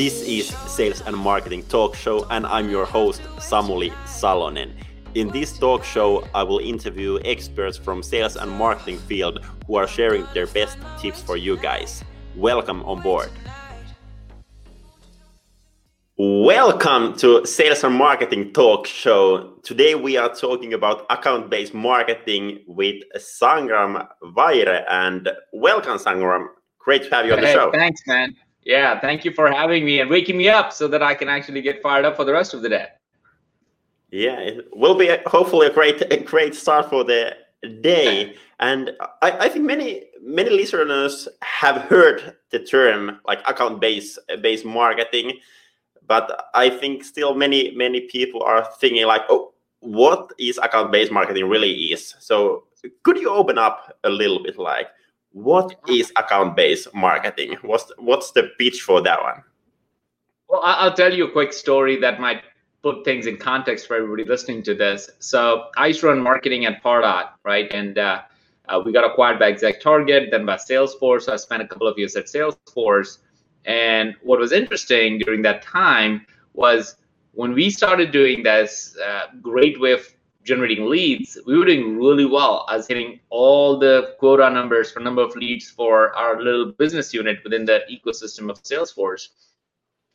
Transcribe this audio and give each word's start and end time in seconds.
This 0.00 0.22
is 0.22 0.48
Sales 0.66 1.02
and 1.02 1.14
Marketing 1.14 1.62
Talk 1.64 1.94
Show, 1.94 2.26
and 2.30 2.46
I'm 2.46 2.70
your 2.70 2.86
host, 2.86 3.20
Samuli 3.36 3.90
Salonen. 4.06 4.72
In 5.14 5.28
this 5.28 5.58
talk 5.58 5.84
show, 5.84 6.26
I 6.34 6.42
will 6.42 6.58
interview 6.58 7.18
experts 7.26 7.76
from 7.76 8.02
sales 8.02 8.36
and 8.36 8.50
marketing 8.50 8.96
field 8.96 9.44
who 9.66 9.74
are 9.74 9.86
sharing 9.86 10.26
their 10.32 10.46
best 10.46 10.78
tips 10.98 11.20
for 11.20 11.36
you 11.36 11.58
guys. 11.58 12.02
Welcome 12.34 12.82
on 12.84 13.02
board. 13.02 13.28
Welcome 16.16 17.14
to 17.18 17.44
Sales 17.44 17.84
and 17.84 17.94
Marketing 17.94 18.54
Talk 18.54 18.86
Show. 18.86 19.58
Today 19.64 19.96
we 19.96 20.16
are 20.16 20.34
talking 20.34 20.72
about 20.72 21.04
account-based 21.10 21.74
marketing 21.74 22.64
with 22.66 23.02
Sangram 23.18 24.08
Vajre. 24.34 24.82
And 24.88 25.28
welcome, 25.52 25.98
Sangram. 25.98 26.46
Great 26.78 27.02
to 27.02 27.14
have 27.14 27.26
you 27.26 27.34
on 27.34 27.42
the 27.42 27.48
hey, 27.48 27.52
show. 27.52 27.70
Thanks, 27.70 28.00
man. 28.06 28.34
Yeah, 28.64 29.00
thank 29.00 29.24
you 29.24 29.32
for 29.32 29.50
having 29.50 29.84
me 29.84 30.00
and 30.00 30.10
waking 30.10 30.36
me 30.36 30.48
up 30.48 30.72
so 30.72 30.86
that 30.88 31.02
I 31.02 31.14
can 31.14 31.28
actually 31.28 31.62
get 31.62 31.82
fired 31.82 32.04
up 32.04 32.16
for 32.16 32.24
the 32.24 32.32
rest 32.32 32.54
of 32.54 32.62
the 32.62 32.68
day. 32.68 32.86
Yeah, 34.10 34.38
it 34.40 34.68
will 34.72 34.94
be 34.94 35.08
a, 35.08 35.22
hopefully 35.26 35.68
a 35.68 35.72
great 35.72 36.02
a 36.12 36.18
great 36.18 36.54
start 36.54 36.90
for 36.90 37.04
the 37.04 37.36
day. 37.80 38.34
And 38.62 38.90
I, 39.22 39.46
I 39.46 39.48
think 39.48 39.64
many 39.64 40.04
many 40.22 40.50
listeners 40.50 41.26
have 41.40 41.80
heard 41.80 42.36
the 42.50 42.58
term 42.58 43.18
like 43.26 43.40
account 43.48 43.80
based 43.80 44.18
based 44.42 44.66
marketing, 44.66 45.38
but 46.06 46.50
I 46.52 46.68
think 46.68 47.02
still 47.02 47.34
many 47.34 47.74
many 47.74 48.02
people 48.02 48.42
are 48.42 48.68
thinking 48.78 49.06
like, 49.06 49.22
oh, 49.30 49.54
what 49.80 50.34
is 50.38 50.58
account 50.58 50.92
based 50.92 51.10
marketing 51.10 51.48
really 51.48 51.72
is. 51.72 52.14
So 52.18 52.64
could 53.02 53.16
you 53.16 53.30
open 53.30 53.56
up 53.56 53.96
a 54.04 54.10
little 54.10 54.42
bit 54.42 54.58
like 54.58 54.88
what 55.32 55.74
is 55.88 56.12
account 56.16 56.56
based 56.56 56.92
marketing? 56.94 57.56
What's 57.62 57.90
what's 57.98 58.32
the 58.32 58.50
pitch 58.58 58.82
for 58.82 59.00
that 59.02 59.20
one? 59.22 59.42
Well, 60.48 60.62
I'll 60.64 60.94
tell 60.94 61.12
you 61.12 61.28
a 61.28 61.30
quick 61.30 61.52
story 61.52 61.96
that 62.00 62.20
might 62.20 62.42
put 62.82 63.04
things 63.04 63.26
in 63.26 63.36
context 63.36 63.86
for 63.86 63.96
everybody 63.96 64.24
listening 64.24 64.62
to 64.64 64.74
this. 64.74 65.10
So 65.18 65.66
I 65.76 65.88
used 65.88 66.00
to 66.00 66.08
run 66.08 66.20
marketing 66.20 66.64
at 66.64 66.82
Pardot, 66.82 67.28
right? 67.44 67.70
And 67.72 67.98
uh, 67.98 68.22
uh, 68.68 68.80
we 68.84 68.92
got 68.92 69.04
acquired 69.04 69.38
by 69.38 69.48
Exact 69.48 69.82
Target, 69.82 70.30
then 70.30 70.46
by 70.46 70.56
Salesforce. 70.56 71.22
So 71.22 71.34
I 71.34 71.36
spent 71.36 71.62
a 71.62 71.68
couple 71.68 71.86
of 71.86 71.98
years 71.98 72.16
at 72.16 72.26
Salesforce. 72.26 73.18
And 73.66 74.16
what 74.22 74.40
was 74.40 74.52
interesting 74.52 75.18
during 75.18 75.42
that 75.42 75.62
time 75.62 76.26
was 76.54 76.96
when 77.32 77.52
we 77.52 77.70
started 77.70 78.10
doing 78.10 78.42
this 78.42 78.96
uh, 79.06 79.26
great 79.40 79.78
way 79.80 79.92
of 79.92 80.06
generating 80.44 80.86
leads, 80.86 81.38
we 81.46 81.58
were 81.58 81.66
doing 81.66 81.98
really 81.98 82.24
well. 82.24 82.64
I 82.68 82.76
was 82.76 82.86
hitting 82.86 83.20
all 83.28 83.78
the 83.78 84.14
quota 84.18 84.50
numbers 84.50 84.90
for 84.90 85.00
number 85.00 85.22
of 85.22 85.36
leads 85.36 85.68
for 85.68 86.14
our 86.16 86.42
little 86.42 86.72
business 86.72 87.12
unit 87.12 87.38
within 87.44 87.64
the 87.64 87.80
ecosystem 87.90 88.50
of 88.50 88.62
Salesforce. 88.62 89.28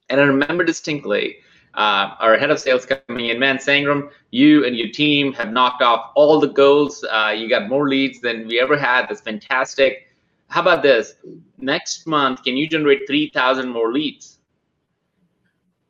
And 0.09 0.19
I 0.19 0.23
remember 0.23 0.63
distinctly 0.63 1.37
uh, 1.75 2.15
our 2.19 2.37
head 2.37 2.51
of 2.51 2.59
sales 2.59 2.85
coming 2.85 3.27
in, 3.27 3.39
man, 3.39 3.57
Sangram, 3.57 4.09
you 4.31 4.65
and 4.65 4.75
your 4.75 4.89
team 4.89 5.33
have 5.33 5.51
knocked 5.51 5.81
off 5.81 6.11
all 6.15 6.39
the 6.39 6.47
goals. 6.47 7.03
Uh, 7.03 7.33
you 7.35 7.49
got 7.49 7.67
more 7.67 7.89
leads 7.89 8.21
than 8.21 8.47
we 8.47 8.59
ever 8.59 8.77
had. 8.77 9.07
That's 9.09 9.21
fantastic. 9.21 10.07
How 10.47 10.61
about 10.61 10.83
this? 10.83 11.15
Next 11.57 12.07
month, 12.07 12.43
can 12.43 12.55
you 12.55 12.67
generate 12.67 13.07
3,000 13.07 13.67
more 13.67 13.91
leads? 13.91 14.39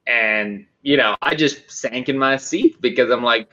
And, 0.08 0.66
you 0.82 0.98
know, 0.98 1.16
I 1.22 1.36
just 1.36 1.70
sank 1.70 2.10
in 2.10 2.18
my 2.18 2.38
seat 2.38 2.82
because 2.82 3.12
I'm 3.12 3.24
like, 3.24 3.50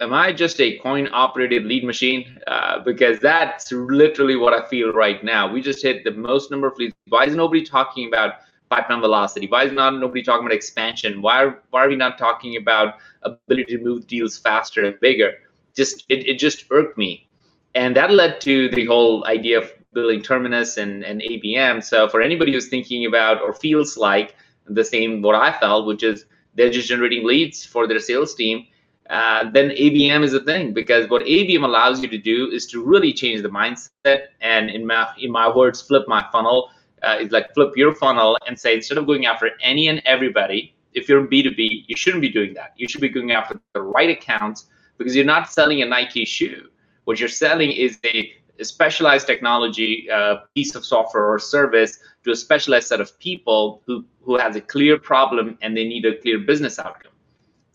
am 0.00 0.14
I 0.14 0.32
just 0.32 0.60
a 0.60 0.78
coin 0.78 1.08
operated 1.12 1.64
lead 1.66 1.84
machine? 1.84 2.38
Uh, 2.46 2.80
because 2.80 3.20
that's 3.20 3.70
literally 3.70 4.36
what 4.36 4.54
I 4.54 4.66
feel 4.68 4.92
right 4.92 5.22
now. 5.22 5.50
We 5.50 5.60
just 5.60 5.82
hit 5.82 6.04
the 6.04 6.10
most 6.10 6.50
number 6.50 6.66
of 6.66 6.76
leads. 6.78 6.94
Why 7.08 7.24
is 7.24 7.34
nobody 7.34 7.62
talking 7.62 8.08
about 8.08 8.34
pipeline 8.70 9.00
velocity? 9.00 9.46
Why 9.46 9.64
is 9.64 9.72
not 9.72 9.98
nobody 9.98 10.22
talking 10.22 10.46
about 10.46 10.54
expansion? 10.54 11.20
Why 11.22 11.44
are, 11.44 11.62
why 11.70 11.84
are 11.84 11.88
we 11.88 11.96
not 11.96 12.18
talking 12.18 12.56
about 12.56 12.94
ability 13.22 13.76
to 13.76 13.84
move 13.84 14.06
deals 14.06 14.38
faster 14.38 14.84
and 14.84 14.98
bigger? 15.00 15.34
Just 15.76 16.06
it, 16.08 16.26
it 16.26 16.38
just 16.38 16.64
irked 16.70 16.96
me. 16.96 17.28
And 17.74 17.94
that 17.96 18.10
led 18.10 18.40
to 18.42 18.68
the 18.70 18.86
whole 18.86 19.24
idea 19.26 19.58
of 19.58 19.72
building 19.92 20.22
Terminus 20.22 20.76
and, 20.76 21.04
and 21.04 21.20
ABM. 21.20 21.82
So 21.84 22.08
for 22.08 22.20
anybody 22.22 22.52
who's 22.52 22.68
thinking 22.68 23.06
about 23.06 23.40
or 23.40 23.52
feels 23.52 23.96
like 23.96 24.34
the 24.66 24.84
same 24.84 25.20
what 25.20 25.34
I 25.34 25.52
felt, 25.58 25.86
which 25.86 26.02
is 26.02 26.24
they're 26.54 26.70
just 26.70 26.88
generating 26.88 27.26
leads 27.26 27.64
for 27.64 27.86
their 27.86 27.98
sales 27.98 28.34
team, 28.34 28.66
uh, 29.10 29.50
then 29.50 29.70
ABM 29.70 30.22
is 30.22 30.32
a 30.34 30.40
thing 30.40 30.72
because 30.72 31.10
what 31.10 31.22
ABM 31.22 31.64
allows 31.64 32.00
you 32.00 32.08
to 32.08 32.18
do 32.18 32.48
is 32.50 32.66
to 32.68 32.82
really 32.82 33.12
change 33.12 33.42
the 33.42 33.48
mindset 33.48 34.28
and 34.40 34.70
in 34.70 34.86
my 34.86 35.12
in 35.18 35.30
my 35.30 35.54
words, 35.54 35.82
flip 35.82 36.04
my 36.06 36.24
funnel 36.30 36.70
uh, 37.02 37.16
is 37.20 37.32
like 37.32 37.52
flip 37.54 37.72
your 37.76 37.94
funnel 37.94 38.38
and 38.46 38.58
say 38.58 38.74
instead 38.74 38.98
of 38.98 39.06
going 39.06 39.26
after 39.26 39.50
any 39.62 39.88
and 39.88 40.02
everybody, 40.04 40.74
if 40.92 41.08
you're 41.08 41.20
in 41.20 41.28
B2B, 41.28 41.84
you 41.86 41.96
shouldn't 41.96 42.22
be 42.22 42.28
doing 42.28 42.54
that. 42.54 42.72
You 42.76 42.88
should 42.88 43.00
be 43.00 43.08
going 43.08 43.32
after 43.32 43.60
the 43.74 43.82
right 43.82 44.10
accounts 44.10 44.66
because 44.98 45.14
you're 45.16 45.24
not 45.24 45.50
selling 45.50 45.82
a 45.82 45.86
Nike 45.86 46.24
shoe. 46.24 46.68
What 47.04 47.18
you're 47.18 47.28
selling 47.28 47.70
is 47.72 47.98
a, 48.04 48.32
specialized 48.62 49.26
technology 49.26 50.06
uh, 50.10 50.36
piece 50.54 50.74
of 50.74 50.84
software 50.84 51.24
or 51.24 51.38
service 51.38 51.98
to 52.22 52.30
a 52.30 52.36
specialized 52.36 52.88
set 52.88 53.00
of 53.00 53.18
people 53.18 53.80
who, 53.86 54.04
who 54.20 54.36
has 54.36 54.54
a 54.54 54.60
clear 54.60 54.98
problem 54.98 55.56
and 55.62 55.74
they 55.74 55.88
need 55.88 56.04
a 56.04 56.18
clear 56.18 56.38
business 56.38 56.78
outcome. 56.78 57.09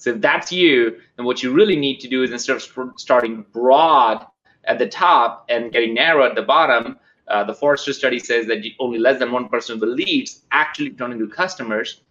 So 0.06 0.12
if 0.12 0.22
that's 0.22 0.52
you, 0.52 1.00
then 1.18 1.26
what 1.26 1.42
you 1.42 1.52
really 1.52 1.76
need 1.76 2.00
to 2.02 2.08
do 2.08 2.22
is 2.22 2.30
instead 2.30 2.58
of 2.58 2.94
starting 2.96 3.44
broad 3.52 4.24
at 4.66 4.78
the 4.78 4.88
top 4.88 5.48
and 5.50 5.72
getting 5.72 5.96
narrow 5.96 6.24
at 6.24 6.36
the 6.36 6.44
bottom, 6.44 7.00
uh, 7.28 7.44
the 7.44 7.56
Forrester 7.56 7.92
study 7.92 8.20
says 8.20 8.46
that 8.46 8.64
only 8.80 9.00
less 9.00 9.18
than 9.18 9.30
1% 9.30 9.70
of 9.72 9.80
the 9.80 9.88
leads 9.88 10.44
actually 10.52 10.92
turn 10.92 11.12
into 11.12 11.28
customers, 11.28 12.02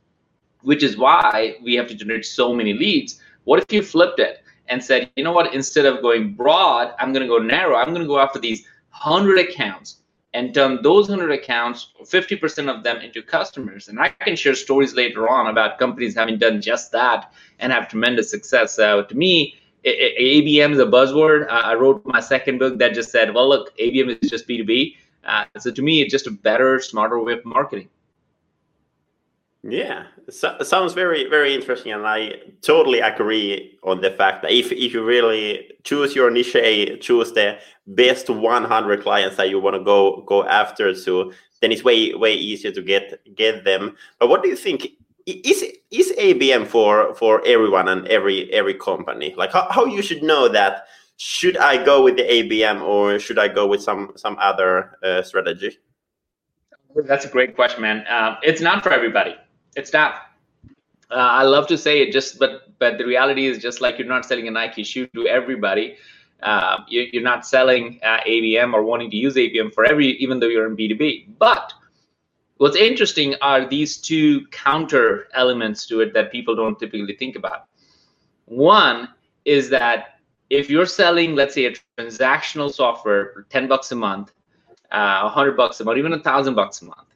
which 0.63 0.83
is 0.83 0.97
why 0.97 1.55
we 1.63 1.77
have 1.77 1.87
to 1.87 1.95
generate 1.95 2.27
so 2.27 2.53
many 2.53 2.73
leads. 2.73 3.21
What 3.45 3.63
if 3.63 3.73
you 3.73 3.81
flipped 3.81 4.19
it 4.19 4.43
and 4.67 4.83
said, 4.83 5.09
you 5.15 5.23
know 5.23 5.31
what, 5.31 5.55
instead 5.55 5.87
of 5.87 6.03
going 6.03 6.35
broad, 6.35 6.95
I'm 6.99 7.13
going 7.13 7.23
to 7.23 7.29
go 7.29 7.39
narrow. 7.39 7.77
I'm 7.77 7.91
going 7.91 8.03
to 8.03 8.09
go 8.09 8.19
after 8.19 8.41
these 8.41 8.67
100 9.03 9.39
accounts 9.39 9.99
and 10.35 10.53
turn 10.53 10.83
those 10.83 11.09
100 11.09 11.33
accounts, 11.33 11.93
50% 12.03 12.69
of 12.69 12.83
them 12.83 12.99
into 12.99 13.23
customers. 13.23 13.89
And 13.89 14.01
I 14.01 14.09
can 14.09 14.35
share 14.35 14.57
stories 14.57 14.95
later 14.95 15.29
on 15.29 15.47
about 15.47 15.79
companies 15.79 16.17
having 16.17 16.39
done 16.39 16.61
just 16.61 16.91
that 16.93 17.33
and 17.61 17.73
have 17.73 17.89
tremendous 17.89 18.31
success. 18.31 18.75
So 18.75 19.05
to 19.05 19.15
me, 19.15 19.55
ABM 19.87 20.73
is 20.73 20.81
a 20.81 20.87
buzzword. 20.87 21.47
I 21.49 21.75
wrote 21.75 22.05
my 22.05 22.19
second 22.19 22.59
book 22.59 22.79
that 22.79 22.95
just 22.95 23.13
said, 23.13 23.33
well, 23.33 23.49
look, 23.49 23.77
ABM 23.79 24.19
is 24.21 24.29
just 24.29 24.49
B2B. 24.49 24.97
Uh, 25.25 25.45
so 25.59 25.71
to 25.71 25.83
me, 25.83 26.03
it's 26.03 26.11
just 26.11 26.27
a 26.27 26.33
better, 26.33 26.81
smarter 26.81 27.23
way 27.23 27.35
of 27.35 27.45
marketing. 27.45 27.89
Yeah, 29.67 30.05
so, 30.29 30.59
sounds 30.63 30.93
very, 30.93 31.27
very 31.27 31.55
interesting, 31.55 31.93
and 31.93 32.07
I 32.07 32.35
totally 32.61 33.01
agree 33.01 33.79
on 33.83 34.03
the 34.03 34.11
fact 34.11 34.43
that 34.43 34.53
if 34.53 34.71
if 34.71 34.93
you 34.93 35.03
really 35.03 35.73
choose 35.85 36.15
your 36.15 36.31
niche, 36.31 37.01
choose 37.01 37.33
the 37.33 37.57
best 37.87 38.29
100 38.29 39.03
clients 39.03 39.39
that 39.39 39.49
you 39.49 39.59
want 39.59 39.75
to 39.75 39.83
go 39.83 40.23
go 40.27 40.45
after, 40.45 40.95
so 40.95 41.33
then 41.63 41.73
it's 41.73 41.83
way 41.83 42.13
way 42.13 42.35
easier 42.35 42.73
to 42.73 42.83
get 42.83 43.19
get 43.35 43.65
them. 43.65 43.97
But 44.19 44.29
what 44.29 44.43
do 44.43 44.51
you 44.51 44.57
think? 44.57 44.87
Is 45.25 45.65
is 45.91 46.13
ABM 46.19 46.67
for 46.67 47.15
for 47.15 47.43
everyone 47.47 47.89
and 47.89 48.07
every 48.09 48.53
every 48.53 48.75
company? 48.75 49.35
Like 49.35 49.53
how, 49.53 49.67
how 49.71 49.87
you 49.87 50.03
should 50.03 50.23
know 50.23 50.47
that 50.49 50.89
should 51.17 51.57
I 51.57 51.83
go 51.83 52.03
with 52.03 52.17
the 52.17 52.25
ABM 52.25 52.83
or 52.83 53.19
should 53.19 53.39
I 53.39 53.49
go 53.49 53.67
with 53.67 53.83
some 53.83 54.13
some 54.17 54.37
other 54.39 54.99
uh, 55.03 55.23
strategy? 55.23 55.79
That's 57.09 57.25
a 57.25 57.31
great 57.31 57.57
question, 57.57 57.81
man. 57.81 58.07
Uh, 58.07 58.37
it's 58.43 58.61
not 58.61 58.83
for 58.83 58.93
everybody. 58.93 59.37
It's 59.77 59.93
not. 59.93 60.31
Uh, 61.11 61.15
I 61.15 61.43
love 61.43 61.67
to 61.69 61.79
say 61.79 62.03
it, 62.03 62.13
just 62.13 62.39
but 62.39 62.79
but 62.79 62.99
the 62.99 63.05
reality 63.05 63.47
is 63.47 63.59
just 63.59 63.81
like 63.81 63.99
you're 63.99 64.09
not 64.09 64.25
selling 64.25 64.49
a 64.49 64.51
Nike 64.51 64.85
shoe 64.85 65.07
to 65.09 65.27
everybody. 65.27 65.97
Uh, 66.43 66.79
you, 66.89 67.21
are 67.21 67.23
not 67.23 67.47
selling 67.47 67.99
uh, 68.03 68.19
ABM 68.27 68.75
or 68.75 68.83
wanting 68.83 69.11
to 69.11 69.17
use 69.17 69.35
ABM 69.35 69.73
for 69.73 69.87
every, 69.87 70.09
even 70.19 70.41
though 70.41 70.49
you're 70.49 70.67
in 70.67 70.77
B2B. 70.77 71.39
But 71.39 71.73
what's 72.59 72.77
interesting 72.77 73.35
are 73.41 73.67
these 73.67 73.97
two 73.97 74.47
counter 74.49 75.29
elements 75.33 75.87
to 75.87 76.01
it 76.01 76.13
that 76.13 76.31
people 76.31 76.55
don't 76.55 76.79
typically 76.79 77.17
think 77.17 77.37
about. 77.37 77.67
One 78.45 79.09
is 79.47 79.71
that 79.71 80.19
if 80.51 80.69
you're 80.69 80.87
selling, 80.87 81.35
let's 81.35 81.55
say, 81.55 81.65
a 81.67 81.73
transactional 81.99 82.73
software 82.73 83.31
for 83.33 83.43
10 83.49 83.67
bucks 83.67 83.93
a 83.93 83.97
month, 83.97 84.33
uh, 84.91 85.23
100 85.23 85.57
bucks 85.57 85.81
a 85.81 85.85
month, 85.85 85.99
even 85.99 86.13
a 86.13 86.21
thousand 86.21 86.55
bucks 86.55 86.83
a 86.83 86.85
month, 86.85 87.09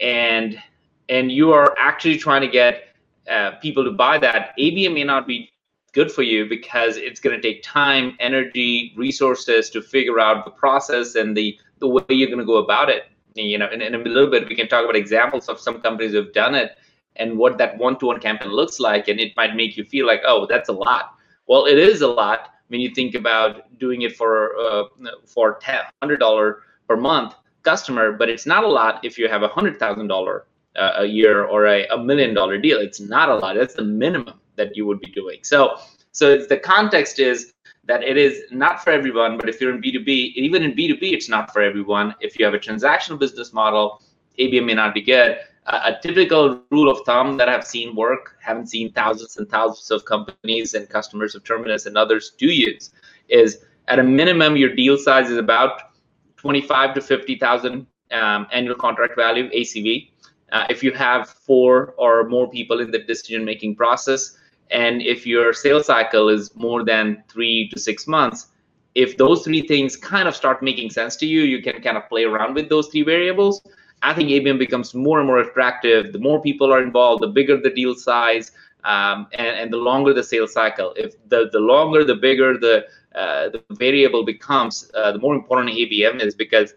and 0.00 0.60
and 1.08 1.32
you 1.32 1.52
are 1.52 1.74
actually 1.78 2.18
trying 2.18 2.42
to 2.42 2.48
get 2.48 2.88
uh, 3.30 3.52
people 3.62 3.84
to 3.84 3.90
buy 3.90 4.18
that, 4.18 4.54
ABM 4.58 4.94
may 4.94 5.04
not 5.04 5.26
be 5.26 5.50
good 5.92 6.10
for 6.10 6.22
you 6.22 6.48
because 6.48 6.96
it's 6.96 7.20
going 7.20 7.34
to 7.34 7.42
take 7.42 7.62
time, 7.62 8.16
energy, 8.20 8.92
resources 8.96 9.70
to 9.70 9.82
figure 9.82 10.20
out 10.20 10.44
the 10.44 10.50
process 10.50 11.14
and 11.14 11.36
the 11.36 11.58
the 11.80 11.88
way 11.88 12.02
you're 12.08 12.28
going 12.28 12.40
to 12.40 12.44
go 12.44 12.56
about 12.56 12.88
it. 12.88 13.04
You 13.34 13.58
know, 13.58 13.68
in, 13.70 13.80
in 13.80 13.94
a 13.94 13.98
little 13.98 14.30
bit, 14.30 14.48
we 14.48 14.56
can 14.56 14.68
talk 14.68 14.82
about 14.82 14.96
examples 14.96 15.48
of 15.48 15.60
some 15.60 15.80
companies 15.80 16.12
who've 16.12 16.32
done 16.32 16.54
it 16.54 16.76
and 17.16 17.38
what 17.38 17.58
that 17.58 17.78
one-to-one 17.78 18.20
campaign 18.20 18.50
looks 18.50 18.80
like, 18.80 19.08
and 19.08 19.20
it 19.20 19.36
might 19.36 19.54
make 19.54 19.76
you 19.76 19.84
feel 19.84 20.06
like, 20.06 20.22
oh, 20.26 20.46
that's 20.46 20.68
a 20.68 20.72
lot. 20.72 21.14
Well, 21.46 21.66
it 21.66 21.78
is 21.78 22.02
a 22.02 22.08
lot, 22.08 22.50
when 22.68 22.80
you 22.80 22.90
think 22.90 23.14
about 23.14 23.78
doing 23.78 24.02
it 24.02 24.16
for 24.16 24.56
uh, 24.58 24.84
for 25.26 25.60
hundred 26.02 26.18
dollar 26.18 26.62
per 26.88 26.96
month 26.96 27.34
customer, 27.62 28.12
but 28.12 28.28
it's 28.28 28.46
not 28.46 28.64
a 28.64 28.68
lot 28.68 29.04
if 29.04 29.18
you 29.18 29.28
have 29.28 29.42
a 29.42 29.48
hundred 29.48 29.78
thousand 29.78 30.08
dollar 30.08 30.46
uh, 30.76 30.92
a 30.98 31.04
year 31.04 31.44
or 31.44 31.66
a, 31.66 31.86
a 31.88 31.98
million 31.98 32.34
dollar 32.34 32.58
deal. 32.58 32.78
It's 32.78 33.00
not 33.00 33.28
a 33.28 33.34
lot. 33.36 33.56
That's 33.56 33.74
the 33.74 33.84
minimum 33.84 34.40
that 34.56 34.76
you 34.76 34.86
would 34.86 35.00
be 35.00 35.10
doing. 35.10 35.40
So 35.42 35.78
so 36.12 36.36
the 36.36 36.56
context 36.56 37.18
is 37.18 37.52
that 37.84 38.02
it 38.02 38.16
is 38.16 38.42
not 38.50 38.82
for 38.82 38.90
everyone, 38.90 39.38
but 39.38 39.48
if 39.48 39.60
you're 39.60 39.74
in 39.74 39.80
B2B, 39.80 40.34
even 40.34 40.62
in 40.62 40.72
B2B, 40.72 41.12
it's 41.12 41.28
not 41.28 41.52
for 41.52 41.62
everyone. 41.62 42.14
If 42.20 42.38
you 42.38 42.44
have 42.44 42.54
a 42.54 42.58
transactional 42.58 43.18
business 43.18 43.52
model, 43.52 44.02
ABM 44.38 44.66
may 44.66 44.74
not 44.74 44.94
be 44.94 45.02
good. 45.02 45.38
Uh, 45.66 45.92
a 45.94 46.02
typical 46.02 46.62
rule 46.70 46.90
of 46.90 47.04
thumb 47.06 47.36
that 47.36 47.48
I've 47.48 47.66
seen 47.66 47.94
work, 47.94 48.36
haven't 48.40 48.68
seen 48.68 48.92
thousands 48.92 49.36
and 49.36 49.48
thousands 49.48 49.90
of 49.90 50.04
companies 50.04 50.74
and 50.74 50.88
customers 50.88 51.34
of 51.34 51.44
Terminus 51.44 51.86
and 51.86 51.96
others 51.96 52.32
do 52.38 52.46
use, 52.46 52.90
is 53.28 53.64
at 53.86 53.98
a 53.98 54.02
minimum, 54.02 54.56
your 54.56 54.74
deal 54.74 54.96
size 54.96 55.30
is 55.30 55.38
about 55.38 55.92
25 56.36 56.94
to 56.94 57.00
50,000 57.00 57.86
um, 58.12 58.46
annual 58.52 58.74
contract 58.74 59.14
value, 59.16 59.50
ACV. 59.50 60.10
Uh, 60.52 60.66
if 60.70 60.82
you 60.82 60.92
have 60.92 61.28
four 61.28 61.94
or 61.98 62.28
more 62.28 62.48
people 62.48 62.80
in 62.80 62.90
the 62.90 62.98
decision 62.98 63.44
making 63.44 63.76
process, 63.76 64.38
and 64.70 65.02
if 65.02 65.26
your 65.26 65.52
sales 65.52 65.86
cycle 65.86 66.28
is 66.28 66.54
more 66.54 66.84
than 66.84 67.22
three 67.28 67.68
to 67.70 67.78
six 67.78 68.06
months, 68.06 68.48
if 68.94 69.16
those 69.16 69.44
three 69.44 69.62
things 69.62 69.96
kind 69.96 70.26
of 70.26 70.34
start 70.34 70.62
making 70.62 70.90
sense 70.90 71.16
to 71.16 71.26
you, 71.26 71.42
you 71.42 71.62
can 71.62 71.80
kind 71.82 71.96
of 71.96 72.08
play 72.08 72.24
around 72.24 72.54
with 72.54 72.68
those 72.68 72.88
three 72.88 73.02
variables. 73.02 73.62
I 74.02 74.14
think 74.14 74.28
ABM 74.30 74.58
becomes 74.58 74.94
more 74.94 75.18
and 75.18 75.26
more 75.26 75.38
attractive. 75.38 76.12
The 76.12 76.18
more 76.18 76.40
people 76.40 76.72
are 76.72 76.82
involved, 76.82 77.22
the 77.22 77.28
bigger 77.28 77.56
the 77.60 77.70
deal 77.70 77.94
size, 77.94 78.52
um, 78.84 79.26
and, 79.32 79.48
and 79.58 79.72
the 79.72 79.76
longer 79.76 80.14
the 80.14 80.22
sales 80.22 80.52
cycle. 80.52 80.94
If 80.96 81.14
the, 81.28 81.48
the 81.52 81.58
longer, 81.60 82.04
the 82.04 82.14
bigger 82.14 82.56
the, 82.58 82.86
uh, 83.14 83.50
the 83.50 83.62
variable 83.70 84.24
becomes, 84.24 84.90
uh, 84.94 85.12
the 85.12 85.18
more 85.18 85.34
important 85.34 85.70
ABM 85.70 86.20
is 86.20 86.34
because 86.34 86.74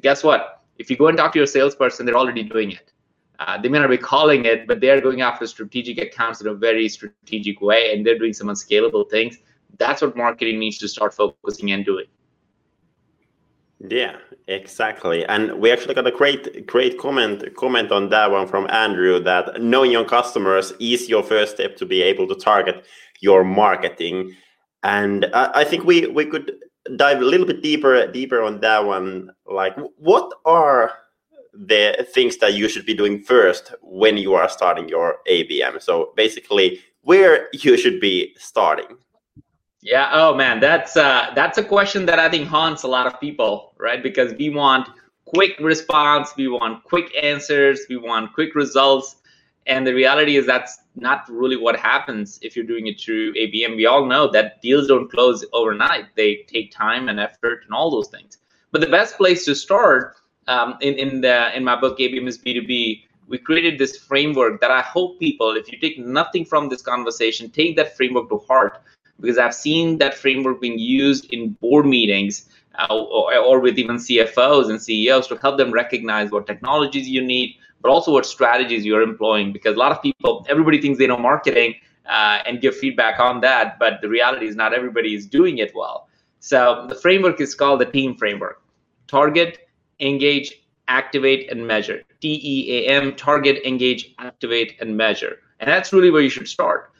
guess 0.00 0.24
what? 0.24 0.61
If 0.78 0.90
you 0.90 0.96
go 0.96 1.08
and 1.08 1.16
talk 1.16 1.32
to 1.32 1.38
your 1.38 1.46
salesperson, 1.46 2.06
they're 2.06 2.16
already 2.16 2.42
doing 2.42 2.72
it. 2.72 2.92
Uh, 3.38 3.60
they 3.60 3.68
may 3.68 3.78
not 3.78 3.90
be 3.90 3.98
calling 3.98 4.44
it, 4.44 4.66
but 4.66 4.80
they're 4.80 5.00
going 5.00 5.20
after 5.20 5.46
strategic 5.46 5.98
accounts 5.98 6.40
in 6.40 6.46
a 6.46 6.54
very 6.54 6.88
strategic 6.88 7.60
way, 7.60 7.92
and 7.92 8.06
they're 8.06 8.18
doing 8.18 8.32
some 8.32 8.48
unscalable 8.48 9.04
things. 9.04 9.38
That's 9.78 10.02
what 10.02 10.16
marketing 10.16 10.58
needs 10.58 10.78
to 10.78 10.88
start 10.88 11.14
focusing 11.14 11.72
and 11.72 11.84
doing. 11.84 12.06
Yeah, 13.88 14.18
exactly. 14.46 15.24
And 15.26 15.54
we 15.54 15.72
actually 15.72 15.94
got 15.94 16.06
a 16.06 16.12
great, 16.12 16.66
great 16.66 16.98
comment 16.98 17.56
comment 17.56 17.90
on 17.90 18.10
that 18.10 18.30
one 18.30 18.46
from 18.46 18.68
Andrew 18.70 19.18
that 19.20 19.60
knowing 19.60 19.90
your 19.90 20.04
customers 20.04 20.72
is 20.78 21.08
your 21.08 21.24
first 21.24 21.54
step 21.54 21.76
to 21.78 21.86
be 21.86 22.00
able 22.02 22.28
to 22.28 22.36
target 22.36 22.84
your 23.20 23.42
marketing. 23.42 24.36
And 24.84 25.26
I, 25.34 25.50
I 25.54 25.64
think 25.64 25.84
we 25.84 26.06
we 26.06 26.26
could 26.26 26.52
dive 26.96 27.20
a 27.20 27.24
little 27.24 27.46
bit 27.46 27.62
deeper 27.62 28.06
deeper 28.10 28.42
on 28.42 28.60
that 28.60 28.84
one. 28.84 29.30
Like, 29.46 29.76
what 29.96 30.32
are 30.44 30.92
the 31.52 32.06
things 32.12 32.38
that 32.38 32.54
you 32.54 32.68
should 32.68 32.86
be 32.86 32.94
doing 32.94 33.22
first 33.22 33.74
when 33.82 34.16
you 34.16 34.34
are 34.34 34.48
starting 34.48 34.88
your 34.88 35.18
ABM. 35.28 35.82
So 35.82 36.12
basically, 36.16 36.80
where 37.02 37.48
you 37.52 37.76
should 37.76 38.00
be 38.00 38.34
starting. 38.38 38.96
Yeah. 39.82 40.10
Oh 40.12 40.34
man, 40.34 40.60
that's 40.60 40.96
uh, 40.96 41.32
that's 41.34 41.58
a 41.58 41.64
question 41.64 42.06
that 42.06 42.18
I 42.18 42.30
think 42.30 42.46
haunts 42.46 42.84
a 42.84 42.88
lot 42.88 43.06
of 43.06 43.20
people, 43.20 43.74
right? 43.78 44.02
Because 44.02 44.32
we 44.34 44.48
want 44.48 44.88
quick 45.24 45.58
response, 45.58 46.30
we 46.36 46.48
want 46.48 46.84
quick 46.84 47.12
answers, 47.20 47.80
we 47.88 47.96
want 47.96 48.32
quick 48.32 48.54
results, 48.54 49.16
and 49.66 49.86
the 49.86 49.94
reality 49.94 50.36
is 50.36 50.46
that's 50.46 50.78
not 50.96 51.28
really 51.28 51.56
what 51.56 51.76
happens 51.76 52.38
if 52.42 52.56
you're 52.56 52.64
doing 52.64 52.86
it 52.86 53.00
through 53.00 53.34
ABM. 53.34 53.76
We 53.76 53.86
all 53.86 54.04
know 54.06 54.30
that 54.32 54.60
deals 54.60 54.88
don't 54.88 55.10
close 55.10 55.44
overnight; 55.52 56.06
they 56.16 56.44
take 56.48 56.72
time 56.72 57.08
and 57.08 57.20
effort 57.20 57.62
and 57.64 57.72
all 57.72 57.90
those 57.90 58.08
things. 58.08 58.38
But 58.72 58.80
the 58.80 58.88
best 58.88 59.16
place 59.16 59.44
to 59.44 59.54
start 59.54 60.16
um, 60.48 60.76
in 60.80 60.94
in 60.94 61.20
the 61.20 61.56
in 61.56 61.64
my 61.64 61.78
book 61.78 61.98
ABM 61.98 62.26
is 62.26 62.38
B2B, 62.38 63.02
we 63.28 63.38
created 63.38 63.78
this 63.78 63.96
framework 63.96 64.60
that 64.60 64.70
I 64.70 64.82
hope 64.82 65.18
people, 65.18 65.56
if 65.56 65.70
you 65.70 65.78
take 65.78 65.98
nothing 65.98 66.44
from 66.44 66.68
this 66.68 66.82
conversation, 66.82 67.50
take 67.50 67.76
that 67.76 67.96
framework 67.96 68.28
to 68.30 68.38
heart 68.38 68.82
because 69.20 69.38
I've 69.38 69.54
seen 69.54 69.98
that 69.98 70.14
framework 70.14 70.60
being 70.60 70.78
used 70.78 71.32
in 71.32 71.50
board 71.60 71.86
meetings 71.86 72.48
uh, 72.78 72.94
or, 72.94 73.36
or 73.36 73.60
with 73.60 73.78
even 73.78 73.96
CFOs 73.96 74.70
and 74.70 74.80
CEOs 74.80 75.26
to 75.28 75.36
help 75.36 75.58
them 75.58 75.72
recognize 75.72 76.30
what 76.30 76.46
technologies 76.46 77.08
you 77.08 77.22
need, 77.22 77.56
but 77.80 77.90
also 77.90 78.12
what 78.12 78.26
strategies 78.26 78.84
you're 78.84 79.02
employing. 79.02 79.52
Because 79.52 79.76
a 79.76 79.78
lot 79.78 79.92
of 79.92 80.02
people, 80.02 80.46
everybody 80.48 80.80
thinks 80.80 80.98
they 80.98 81.06
know 81.06 81.18
marketing 81.18 81.74
uh, 82.06 82.38
and 82.46 82.60
give 82.60 82.76
feedback 82.76 83.20
on 83.20 83.40
that, 83.40 83.78
but 83.78 84.00
the 84.00 84.08
reality 84.08 84.46
is 84.46 84.56
not 84.56 84.72
everybody 84.72 85.14
is 85.14 85.26
doing 85.26 85.58
it 85.58 85.72
well. 85.74 86.08
So 86.40 86.86
the 86.88 86.94
framework 86.94 87.40
is 87.40 87.54
called 87.54 87.80
the 87.80 87.86
team 87.86 88.16
framework. 88.16 88.62
Target, 89.06 89.68
engage, 90.00 90.52
activate, 90.88 91.50
and 91.50 91.66
measure. 91.66 92.02
TEAM, 92.20 93.14
target, 93.14 93.64
engage, 93.64 94.14
activate, 94.18 94.76
and 94.80 94.96
measure. 94.96 95.38
And 95.60 95.68
that's 95.68 95.92
really 95.92 96.10
where 96.10 96.22
you 96.22 96.28
should 96.28 96.48
start. 96.48 96.90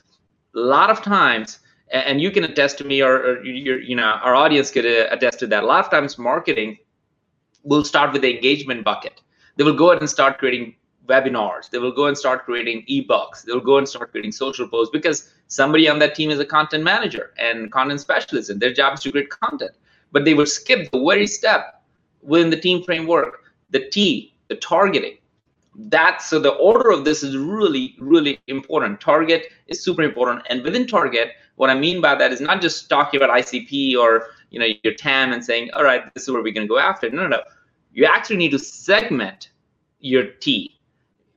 A 0.54 0.60
lot 0.60 0.90
of 0.90 1.02
times, 1.02 1.58
and 1.92 2.20
you 2.20 2.30
can 2.30 2.44
attest 2.44 2.78
to 2.78 2.84
me, 2.84 3.02
or, 3.02 3.14
or 3.14 3.44
you 3.44 3.94
know, 3.94 4.02
our 4.02 4.34
audience 4.34 4.70
could 4.70 4.86
uh, 4.86 5.06
attest 5.10 5.38
to 5.40 5.46
that. 5.48 5.62
A 5.62 5.66
lot 5.66 5.84
of 5.84 5.90
times, 5.90 6.18
marketing 6.18 6.78
will 7.62 7.84
start 7.84 8.12
with 8.12 8.22
the 8.22 8.34
engagement 8.34 8.84
bucket. 8.84 9.20
They 9.56 9.64
will 9.64 9.76
go 9.76 9.90
ahead 9.90 10.00
and 10.00 10.10
start 10.10 10.38
creating 10.38 10.74
webinars. 11.06 11.68
They 11.70 11.78
will 11.78 11.92
go 11.92 12.06
and 12.06 12.16
start 12.16 12.44
creating 12.44 12.84
ebooks. 12.88 13.44
They 13.44 13.52
will 13.52 13.60
go 13.60 13.78
and 13.78 13.88
start 13.88 14.10
creating 14.10 14.32
social 14.32 14.66
posts 14.68 14.90
because 14.92 15.30
somebody 15.48 15.88
on 15.88 15.98
that 15.98 16.14
team 16.14 16.30
is 16.30 16.40
a 16.40 16.44
content 16.44 16.82
manager 16.82 17.32
and 17.38 17.70
content 17.70 18.00
specialist, 18.00 18.50
and 18.50 18.60
their 18.60 18.72
job 18.72 18.94
is 18.94 19.00
to 19.00 19.12
create 19.12 19.30
content. 19.30 19.72
But 20.12 20.24
they 20.24 20.34
will 20.34 20.46
skip 20.46 20.90
the 20.90 20.98
very 20.98 21.26
step 21.26 21.82
within 22.22 22.50
the 22.50 22.60
team 22.60 22.82
framework, 22.84 23.52
the 23.70 23.88
T, 23.90 24.34
the 24.48 24.56
targeting. 24.56 25.18
That 25.74 26.20
so 26.20 26.38
the 26.38 26.50
order 26.50 26.90
of 26.90 27.04
this 27.04 27.22
is 27.22 27.36
really, 27.36 27.96
really 27.98 28.38
important. 28.46 29.00
Target 29.00 29.46
is 29.68 29.82
super 29.82 30.02
important. 30.02 30.46
And 30.50 30.62
within 30.62 30.86
target, 30.86 31.32
what 31.62 31.70
I 31.70 31.76
mean 31.76 32.00
by 32.00 32.17
that 32.17 32.32
is 32.32 32.41
not 32.41 32.61
just 32.61 32.88
talking 32.88 33.23
about 33.23 33.31
ICP 33.31 33.97
or 33.97 34.26
you 34.50 34.59
know 34.59 34.67
your 34.82 34.94
TAM 34.94 35.32
and 35.32 35.44
saying, 35.44 35.70
all 35.75 35.85
right, 35.85 36.12
this 36.12 36.25
is 36.25 36.31
where 36.31 36.43
we're 36.43 36.53
gonna 36.53 36.67
go 36.67 36.81
after. 36.81 37.09
No, 37.09 37.23
no, 37.23 37.29
no. 37.29 37.43
You 37.93 38.05
actually 38.05 38.38
need 38.38 38.50
to 38.50 38.59
segment 38.59 39.50
your 40.00 40.25
T, 40.25 40.76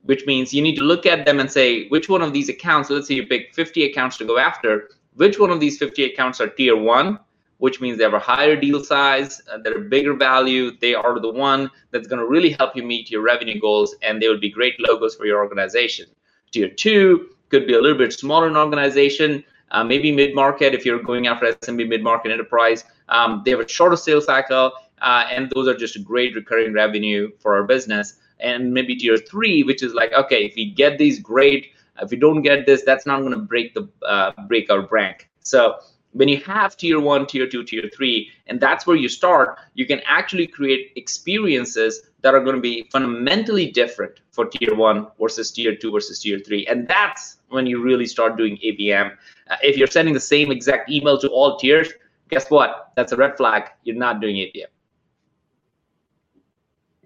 which 0.02 0.26
means 0.26 0.52
you 0.52 0.62
need 0.62 0.74
to 0.78 0.82
look 0.82 1.06
at 1.06 1.24
them 1.26 1.38
and 1.38 1.48
say, 1.48 1.86
which 1.90 2.08
one 2.08 2.22
of 2.22 2.32
these 2.32 2.48
accounts, 2.48 2.90
let's 2.90 3.06
say 3.06 3.14
you 3.14 3.26
pick 3.26 3.54
50 3.54 3.84
accounts 3.84 4.16
to 4.16 4.24
go 4.24 4.36
after, 4.36 4.90
which 5.14 5.38
one 5.38 5.52
of 5.52 5.60
these 5.60 5.78
50 5.78 6.02
accounts 6.02 6.40
are 6.40 6.48
tier 6.48 6.76
one 6.76 7.20
which 7.58 7.80
means 7.80 7.96
they 7.96 8.04
have 8.04 8.14
a 8.14 8.18
higher 8.18 8.56
deal 8.56 8.84
size, 8.84 9.40
uh, 9.50 9.58
they're 9.58 9.78
bigger 9.78 10.14
value, 10.14 10.76
they 10.80 10.94
are 10.94 11.18
the 11.18 11.30
one 11.30 11.70
that's 11.90 12.06
going 12.06 12.18
to 12.20 12.26
really 12.26 12.50
help 12.50 12.76
you 12.76 12.82
meet 12.82 13.10
your 13.10 13.22
revenue 13.22 13.58
goals, 13.58 13.94
and 14.02 14.20
they 14.20 14.28
would 14.28 14.40
be 14.40 14.50
great 14.50 14.78
logos 14.78 15.14
for 15.14 15.24
your 15.24 15.38
organization. 15.38 16.06
Tier 16.50 16.68
two 16.68 17.30
could 17.48 17.66
be 17.66 17.74
a 17.74 17.80
little 17.80 17.96
bit 17.96 18.12
smaller 18.12 18.48
in 18.48 18.56
organization, 18.56 19.42
uh, 19.70 19.84
maybe 19.84 20.12
mid 20.12 20.34
market 20.34 20.74
if 20.74 20.84
you're 20.84 21.02
going 21.02 21.26
after 21.26 21.46
SMB 21.46 21.88
mid 21.88 22.02
market 22.02 22.30
enterprise. 22.30 22.84
Um, 23.08 23.42
they 23.44 23.52
have 23.52 23.60
a 23.60 23.68
shorter 23.68 23.96
sales 23.96 24.26
cycle, 24.26 24.72
uh, 25.00 25.24
and 25.30 25.50
those 25.54 25.68
are 25.68 25.74
just 25.74 26.02
great 26.04 26.34
recurring 26.34 26.72
revenue 26.72 27.30
for 27.38 27.54
our 27.56 27.64
business. 27.64 28.14
And 28.40 28.72
maybe 28.72 28.96
tier 28.96 29.16
three, 29.16 29.62
which 29.62 29.82
is 29.82 29.94
like, 29.94 30.12
okay, 30.12 30.44
if 30.44 30.54
we 30.56 30.70
get 30.70 30.98
these, 30.98 31.18
great. 31.18 31.72
If 32.00 32.10
we 32.10 32.18
don't 32.18 32.42
get 32.42 32.66
this, 32.66 32.82
that's 32.82 33.06
not 33.06 33.20
going 33.20 33.32
to 33.32 33.38
break 33.38 33.74
the 33.74 33.88
uh, 34.06 34.32
break 34.46 34.70
our 34.70 34.82
bank. 34.82 35.30
So 35.40 35.78
when 36.12 36.28
you 36.28 36.38
have 36.40 36.76
tier 36.76 36.98
one, 36.98 37.26
tier 37.26 37.46
two, 37.46 37.62
tier 37.62 37.90
three, 37.94 38.30
and 38.46 38.58
that's 38.58 38.86
where 38.86 38.96
you 38.96 39.08
start, 39.08 39.58
you 39.74 39.86
can 39.86 40.00
actually 40.06 40.46
create 40.46 40.92
experiences 40.96 42.02
that 42.22 42.34
are 42.34 42.40
going 42.40 42.56
to 42.56 42.62
be 42.62 42.88
fundamentally 42.90 43.70
different 43.70 44.20
for 44.32 44.46
tier 44.46 44.74
one 44.74 45.08
versus 45.20 45.50
tier 45.50 45.74
two 45.74 45.92
versus 45.92 46.18
tier 46.20 46.38
three. 46.38 46.66
And 46.66 46.88
that's 46.88 47.35
when 47.48 47.66
you 47.66 47.82
really 47.82 48.06
start 48.06 48.36
doing 48.36 48.58
ABM. 48.64 49.12
Uh, 49.48 49.56
if 49.62 49.76
you're 49.76 49.86
sending 49.86 50.14
the 50.14 50.20
same 50.20 50.50
exact 50.50 50.90
email 50.90 51.18
to 51.18 51.28
all 51.28 51.58
tiers, 51.58 51.88
guess 52.30 52.50
what? 52.50 52.92
That's 52.96 53.12
a 53.12 53.16
red 53.16 53.36
flag. 53.36 53.70
You're 53.84 53.96
not 53.96 54.20
doing 54.20 54.36
ABM. 54.36 54.66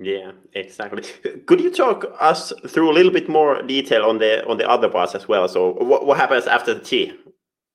Yeah, 0.03 0.33
exactly. 0.55 1.03
Could 1.47 1.61
you 1.61 1.71
talk 1.71 2.07
us 2.21 2.55
through 2.69 2.91
a 2.91 2.95
little 2.95 3.13
bit 3.13 3.29
more 3.29 3.61
detail 3.63 4.05
on 4.05 4.19
the 4.19 4.47
on 4.47 4.57
the 4.57 4.67
other 4.69 4.89
parts 4.89 5.15
as 5.15 5.29
well? 5.29 5.47
So 5.47 5.73
what, 5.75 6.07
what 6.07 6.17
happens 6.17 6.47
after 6.47 6.73
the 6.73 6.81
T? 6.81 7.13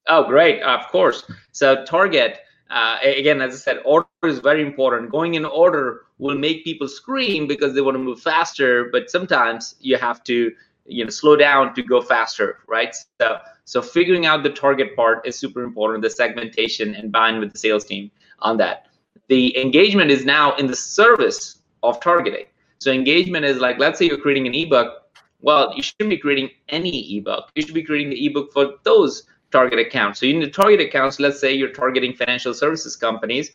Oh, 0.07 0.23
great. 0.23 0.61
Of 0.63 0.87
course. 0.87 1.29
So 1.51 1.83
target, 1.85 2.39
uh, 2.69 2.97
again, 3.03 3.41
as 3.41 3.53
I 3.53 3.57
said, 3.57 3.77
order 3.85 4.07
is 4.23 4.39
very 4.39 4.61
important. 4.61 5.11
Going 5.11 5.35
in 5.35 5.45
order 5.45 6.05
will 6.17 6.37
make 6.37 6.63
people 6.63 6.87
scream 6.87 7.47
because 7.47 7.73
they 7.73 7.81
want 7.81 7.95
to 7.95 7.99
move 7.99 8.21
faster, 8.21 8.89
but 8.91 9.09
sometimes 9.09 9.75
you 9.79 9.97
have 9.97 10.23
to, 10.25 10.51
you 10.85 11.03
know, 11.03 11.09
slow 11.09 11.35
down 11.35 11.73
to 11.75 11.81
go 11.81 12.01
faster, 12.01 12.59
right? 12.67 12.95
So, 13.19 13.39
so 13.65 13.81
figuring 13.81 14.25
out 14.25 14.43
the 14.43 14.51
target 14.51 14.95
part 14.95 15.25
is 15.27 15.37
super 15.37 15.63
important. 15.63 16.03
The 16.03 16.09
segmentation 16.09 16.95
and 16.95 17.11
buying 17.11 17.39
with 17.39 17.51
the 17.51 17.57
sales 17.57 17.83
team 17.83 18.11
on 18.39 18.57
that. 18.57 18.87
The 19.27 19.57
engagement 19.59 20.11
is 20.11 20.25
now 20.25 20.55
in 20.57 20.67
the 20.67 20.75
service 20.75 21.59
of 21.81 21.99
targeting. 21.99 22.45
So 22.79 22.91
engagement 22.91 23.45
is 23.45 23.57
like, 23.57 23.79
let's 23.79 23.97
say 23.97 24.05
you're 24.05 24.19
creating 24.19 24.47
an 24.47 24.53
ebook. 24.53 25.01
Well, 25.41 25.73
you 25.75 25.81
shouldn't 25.81 26.09
be 26.09 26.17
creating 26.17 26.49
any 26.69 27.17
ebook. 27.17 27.49
You 27.55 27.63
should 27.63 27.73
be 27.73 27.83
creating 27.83 28.11
the 28.11 28.25
ebook 28.25 28.53
for 28.53 28.75
those 28.83 29.23
target 29.51 29.79
accounts. 29.79 30.19
So 30.19 30.27
in 30.27 30.39
the 30.39 30.49
target 30.49 30.81
accounts, 30.81 31.19
let's 31.19 31.39
say 31.39 31.53
you're 31.53 31.73
targeting 31.73 32.13
financial 32.13 32.53
services 32.53 32.95
companies. 32.95 33.51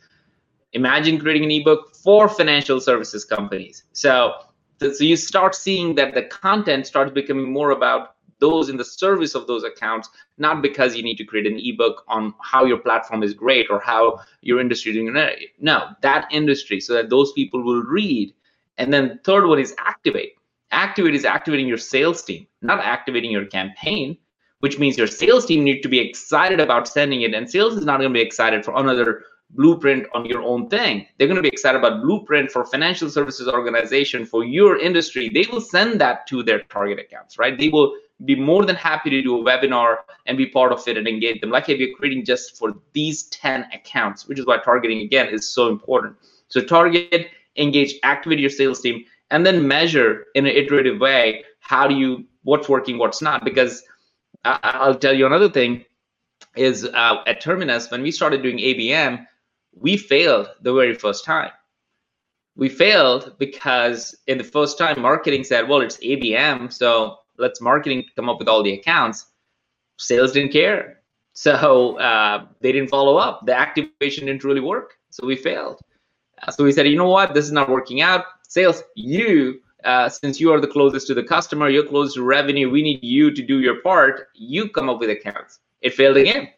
Imagine 0.72 1.18
creating 1.18 1.44
an 1.44 1.50
ebook 1.50 1.94
for 1.94 2.28
financial 2.28 2.80
services 2.80 3.24
companies. 3.24 3.84
So 3.92 4.34
so 4.80 5.04
you 5.04 5.16
start 5.16 5.54
seeing 5.54 5.94
that 5.96 6.14
the 6.14 6.22
content 6.22 6.86
starts 6.86 7.12
becoming 7.12 7.52
more 7.52 7.70
about 7.70 8.16
those 8.38 8.70
in 8.70 8.78
the 8.78 8.84
service 8.84 9.34
of 9.34 9.46
those 9.46 9.64
accounts, 9.64 10.08
not 10.38 10.62
because 10.62 10.96
you 10.96 11.02
need 11.02 11.16
to 11.16 11.24
create 11.24 11.46
an 11.46 11.60
ebook 11.62 12.02
on 12.08 12.34
how 12.40 12.64
your 12.64 12.78
platform 12.78 13.22
is 13.22 13.34
great 13.34 13.66
or 13.68 13.78
how 13.78 14.20
your 14.40 14.58
industry 14.58 14.92
is 14.92 14.96
doing. 14.96 15.14
No, 15.60 15.90
that 16.00 16.26
industry, 16.32 16.80
so 16.80 16.94
that 16.94 17.10
those 17.10 17.32
people 17.32 17.62
will 17.62 17.82
read. 17.82 18.32
And 18.78 18.92
then 18.92 19.20
third 19.24 19.46
one 19.46 19.58
is 19.58 19.74
activate. 19.78 20.32
Activate 20.70 21.14
is 21.14 21.26
activating 21.26 21.68
your 21.68 21.76
sales 21.76 22.22
team, 22.22 22.46
not 22.62 22.80
activating 22.80 23.30
your 23.30 23.44
campaign, 23.44 24.16
which 24.60 24.78
means 24.78 24.96
your 24.96 25.06
sales 25.06 25.44
team 25.44 25.62
need 25.62 25.82
to 25.82 25.88
be 25.88 25.98
excited 25.98 26.60
about 26.60 26.88
sending 26.88 27.20
it. 27.22 27.34
And 27.34 27.50
sales 27.50 27.76
is 27.76 27.84
not 27.84 27.98
going 27.98 28.10
to 28.10 28.18
be 28.18 28.24
excited 28.24 28.64
for 28.64 28.74
another 28.76 29.24
blueprint 29.54 30.06
on 30.14 30.24
your 30.24 30.42
own 30.42 30.68
thing. 30.68 31.06
They're 31.18 31.26
going 31.26 31.36
to 31.36 31.42
be 31.42 31.48
excited 31.48 31.78
about 31.78 32.02
blueprint 32.02 32.50
for 32.50 32.64
financial 32.64 33.10
services 33.10 33.48
organization 33.48 34.24
for 34.24 34.44
your 34.44 34.78
industry. 34.78 35.28
They 35.28 35.46
will 35.50 35.60
send 35.60 36.00
that 36.00 36.26
to 36.28 36.42
their 36.42 36.60
target 36.64 36.98
accounts, 36.98 37.38
right? 37.38 37.58
They 37.58 37.68
will 37.68 37.96
be 38.24 38.36
more 38.36 38.64
than 38.64 38.76
happy 38.76 39.10
to 39.10 39.22
do 39.22 39.38
a 39.38 39.42
webinar 39.42 39.98
and 40.26 40.36
be 40.36 40.46
part 40.46 40.72
of 40.72 40.86
it 40.86 40.96
and 40.96 41.08
engage 41.08 41.40
them. 41.40 41.50
Like 41.50 41.68
if 41.68 41.78
you're 41.78 41.96
creating 41.96 42.24
just 42.24 42.58
for 42.58 42.74
these 42.92 43.24
10 43.24 43.66
accounts, 43.72 44.28
which 44.28 44.38
is 44.38 44.46
why 44.46 44.58
targeting 44.58 45.00
again 45.00 45.28
is 45.28 45.50
so 45.50 45.68
important. 45.68 46.16
So 46.48 46.60
target, 46.60 47.28
engage, 47.56 47.94
activate 48.02 48.38
your 48.38 48.50
sales 48.50 48.80
team, 48.80 49.04
and 49.30 49.46
then 49.46 49.66
measure 49.66 50.26
in 50.34 50.46
an 50.46 50.54
iterative 50.54 51.00
way 51.00 51.44
how 51.60 51.86
do 51.86 51.94
you 51.94 52.24
what's 52.42 52.68
working, 52.68 52.98
what's 52.98 53.22
not. 53.22 53.44
Because 53.44 53.82
I, 54.44 54.86
will 54.86 54.94
tell 54.94 55.14
you 55.14 55.26
another 55.26 55.48
thing 55.48 55.84
is 56.56 56.84
uh, 56.84 57.22
at 57.26 57.40
Terminus 57.40 57.90
when 57.90 58.02
we 58.02 58.10
started 58.10 58.42
doing 58.42 58.58
ABM, 58.58 59.26
we 59.72 59.96
failed 59.96 60.50
the 60.62 60.72
very 60.72 60.94
first 60.94 61.24
time. 61.24 61.50
We 62.56 62.68
failed 62.68 63.34
because 63.38 64.14
in 64.26 64.38
the 64.38 64.44
first 64.44 64.76
time, 64.78 65.00
marketing 65.00 65.44
said, 65.44 65.68
well, 65.68 65.80
it's 65.80 65.96
ABM, 65.98 66.72
so 66.72 67.18
let's 67.38 67.60
marketing 67.60 68.04
come 68.16 68.28
up 68.28 68.38
with 68.38 68.48
all 68.48 68.62
the 68.62 68.74
accounts. 68.74 69.26
Sales 69.98 70.32
didn't 70.32 70.52
care. 70.52 70.96
So 71.32 71.96
uh, 71.98 72.46
they 72.60 72.72
didn't 72.72 72.90
follow 72.90 73.16
up. 73.16 73.46
The 73.46 73.56
activation 73.56 74.26
didn't 74.26 74.44
really 74.44 74.60
work. 74.60 74.98
So 75.10 75.24
we 75.26 75.36
failed. 75.36 75.80
Uh, 76.42 76.50
so 76.50 76.64
we 76.64 76.72
said, 76.72 76.86
you 76.88 76.96
know 76.96 77.08
what? 77.08 77.32
This 77.32 77.46
is 77.46 77.52
not 77.52 77.70
working 77.70 78.02
out. 78.02 78.24
Sales, 78.48 78.82
you, 78.94 79.60
uh, 79.84 80.08
since 80.08 80.40
you 80.40 80.52
are 80.52 80.60
the 80.60 80.66
closest 80.66 81.06
to 81.06 81.14
the 81.14 81.22
customer, 81.22 81.70
you're 81.70 81.86
close 81.86 82.14
to 82.14 82.22
revenue, 82.24 82.68
we 82.68 82.82
need 82.82 83.02
you 83.02 83.30
to 83.30 83.42
do 83.42 83.60
your 83.60 83.80
part. 83.80 84.28
You 84.34 84.68
come 84.68 84.90
up 84.90 84.98
with 84.98 85.08
accounts. 85.08 85.60
It 85.80 85.94
failed 85.94 86.18
again. 86.18 86.48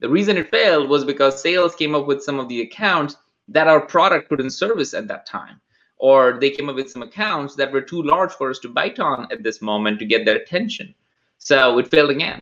The 0.00 0.08
reason 0.08 0.36
it 0.36 0.50
failed 0.50 0.88
was 0.88 1.04
because 1.04 1.42
sales 1.42 1.74
came 1.74 1.94
up 1.94 2.06
with 2.06 2.22
some 2.22 2.38
of 2.38 2.48
the 2.48 2.62
accounts 2.62 3.16
that 3.48 3.66
our 3.66 3.80
product 3.80 4.28
couldn't 4.28 4.50
service 4.50 4.94
at 4.94 5.08
that 5.08 5.26
time. 5.26 5.60
Or 5.96 6.38
they 6.38 6.50
came 6.50 6.68
up 6.68 6.76
with 6.76 6.90
some 6.90 7.02
accounts 7.02 7.56
that 7.56 7.72
were 7.72 7.80
too 7.80 8.02
large 8.02 8.32
for 8.32 8.50
us 8.50 8.60
to 8.60 8.68
bite 8.68 9.00
on 9.00 9.26
at 9.32 9.42
this 9.42 9.60
moment 9.60 9.98
to 9.98 10.04
get 10.04 10.24
their 10.24 10.36
attention. 10.36 10.94
So 11.38 11.78
it 11.78 11.90
failed 11.90 12.10
again. 12.10 12.40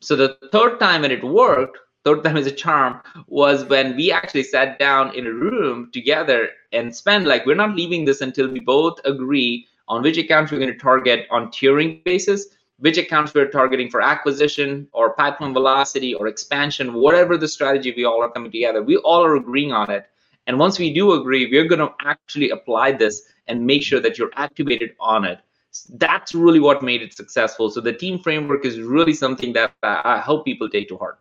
So 0.00 0.16
the 0.16 0.36
third 0.52 0.78
time 0.78 1.02
when 1.02 1.10
it 1.10 1.24
worked, 1.24 1.78
third 2.04 2.22
time 2.22 2.36
is 2.42 2.46
a 2.46 2.52
charm, 2.52 3.00
was 3.26 3.64
when 3.64 3.96
we 3.96 4.12
actually 4.12 4.42
sat 4.42 4.78
down 4.78 5.14
in 5.14 5.26
a 5.26 5.32
room 5.32 5.90
together 5.92 6.50
and 6.72 6.94
spent 6.94 7.26
like, 7.26 7.46
we're 7.46 7.54
not 7.54 7.74
leaving 7.74 8.04
this 8.04 8.20
until 8.20 8.48
we 8.48 8.60
both 8.60 9.00
agree 9.06 9.66
on 9.88 10.02
which 10.02 10.18
accounts 10.18 10.52
we're 10.52 10.58
going 10.58 10.72
to 10.72 10.78
target 10.78 11.26
on 11.30 11.48
tiering 11.48 12.04
basis 12.04 12.48
which 12.78 12.98
accounts 12.98 13.34
we're 13.34 13.50
targeting 13.50 13.90
for 13.90 14.00
acquisition 14.00 14.86
or 14.92 15.14
pipeline 15.14 15.52
velocity 15.52 16.14
or 16.14 16.28
expansion, 16.28 16.94
whatever 16.94 17.36
the 17.36 17.48
strategy 17.48 17.92
we 17.96 18.04
all 18.04 18.22
are 18.22 18.30
coming 18.30 18.50
together, 18.50 18.82
we 18.82 18.96
all 18.98 19.24
are 19.24 19.36
agreeing 19.36 19.72
on 19.72 19.90
it. 19.90 20.06
And 20.46 20.58
once 20.58 20.78
we 20.78 20.92
do 20.94 21.12
agree, 21.12 21.50
we're 21.50 21.68
going 21.68 21.80
to 21.80 21.92
actually 22.00 22.50
apply 22.50 22.92
this 22.92 23.22
and 23.48 23.66
make 23.66 23.82
sure 23.82 24.00
that 24.00 24.16
you're 24.16 24.30
activated 24.36 24.94
on 25.00 25.24
it. 25.24 25.40
That's 25.94 26.34
really 26.34 26.60
what 26.60 26.82
made 26.82 27.02
it 27.02 27.12
successful. 27.14 27.70
So 27.70 27.80
the 27.80 27.92
team 27.92 28.20
framework 28.20 28.64
is 28.64 28.80
really 28.80 29.12
something 29.12 29.52
that 29.52 29.72
I 29.82 30.18
hope 30.18 30.44
people 30.44 30.68
take 30.68 30.88
to 30.88 30.96
heart. 30.96 31.18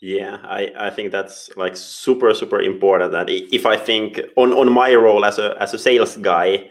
Yeah, 0.00 0.38
I, 0.42 0.72
I 0.76 0.90
think 0.90 1.12
that's 1.12 1.50
like 1.56 1.76
super, 1.76 2.34
super 2.34 2.60
important. 2.60 3.12
That 3.12 3.28
if 3.28 3.66
I 3.66 3.76
think 3.76 4.20
on, 4.36 4.52
on 4.52 4.72
my 4.72 4.94
role 4.94 5.24
as 5.24 5.38
a 5.38 5.56
as 5.60 5.74
a 5.74 5.78
sales 5.78 6.16
guy, 6.16 6.70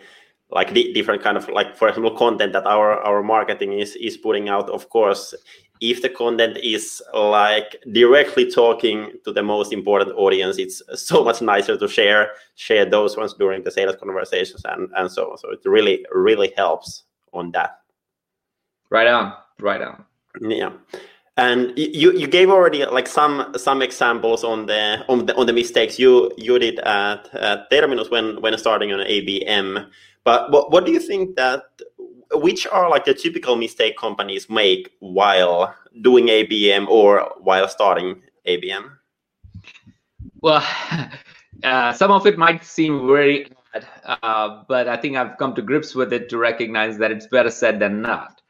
like 0.51 0.73
di 0.73 0.93
different 0.93 1.21
kind 1.23 1.37
of 1.37 1.47
like 1.49 1.75
for 1.75 1.87
example 1.87 2.15
content 2.15 2.53
that 2.53 2.65
our 2.65 2.99
our 3.01 3.23
marketing 3.23 3.73
is 3.73 3.95
is 3.95 4.17
putting 4.17 4.49
out 4.49 4.69
of 4.69 4.89
course 4.89 5.33
if 5.81 6.03
the 6.03 6.09
content 6.09 6.57
is 6.61 7.01
like 7.13 7.75
directly 7.91 8.49
talking 8.49 9.11
to 9.25 9.33
the 9.33 9.41
most 9.41 9.73
important 9.73 10.11
audience 10.15 10.57
it's 10.57 10.81
so 10.95 11.23
much 11.23 11.41
nicer 11.41 11.75
to 11.75 11.87
share 11.87 12.31
share 12.55 12.85
those 12.85 13.17
ones 13.17 13.33
during 13.33 13.63
the 13.63 13.71
sales 13.71 13.95
conversations 13.95 14.61
and 14.65 14.89
and 14.95 15.11
so 15.11 15.31
on. 15.31 15.37
So 15.37 15.51
it 15.51 15.59
really 15.65 16.05
really 16.13 16.53
helps 16.55 17.03
on 17.33 17.51
that. 17.51 17.79
Right 18.89 19.07
on 19.07 19.33
right 19.59 19.81
on. 19.81 20.05
Yeah. 20.39 20.71
And 21.37 21.73
you 21.77 22.11
you 22.11 22.27
gave 22.27 22.51
already 22.51 22.85
like 22.85 23.07
some 23.07 23.53
some 23.57 23.81
examples 23.81 24.43
on 24.43 24.67
the 24.67 25.03
on 25.09 25.25
the 25.25 25.35
on 25.35 25.47
the 25.47 25.53
mistakes 25.53 25.97
you 25.97 26.31
you 26.37 26.59
did 26.59 26.79
at, 26.79 27.33
at 27.33 27.71
Terminus 27.71 28.11
when 28.11 28.39
when 28.41 28.55
starting 28.57 28.93
on 28.93 28.99
ABM 28.99 29.87
but 30.23 30.51
what, 30.51 30.71
what 30.71 30.85
do 30.85 30.91
you 30.91 30.99
think 30.99 31.35
that 31.35 31.63
which 32.33 32.65
are 32.67 32.89
like 32.89 33.05
the 33.05 33.13
typical 33.13 33.55
mistake 33.55 33.97
companies 33.97 34.49
make 34.49 34.91
while 34.99 35.75
doing 36.01 36.27
ABM 36.27 36.87
or 36.87 37.31
while 37.39 37.67
starting 37.67 38.21
ABM? 38.47 38.91
Well, 40.41 40.65
uh, 41.63 41.93
some 41.93 42.11
of 42.11 42.25
it 42.25 42.37
might 42.37 42.63
seem 42.63 43.07
very 43.07 43.51
odd, 43.75 43.87
uh, 44.23 44.63
but 44.67 44.87
I 44.87 44.97
think 44.97 45.17
I've 45.17 45.37
come 45.37 45.53
to 45.55 45.61
grips 45.61 45.93
with 45.93 46.13
it 46.13 46.29
to 46.29 46.37
recognize 46.37 46.97
that 46.97 47.11
it's 47.11 47.27
better 47.27 47.51
said 47.51 47.79
than 47.79 48.01
not. 48.01 48.41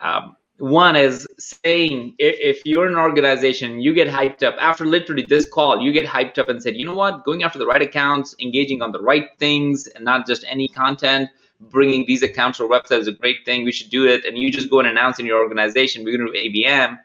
Um, 0.00 0.36
one 0.62 0.94
is 0.94 1.26
saying 1.40 2.14
if, 2.20 2.62
you're 2.64 2.86
an 2.86 2.94
organization, 2.94 3.80
you 3.80 3.92
get 3.92 4.06
hyped 4.06 4.44
up 4.44 4.54
after 4.60 4.86
literally 4.86 5.26
this 5.28 5.44
call, 5.44 5.80
you 5.80 5.92
get 5.92 6.06
hyped 6.06 6.38
up 6.38 6.48
and 6.48 6.62
said, 6.62 6.76
you 6.76 6.86
know 6.86 6.94
what, 6.94 7.24
going 7.24 7.42
after 7.42 7.58
the 7.58 7.66
right 7.66 7.82
accounts, 7.82 8.36
engaging 8.38 8.80
on 8.80 8.92
the 8.92 9.00
right 9.00 9.30
things, 9.40 9.88
and 9.88 10.04
not 10.04 10.24
just 10.24 10.44
any 10.46 10.68
content, 10.68 11.28
bringing 11.58 12.06
these 12.06 12.22
accounts 12.22 12.60
or 12.60 12.68
websites 12.68 13.00
is 13.00 13.08
a 13.08 13.12
great 13.12 13.44
thing. 13.44 13.64
We 13.64 13.72
should 13.72 13.90
do 13.90 14.06
it. 14.06 14.24
And 14.24 14.38
you 14.38 14.52
just 14.52 14.70
go 14.70 14.78
and 14.78 14.86
announce 14.86 15.18
in 15.18 15.26
your 15.26 15.42
organization, 15.42 16.04
we're 16.04 16.16
going 16.16 16.32
to 16.32 16.32
do 16.32 16.48
ABM. 16.48 16.96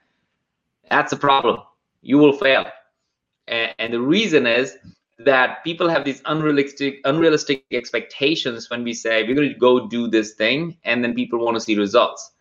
That's 0.91 1.13
a 1.13 1.17
problem. 1.17 1.59
You 2.03 2.19
will 2.19 2.33
fail. 2.33 2.67
And, 3.47 3.73
and 3.79 3.91
the 3.91 4.01
reason 4.01 4.45
is 4.45 4.77
that 5.17 5.63
people 5.63 5.89
have 5.89 6.05
these 6.05 6.21
unrealistic 6.25 7.01
unrealistic 7.05 7.65
expectations 7.71 8.69
when 8.69 8.83
we 8.83 8.93
say 8.93 9.23
we're 9.23 9.33
going 9.33 9.51
to 9.51 9.59
go 9.59 9.87
do 9.87 10.07
this 10.07 10.35
thing 10.35 10.77
and 10.83 11.03
then 11.03 11.15
people 11.15 11.39
want 11.39 11.55
to 11.55 11.59
see 11.59 11.75
results 11.75 12.33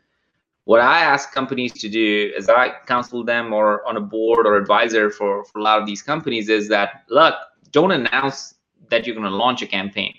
what 0.66 0.80
I 0.80 1.00
ask 1.02 1.30
companies 1.32 1.72
to 1.74 1.88
do 1.88 2.32
as 2.36 2.48
I 2.48 2.72
counsel 2.86 3.22
them 3.22 3.52
or 3.52 3.86
on 3.86 3.96
a 3.96 4.00
board 4.00 4.48
or 4.48 4.56
advisor 4.56 5.10
for, 5.10 5.44
for 5.44 5.60
a 5.60 5.62
lot 5.62 5.80
of 5.80 5.86
these 5.86 6.02
companies 6.02 6.48
is 6.48 6.68
that 6.68 7.04
look, 7.08 7.34
don't 7.70 7.92
announce 7.92 8.54
that 8.90 9.06
you're 9.06 9.14
going 9.14 9.30
to 9.30 9.36
launch 9.36 9.62
a 9.62 9.66
campaign. 9.66 10.12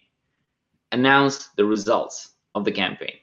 Announce 0.94 1.50
the 1.58 1.66
results 1.66 2.30
of 2.56 2.64
the 2.64 2.72
campaign, 2.72 3.16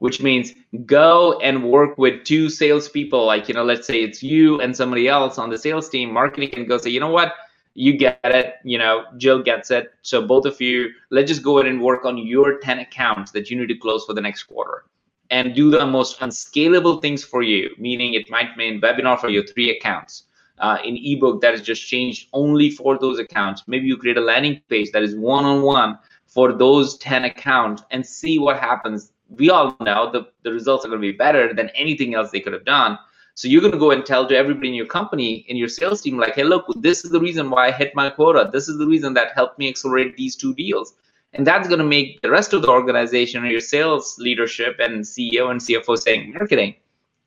which 0.00 0.20
means 0.20 0.52
go 0.84 1.40
and 1.40 1.64
work 1.64 1.96
with 1.96 2.24
two 2.24 2.50
salespeople. 2.50 3.24
Like, 3.24 3.48
you 3.48 3.54
know, 3.54 3.64
let's 3.64 3.86
say 3.86 4.02
it's 4.02 4.22
you 4.22 4.60
and 4.60 4.76
somebody 4.76 5.08
else 5.08 5.38
on 5.38 5.48
the 5.48 5.56
sales 5.56 5.88
team. 5.88 6.12
Marketing 6.12 6.50
can 6.50 6.66
go 6.66 6.76
say, 6.76 6.90
you 6.90 7.00
know 7.00 7.10
what? 7.10 7.32
You 7.72 7.96
get 7.96 8.20
it. 8.22 8.56
You 8.64 8.76
know, 8.76 9.04
Jill 9.16 9.42
gets 9.42 9.70
it. 9.70 9.94
So 10.02 10.26
both 10.26 10.44
of 10.44 10.60
you, 10.60 10.90
let's 11.08 11.30
just 11.30 11.42
go 11.42 11.58
ahead 11.58 11.72
and 11.72 11.80
work 11.80 12.04
on 12.04 12.18
your 12.18 12.58
10 12.58 12.80
accounts 12.80 13.32
that 13.32 13.50
you 13.50 13.58
need 13.58 13.68
to 13.68 13.76
close 13.76 14.04
for 14.04 14.12
the 14.12 14.20
next 14.20 14.42
quarter 14.42 14.84
and 15.30 15.54
do 15.54 15.70
the 15.70 15.86
most 15.86 16.20
unscalable 16.20 17.00
things 17.00 17.22
for 17.22 17.42
you, 17.42 17.70
meaning 17.78 18.14
it 18.14 18.28
might 18.30 18.56
mean 18.56 18.80
webinar 18.80 19.18
for 19.18 19.28
your 19.28 19.44
three 19.44 19.70
accounts. 19.70 20.24
Uh, 20.58 20.76
in 20.84 20.98
ebook 21.02 21.40
that 21.40 21.54
is 21.54 21.62
just 21.62 21.88
changed 21.88 22.28
only 22.34 22.70
for 22.70 22.98
those 22.98 23.18
accounts. 23.18 23.62
Maybe 23.66 23.86
you 23.86 23.96
create 23.96 24.18
a 24.18 24.20
landing 24.20 24.60
page 24.68 24.90
that 24.92 25.02
is 25.02 25.14
one-on-one 25.14 25.98
for 26.26 26.52
those 26.52 26.98
10 26.98 27.24
accounts 27.24 27.82
and 27.90 28.04
see 28.04 28.38
what 28.38 28.58
happens. 28.58 29.12
We 29.30 29.48
all 29.48 29.74
know 29.80 30.12
the, 30.12 30.28
the 30.42 30.52
results 30.52 30.84
are 30.84 30.88
going 30.88 31.00
to 31.00 31.12
be 31.12 31.16
better 31.16 31.54
than 31.54 31.70
anything 31.70 32.14
else 32.14 32.30
they 32.30 32.40
could 32.40 32.52
have 32.52 32.66
done. 32.66 32.98
So 33.34 33.48
you're 33.48 33.62
going 33.62 33.72
to 33.72 33.78
go 33.78 33.92
and 33.92 34.04
tell 34.04 34.28
to 34.28 34.36
everybody 34.36 34.68
in 34.68 34.74
your 34.74 34.86
company, 34.86 35.46
in 35.48 35.56
your 35.56 35.68
sales 35.68 36.02
team, 36.02 36.18
like, 36.18 36.34
hey, 36.34 36.44
look, 36.44 36.66
this 36.76 37.06
is 37.06 37.10
the 37.10 37.20
reason 37.20 37.48
why 37.48 37.68
I 37.68 37.70
hit 37.70 37.94
my 37.94 38.10
quota. 38.10 38.50
This 38.52 38.68
is 38.68 38.76
the 38.76 38.86
reason 38.86 39.14
that 39.14 39.32
helped 39.34 39.58
me 39.58 39.66
accelerate 39.66 40.14
these 40.14 40.36
two 40.36 40.52
deals 40.54 40.94
and 41.32 41.46
that's 41.46 41.68
going 41.68 41.78
to 41.78 41.84
make 41.84 42.20
the 42.22 42.30
rest 42.30 42.52
of 42.52 42.62
the 42.62 42.68
organization 42.68 43.44
or 43.44 43.46
your 43.46 43.60
sales 43.60 44.16
leadership 44.18 44.76
and 44.78 45.04
ceo 45.04 45.50
and 45.50 45.60
cfo 45.60 45.96
saying 45.96 46.32
marketing 46.32 46.74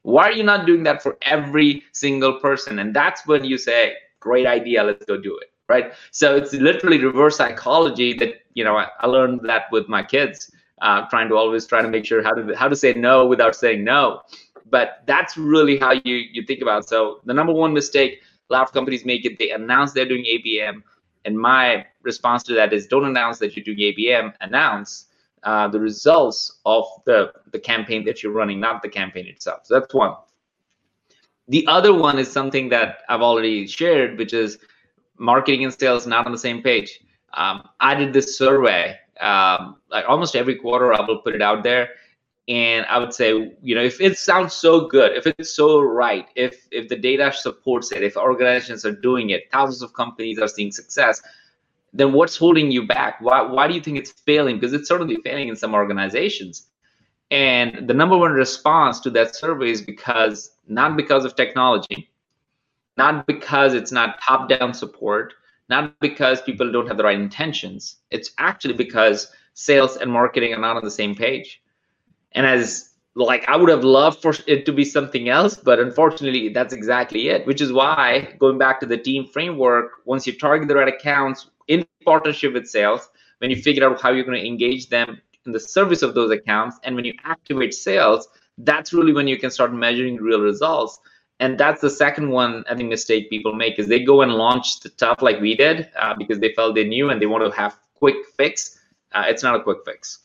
why 0.03 0.29
are 0.29 0.33
you 0.33 0.43
not 0.43 0.65
doing 0.65 0.83
that 0.83 1.01
for 1.01 1.17
every 1.21 1.83
single 1.93 2.39
person? 2.39 2.79
And 2.79 2.93
that's 2.93 3.25
when 3.25 3.43
you 3.43 3.57
say 3.57 3.95
great 4.19 4.45
idea 4.45 4.83
let's 4.83 5.05
go 5.05 5.17
do 5.17 5.37
it 5.37 5.49
right? 5.69 5.93
So 6.11 6.35
it's 6.35 6.53
literally 6.53 6.99
reverse 7.03 7.37
psychology 7.37 8.13
that 8.19 8.41
you 8.53 8.63
know 8.63 8.77
i, 8.77 8.87
I 8.99 9.07
learned 9.07 9.41
that 9.45 9.63
with 9.71 9.89
my 9.89 10.03
kids 10.03 10.51
uh, 10.81 11.07
trying 11.09 11.29
to 11.29 11.35
always 11.35 11.65
try 11.65 11.81
to 11.81 11.89
make 11.89 12.05
sure 12.05 12.21
how 12.21 12.33
to 12.33 12.53
how 12.55 12.67
to 12.67 12.75
say 12.75 12.93
no 12.93 13.25
without 13.25 13.55
saying 13.55 13.83
no. 13.83 14.21
But 14.69 15.03
that's 15.07 15.37
really 15.37 15.77
how 15.77 15.91
you 15.91 16.15
you 16.35 16.43
think 16.45 16.61
about 16.61 16.83
it. 16.83 16.89
so 16.89 17.21
the 17.25 17.33
number 17.33 17.53
one 17.53 17.73
mistake 17.73 18.21
a 18.49 18.53
lot 18.53 18.63
of 18.63 18.73
companies 18.73 19.05
make 19.05 19.25
it 19.25 19.39
they 19.39 19.51
announce 19.51 19.93
they're 19.93 20.05
doing 20.13 20.25
abm 20.25 20.83
and 21.25 21.37
my 21.37 21.85
response 22.01 22.43
to 22.43 22.53
that 22.53 22.73
is 22.73 22.87
don't 22.87 23.05
announce 23.05 23.39
that 23.39 23.55
you're 23.55 23.63
doing 23.63 23.93
ABM, 23.93 24.33
announce 24.41 25.07
uh, 25.43 25.67
the 25.67 25.79
results 25.79 26.59
of 26.65 26.85
the 27.05 27.31
the 27.51 27.59
campaign 27.59 28.05
that 28.05 28.23
you're 28.23 28.31
running, 28.31 28.59
not 28.59 28.81
the 28.81 28.89
campaign 28.89 29.27
itself. 29.27 29.61
So 29.65 29.79
that's 29.79 29.93
one. 29.93 30.15
The 31.49 31.65
other 31.67 31.93
one 31.93 32.17
is 32.19 32.31
something 32.31 32.69
that 32.69 32.99
I've 33.09 33.21
already 33.21 33.67
shared, 33.67 34.17
which 34.17 34.33
is 34.33 34.59
marketing 35.17 35.65
and 35.65 35.73
sales 35.73 36.07
not 36.07 36.25
on 36.25 36.31
the 36.31 36.37
same 36.37 36.61
page. 36.61 37.01
Um, 37.33 37.67
I 37.79 37.95
did 37.95 38.13
this 38.13 38.37
survey 38.37 38.97
um, 39.19 39.77
like 39.89 40.05
almost 40.07 40.35
every 40.35 40.55
quarter. 40.55 40.93
I 40.93 41.01
will 41.05 41.19
put 41.19 41.35
it 41.35 41.41
out 41.41 41.63
there, 41.63 41.89
and 42.47 42.85
I 42.87 42.97
would 42.97 43.13
say, 43.13 43.53
you 43.61 43.73
know, 43.73 43.83
if 43.83 44.01
it 44.01 44.17
sounds 44.17 44.53
so 44.53 44.87
good, 44.87 45.15
if 45.15 45.25
it's 45.25 45.55
so 45.55 45.81
right, 45.81 46.27
if 46.35 46.67
if 46.71 46.89
the 46.89 46.97
data 46.97 47.31
supports 47.33 47.91
it, 47.91 48.03
if 48.03 48.17
organizations 48.17 48.85
are 48.85 48.91
doing 48.91 49.29
it, 49.29 49.49
thousands 49.51 49.81
of 49.81 49.93
companies 49.93 50.39
are 50.39 50.47
seeing 50.47 50.71
success, 50.71 51.21
then 51.93 52.11
what's 52.11 52.35
holding 52.35 52.69
you 52.69 52.85
back? 52.85 53.21
Why 53.21 53.41
why 53.41 53.67
do 53.67 53.73
you 53.73 53.81
think 53.81 53.97
it's 53.97 54.11
failing? 54.11 54.57
Because 54.57 54.73
it's 54.73 54.89
certainly 54.89 55.17
failing 55.23 55.47
in 55.47 55.55
some 55.55 55.73
organizations. 55.73 56.67
And 57.31 57.87
the 57.87 57.93
number 57.93 58.17
one 58.17 58.33
response 58.33 58.99
to 59.01 59.09
that 59.11 59.35
survey 59.35 59.71
is 59.71 59.81
because 59.81 60.51
not 60.67 60.97
because 60.97 61.23
of 61.25 61.35
technology, 61.35 62.11
not 62.97 63.25
because 63.25 63.73
it's 63.73 63.91
not 63.91 64.21
top-down 64.21 64.73
support, 64.73 65.33
not 65.69 65.99
because 65.99 66.41
people 66.41 66.71
don't 66.71 66.87
have 66.87 66.97
the 66.97 67.03
right 67.03 67.19
intentions. 67.19 67.95
It's 68.11 68.31
actually 68.37 68.75
because 68.75 69.31
sales 69.53 69.97
and 69.97 70.11
marketing 70.11 70.53
are 70.53 70.59
not 70.59 70.75
on 70.75 70.83
the 70.83 70.91
same 70.91 71.15
page 71.15 71.63
and 72.35 72.45
as 72.45 72.89
like 73.15 73.47
I 73.47 73.55
would 73.55 73.69
have 73.69 73.83
loved 73.83 74.21
for 74.21 74.33
it 74.47 74.65
to 74.65 74.71
be 74.73 74.83
something 74.83 75.29
else, 75.29 75.55
but 75.55 75.79
unfortunately, 75.79 76.49
that's 76.49 76.73
exactly 76.73 77.29
it. 77.29 77.45
Which 77.45 77.61
is 77.61 77.71
why 77.71 78.35
going 78.39 78.57
back 78.57 78.79
to 78.79 78.85
the 78.85 78.97
team 78.97 79.27
framework, 79.27 79.91
once 80.05 80.25
you 80.25 80.37
target 80.37 80.67
the 80.67 80.75
right 80.75 80.87
accounts 80.87 81.49
in 81.67 81.85
partnership 82.05 82.53
with 82.53 82.67
sales, 82.67 83.09
when 83.37 83.51
you 83.51 83.61
figure 83.61 83.87
out 83.87 84.01
how 84.01 84.11
you're 84.11 84.25
going 84.25 84.39
to 84.39 84.47
engage 84.47 84.89
them 84.89 85.21
in 85.45 85.51
the 85.51 85.59
service 85.59 86.01
of 86.01 86.15
those 86.15 86.31
accounts, 86.31 86.79
and 86.83 86.95
when 86.95 87.05
you 87.05 87.13
activate 87.23 87.73
sales, 87.73 88.27
that's 88.57 88.93
really 88.93 89.13
when 89.13 89.27
you 89.27 89.37
can 89.37 89.51
start 89.51 89.73
measuring 89.73 90.17
real 90.17 90.41
results. 90.41 90.99
And 91.39 91.57
that's 91.57 91.81
the 91.81 91.89
second 91.89 92.29
one 92.29 92.63
I 92.69 92.75
think 92.75 92.89
mistake 92.89 93.29
people 93.29 93.53
make 93.53 93.77
is 93.77 93.87
they 93.87 94.03
go 94.03 94.21
and 94.21 94.33
launch 94.33 94.79
the 94.79 94.89
stuff 94.89 95.21
like 95.21 95.41
we 95.41 95.55
did 95.55 95.89
uh, 95.99 96.15
because 96.15 96.39
they 96.39 96.53
felt 96.53 96.75
they 96.75 96.85
knew 96.85 97.09
and 97.09 97.21
they 97.21 97.25
want 97.25 97.43
to 97.43 97.51
have 97.55 97.77
quick 97.95 98.15
fix. 98.37 98.79
Uh, 99.11 99.25
it's 99.27 99.43
not 99.43 99.55
a 99.55 99.61
quick 99.61 99.79
fix. 99.85 100.19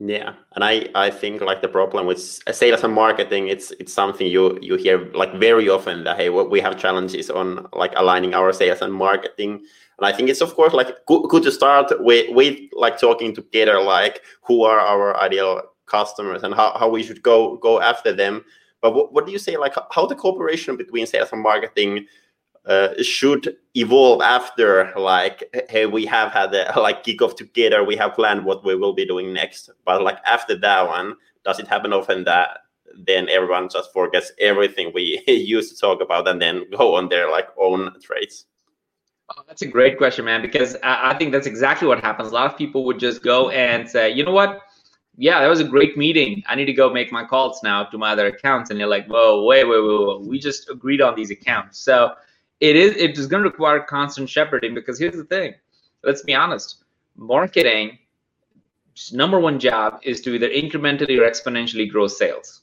Yeah, 0.00 0.34
and 0.54 0.62
I 0.62 0.88
I 0.94 1.10
think 1.10 1.40
like 1.40 1.60
the 1.60 1.68
problem 1.68 2.06
with 2.06 2.40
uh, 2.46 2.52
sales 2.52 2.84
and 2.84 2.94
marketing, 2.94 3.48
it's 3.48 3.72
it's 3.80 3.92
something 3.92 4.28
you 4.28 4.56
you 4.62 4.76
hear 4.76 5.10
like 5.12 5.34
very 5.34 5.68
often 5.68 6.04
that 6.04 6.16
hey 6.16 6.28
what 6.30 6.50
we 6.50 6.60
have 6.60 6.78
challenges 6.78 7.30
on 7.30 7.66
like 7.72 7.92
aligning 7.96 8.32
our 8.32 8.52
sales 8.52 8.80
and 8.80 8.94
marketing, 8.94 9.54
and 9.98 10.06
I 10.06 10.12
think 10.12 10.28
it's 10.30 10.40
of 10.40 10.54
course 10.54 10.72
like 10.72 11.04
good, 11.06 11.28
good 11.28 11.42
to 11.42 11.50
start 11.50 11.90
with 11.98 12.26
with 12.30 12.60
like 12.74 13.00
talking 13.00 13.34
together 13.34 13.82
like 13.82 14.22
who 14.42 14.62
are 14.62 14.78
our 14.78 15.16
ideal 15.16 15.62
customers 15.86 16.44
and 16.44 16.54
how, 16.54 16.78
how 16.78 16.88
we 16.88 17.02
should 17.02 17.22
go 17.22 17.56
go 17.56 17.80
after 17.80 18.12
them. 18.12 18.44
But 18.80 18.94
what, 18.94 19.12
what 19.12 19.26
do 19.26 19.32
you 19.32 19.38
say 19.40 19.56
like 19.56 19.74
how 19.90 20.06
the 20.06 20.14
cooperation 20.14 20.76
between 20.76 21.06
sales 21.06 21.32
and 21.32 21.42
marketing 21.42 22.06
uh, 22.68 22.88
should 23.02 23.56
evolve 23.74 24.20
after 24.20 24.92
like 24.96 25.42
hey 25.70 25.86
we 25.86 26.04
have 26.04 26.30
had 26.32 26.54
a 26.54 26.78
like 26.78 27.02
kickoff 27.02 27.34
together 27.34 27.82
we 27.82 27.96
have 27.96 28.14
planned 28.14 28.44
what 28.44 28.64
we 28.64 28.76
will 28.76 28.92
be 28.92 29.06
doing 29.06 29.32
next 29.32 29.70
but 29.84 30.02
like 30.02 30.18
after 30.26 30.54
that 30.54 30.86
one 30.86 31.14
does 31.44 31.58
it 31.58 31.66
happen 31.66 31.92
often 31.92 32.24
that 32.24 32.58
then 33.06 33.28
everyone 33.30 33.68
just 33.68 33.92
forgets 33.92 34.32
everything 34.38 34.90
we 34.94 35.22
used 35.28 35.74
to 35.74 35.80
talk 35.80 36.02
about 36.02 36.28
and 36.28 36.42
then 36.42 36.68
go 36.76 36.94
on 36.94 37.08
their 37.08 37.30
like 37.30 37.48
own 37.58 37.90
trades 38.02 38.46
oh, 39.30 39.42
that's 39.46 39.62
a 39.62 39.66
great 39.66 39.96
question 39.96 40.24
man 40.24 40.42
because 40.42 40.76
I, 40.82 41.12
I 41.12 41.18
think 41.18 41.32
that's 41.32 41.46
exactly 41.46 41.88
what 41.88 42.00
happens 42.00 42.28
a 42.28 42.34
lot 42.34 42.50
of 42.50 42.58
people 42.58 42.84
would 42.84 42.98
just 42.98 43.22
go 43.22 43.48
and 43.48 43.88
say 43.88 44.10
you 44.10 44.24
know 44.24 44.32
what 44.32 44.60
yeah, 45.20 45.40
that 45.40 45.48
was 45.48 45.58
a 45.58 45.64
great 45.64 45.96
meeting. 45.96 46.44
I 46.46 46.54
need 46.54 46.66
to 46.66 46.72
go 46.72 46.92
make 46.92 47.10
my 47.10 47.24
calls 47.24 47.60
now 47.64 47.82
to 47.82 47.98
my 47.98 48.12
other 48.12 48.28
accounts. 48.28 48.70
And 48.70 48.78
you're 48.78 48.88
like, 48.88 49.08
whoa, 49.08 49.42
wait, 49.42 49.64
wait, 49.64 49.80
wait, 49.80 50.06
wait. 50.06 50.20
We 50.28 50.38
just 50.38 50.70
agreed 50.70 51.00
on 51.00 51.16
these 51.16 51.32
accounts. 51.32 51.80
So 51.80 52.14
it 52.60 52.76
is 52.76 52.96
it 52.96 53.18
is 53.18 53.26
going 53.26 53.42
to 53.42 53.48
require 53.48 53.80
constant 53.80 54.28
shepherding 54.28 54.74
because 54.74 54.98
here's 54.98 55.16
the 55.16 55.24
thing. 55.24 55.54
Let's 56.02 56.22
be 56.22 56.34
honest. 56.34 56.84
Marketing 57.16 57.98
number 59.12 59.38
one 59.38 59.58
job 59.58 60.00
is 60.02 60.20
to 60.22 60.34
either 60.34 60.48
incrementally 60.48 61.18
or 61.18 61.28
exponentially 61.28 61.88
grow 61.88 62.08
sales. 62.08 62.62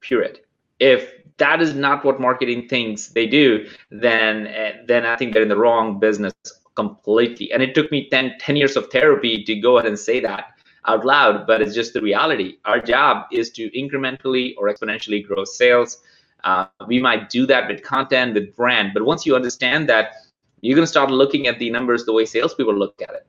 Period. 0.00 0.40
If 0.78 1.12
that 1.38 1.60
is 1.60 1.74
not 1.74 2.04
what 2.04 2.20
marketing 2.20 2.68
thinks 2.68 3.08
they 3.08 3.26
do 3.26 3.68
then 3.90 4.46
eh, 4.46 4.72
then 4.86 5.04
i 5.04 5.16
think 5.16 5.34
they're 5.34 5.42
in 5.42 5.50
the 5.50 5.56
wrong 5.56 5.98
business 5.98 6.32
completely. 6.76 7.50
And 7.52 7.62
it 7.62 7.74
took 7.74 7.90
me 7.90 8.08
10, 8.10 8.34
10 8.38 8.56
years 8.56 8.76
of 8.76 8.90
therapy 8.90 9.42
to 9.44 9.54
go 9.56 9.78
ahead 9.78 9.88
and 9.88 9.98
say 9.98 10.20
that 10.20 10.52
out 10.86 11.04
loud 11.04 11.46
but 11.46 11.60
it's 11.60 11.74
just 11.74 11.94
the 11.94 12.00
reality. 12.00 12.58
Our 12.64 12.80
job 12.80 13.26
is 13.32 13.50
to 13.52 13.70
incrementally 13.70 14.54
or 14.56 14.72
exponentially 14.72 15.26
grow 15.26 15.44
sales 15.44 16.02
uh, 16.44 16.66
we 16.86 17.00
might 17.00 17.30
do 17.30 17.46
that 17.46 17.68
with 17.68 17.82
content, 17.82 18.34
with 18.34 18.54
brand, 18.54 18.92
but 18.94 19.04
once 19.04 19.26
you 19.26 19.34
understand 19.34 19.88
that, 19.88 20.12
you're 20.60 20.74
going 20.74 20.86
to 20.86 20.90
start 20.90 21.10
looking 21.10 21.46
at 21.46 21.58
the 21.58 21.70
numbers 21.70 22.04
the 22.04 22.12
way 22.12 22.24
salespeople 22.24 22.74
look 22.74 23.00
at 23.02 23.10
it. 23.10 23.26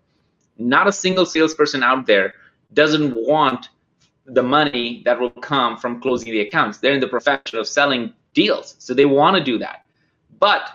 Not 0.57 0.87
a 0.87 0.91
single 0.91 1.25
salesperson 1.25 1.83
out 1.83 2.05
there 2.05 2.33
doesn't 2.73 3.15
want 3.15 3.69
the 4.25 4.43
money 4.43 5.01
that 5.05 5.19
will 5.19 5.29
come 5.29 5.77
from 5.77 6.01
closing 6.01 6.31
the 6.31 6.41
accounts. 6.41 6.79
They're 6.79 6.93
in 6.93 6.99
the 6.99 7.07
profession 7.07 7.59
of 7.59 7.67
selling 7.67 8.13
deals, 8.33 8.75
so 8.79 8.93
they 8.93 9.05
want 9.05 9.37
to 9.37 9.43
do 9.43 9.57
that. 9.59 9.85
But 10.39 10.69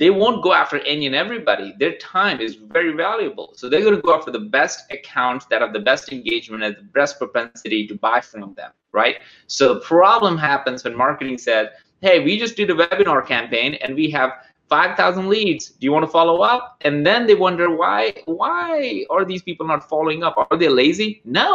they 0.00 0.10
won't 0.10 0.42
go 0.42 0.52
after 0.52 0.78
any 0.80 1.06
and 1.06 1.14
everybody. 1.14 1.72
Their 1.78 1.96
time 1.98 2.40
is 2.40 2.56
very 2.56 2.92
valuable. 2.92 3.52
So 3.54 3.68
they're 3.68 3.82
going 3.82 3.94
to 3.94 4.02
go 4.02 4.16
after 4.16 4.32
the 4.32 4.40
best 4.58 4.90
accounts 4.90 5.46
that 5.46 5.62
have 5.62 5.72
the 5.72 5.78
best 5.78 6.10
engagement 6.10 6.64
and 6.64 6.74
the 6.76 6.82
best 6.82 7.18
propensity 7.18 7.86
to 7.86 7.94
buy 7.94 8.20
from 8.20 8.54
them 8.54 8.72
right? 8.92 9.16
So 9.46 9.74
the 9.74 9.80
problem 9.80 10.36
happens 10.36 10.84
when 10.84 10.96
marketing 10.96 11.38
said, 11.38 11.72
hey, 12.00 12.24
we 12.24 12.38
just 12.38 12.56
did 12.56 12.70
a 12.70 12.74
webinar 12.74 13.26
campaign 13.26 13.74
and 13.74 13.94
we 13.94 14.10
have 14.10 14.32
5,000 14.68 15.28
leads. 15.28 15.70
Do 15.70 15.84
you 15.84 15.92
want 15.92 16.04
to 16.04 16.10
follow 16.10 16.42
up? 16.42 16.76
And 16.82 17.04
then 17.04 17.26
they 17.26 17.34
wonder 17.34 17.74
why 17.74 18.14
why 18.26 19.04
are 19.10 19.24
these 19.24 19.42
people 19.42 19.66
not 19.66 19.88
following 19.88 20.22
up? 20.22 20.34
Are 20.36 20.56
they 20.56 20.68
lazy? 20.68 21.20
No. 21.24 21.54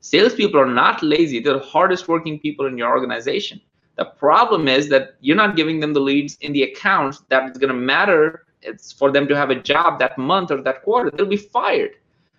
Salespeople 0.00 0.60
are 0.60 0.66
not 0.66 1.02
lazy. 1.02 1.40
They're 1.40 1.58
the 1.58 1.60
hardest 1.60 2.08
working 2.08 2.38
people 2.38 2.66
in 2.66 2.78
your 2.78 2.90
organization. 2.90 3.60
The 4.00 4.06
problem 4.06 4.66
is 4.66 4.88
that 4.88 5.16
you're 5.20 5.36
not 5.36 5.56
giving 5.56 5.78
them 5.78 5.92
the 5.92 6.00
leads 6.00 6.38
in 6.40 6.54
the 6.54 6.62
accounts 6.62 7.22
that 7.28 7.50
is 7.50 7.58
going 7.58 7.68
to 7.68 7.80
matter. 7.94 8.46
It's 8.62 8.90
for 8.90 9.12
them 9.12 9.28
to 9.28 9.36
have 9.36 9.50
a 9.50 9.54
job 9.54 9.98
that 9.98 10.16
month 10.16 10.50
or 10.50 10.62
that 10.62 10.82
quarter. 10.84 11.10
They'll 11.10 11.26
be 11.26 11.36
fired. 11.36 11.96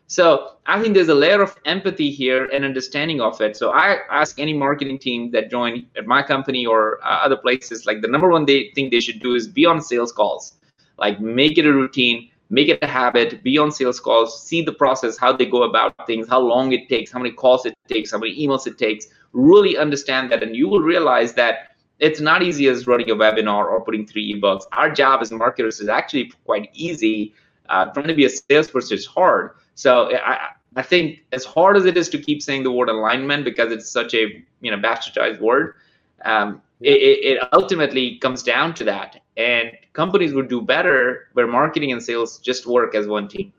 So 0.08 0.54
I 0.65 0.82
think 0.82 0.95
there's 0.95 1.10
a 1.10 1.13
layer 1.13 1.39
of 1.39 1.56
empathy 1.65 2.10
here 2.10 2.45
and 2.45 2.65
understanding 2.65 3.21
of 3.21 3.39
it. 3.41 3.56
So 3.56 3.69
I 3.74 4.00
ask 4.10 4.39
any 4.39 4.54
marketing 4.54 4.97
team 4.97 5.30
that 5.34 5.52
join 5.52 5.86
at 5.95 6.08
my 6.08 6.24
company 6.24 6.65
or 6.65 6.97
uh, 7.06 7.26
other 7.26 7.38
places, 7.38 7.86
like 7.86 8.02
the 8.02 8.08
number 8.08 8.30
one 8.30 8.43
they 8.43 8.71
think 8.74 8.89
they 8.89 9.00
should 9.00 9.19
do 9.19 9.36
is 9.36 9.47
be 9.47 9.67
on 9.67 9.82
sales 9.82 10.12
calls. 10.12 10.56
Like 10.97 11.21
make 11.21 11.60
it 11.60 11.67
a 11.67 11.71
routine, 11.71 12.32
make 12.50 12.69
it 12.69 12.80
a 12.82 12.88
habit, 12.88 13.43
be 13.43 13.60
on 13.60 13.71
sales 13.71 14.00
calls, 14.00 14.41
see 14.41 14.63
the 14.63 14.74
process, 14.74 15.15
how 15.15 15.32
they 15.32 15.45
go 15.45 15.62
about 15.62 15.93
things, 16.08 16.28
how 16.28 16.39
long 16.39 16.71
it 16.71 16.89
takes, 16.89 17.12
how 17.12 17.19
many 17.19 17.36
calls 17.36 17.67
it 17.67 17.78
takes, 17.88 18.12
how 18.12 18.17
many 18.17 18.36
emails 18.36 18.65
it 18.65 18.80
takes. 18.80 19.10
Really 19.34 19.78
understand 19.78 20.32
that, 20.32 20.44
and 20.44 20.56
you 20.56 20.67
will 20.67 20.82
realize 20.82 21.34
that 21.34 21.70
it's 22.00 22.20
not 22.20 22.41
easy 22.41 22.67
as 22.67 22.88
running 22.88 23.10
a 23.12 23.15
webinar 23.15 23.65
or 23.65 23.80
putting 23.82 24.06
three 24.06 24.34
ebooks. 24.34 24.63
Our 24.72 24.89
job 24.89 25.22
as 25.22 25.32
marketers 25.32 25.80
is 25.80 25.88
actually 25.88 26.34
quite 26.46 26.70
easy. 26.74 27.34
Uh, 27.70 27.86
trying 27.86 28.08
to 28.08 28.13
be 28.13 28.26
a 28.26 28.30
salesperson 28.30 28.98
is 28.98 29.06
hard 29.06 29.52
so 29.76 30.15
I, 30.15 30.50
I 30.76 30.82
think 30.82 31.24
as 31.32 31.44
hard 31.46 31.76
as 31.78 31.86
it 31.86 31.98
is 31.98 32.10
to 32.10 32.20
keep 32.20 32.41
saying 32.41 32.63
the 32.63 32.72
word 32.72 32.89
alignment 32.89 33.46
because 33.46 33.72
it's 33.72 33.89
such 33.89 34.13
a 34.13 34.44
you 34.62 34.72
know 34.72 34.78
bastardized 34.78 35.39
word, 35.39 35.76
um, 36.24 36.62
it, 36.82 37.38
it 37.38 37.50
ultimately 37.54 38.17
comes 38.20 38.44
down 38.44 38.74
to 38.76 38.84
that. 38.86 39.22
And 39.38 39.72
companies 39.94 40.34
would 40.34 40.50
do 40.50 40.62
better 40.62 41.30
where 41.34 41.48
marketing 41.48 41.91
and 41.91 42.04
sales 42.04 42.38
just 42.38 42.65
work 42.65 42.94
as 42.96 43.08
one 43.08 43.28
team. 43.28 43.54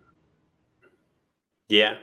Yeah, 1.69 1.97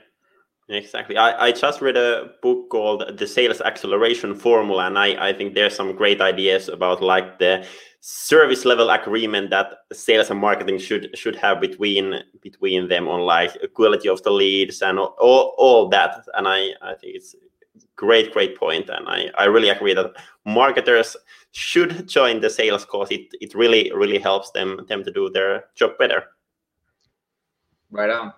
Exactly. 0.69 1.17
I, 1.17 1.47
I 1.47 1.51
just 1.51 1.81
read 1.81 1.97
a 1.97 2.29
book 2.43 2.69
called 2.69 3.17
The 3.17 3.25
Sales 3.25 3.59
Acceleration 3.59 4.35
Formula, 4.35 4.85
and 4.85 4.99
I, 4.99 5.29
I 5.29 5.33
think 5.33 5.55
there's 5.55 5.75
some 5.75 5.95
great 5.95 6.21
ideas 6.21 6.69
about 6.69 7.01
like 7.01 7.39
the 7.39 7.65
service 8.01 8.65
level 8.65 8.91
agreement 8.91 9.49
that 9.49 9.73
sales 9.91 10.29
and 10.29 10.39
marketing 10.39 10.77
should 10.77 11.09
should 11.17 11.35
have 11.35 11.59
between 11.59 12.21
between 12.41 12.87
them 12.87 13.07
on 13.07 13.21
like 13.21 13.51
quality 13.73 14.07
of 14.07 14.21
the 14.21 14.29
leads 14.29 14.83
and 14.83 14.99
all, 14.99 15.15
all, 15.19 15.55
all 15.57 15.89
that. 15.89 16.23
And 16.35 16.47
I, 16.47 16.69
I 16.83 16.93
think 16.93 17.15
it's 17.15 17.35
great, 17.95 18.31
great 18.31 18.55
point. 18.55 18.89
And 18.89 19.09
I, 19.09 19.31
I 19.39 19.45
really 19.45 19.69
agree 19.69 19.95
that 19.95 20.13
marketers 20.45 21.17
should 21.51 22.07
join 22.07 22.41
the 22.41 22.49
sales 22.49 22.85
course. 22.85 23.09
It 23.09 23.25
it 23.41 23.55
really, 23.55 23.91
really 23.91 24.19
helps 24.19 24.51
them 24.51 24.85
them 24.87 25.03
to 25.03 25.11
do 25.11 25.31
their 25.31 25.65
job 25.73 25.97
better. 25.97 26.25
Right 27.89 28.11
on. 28.11 28.33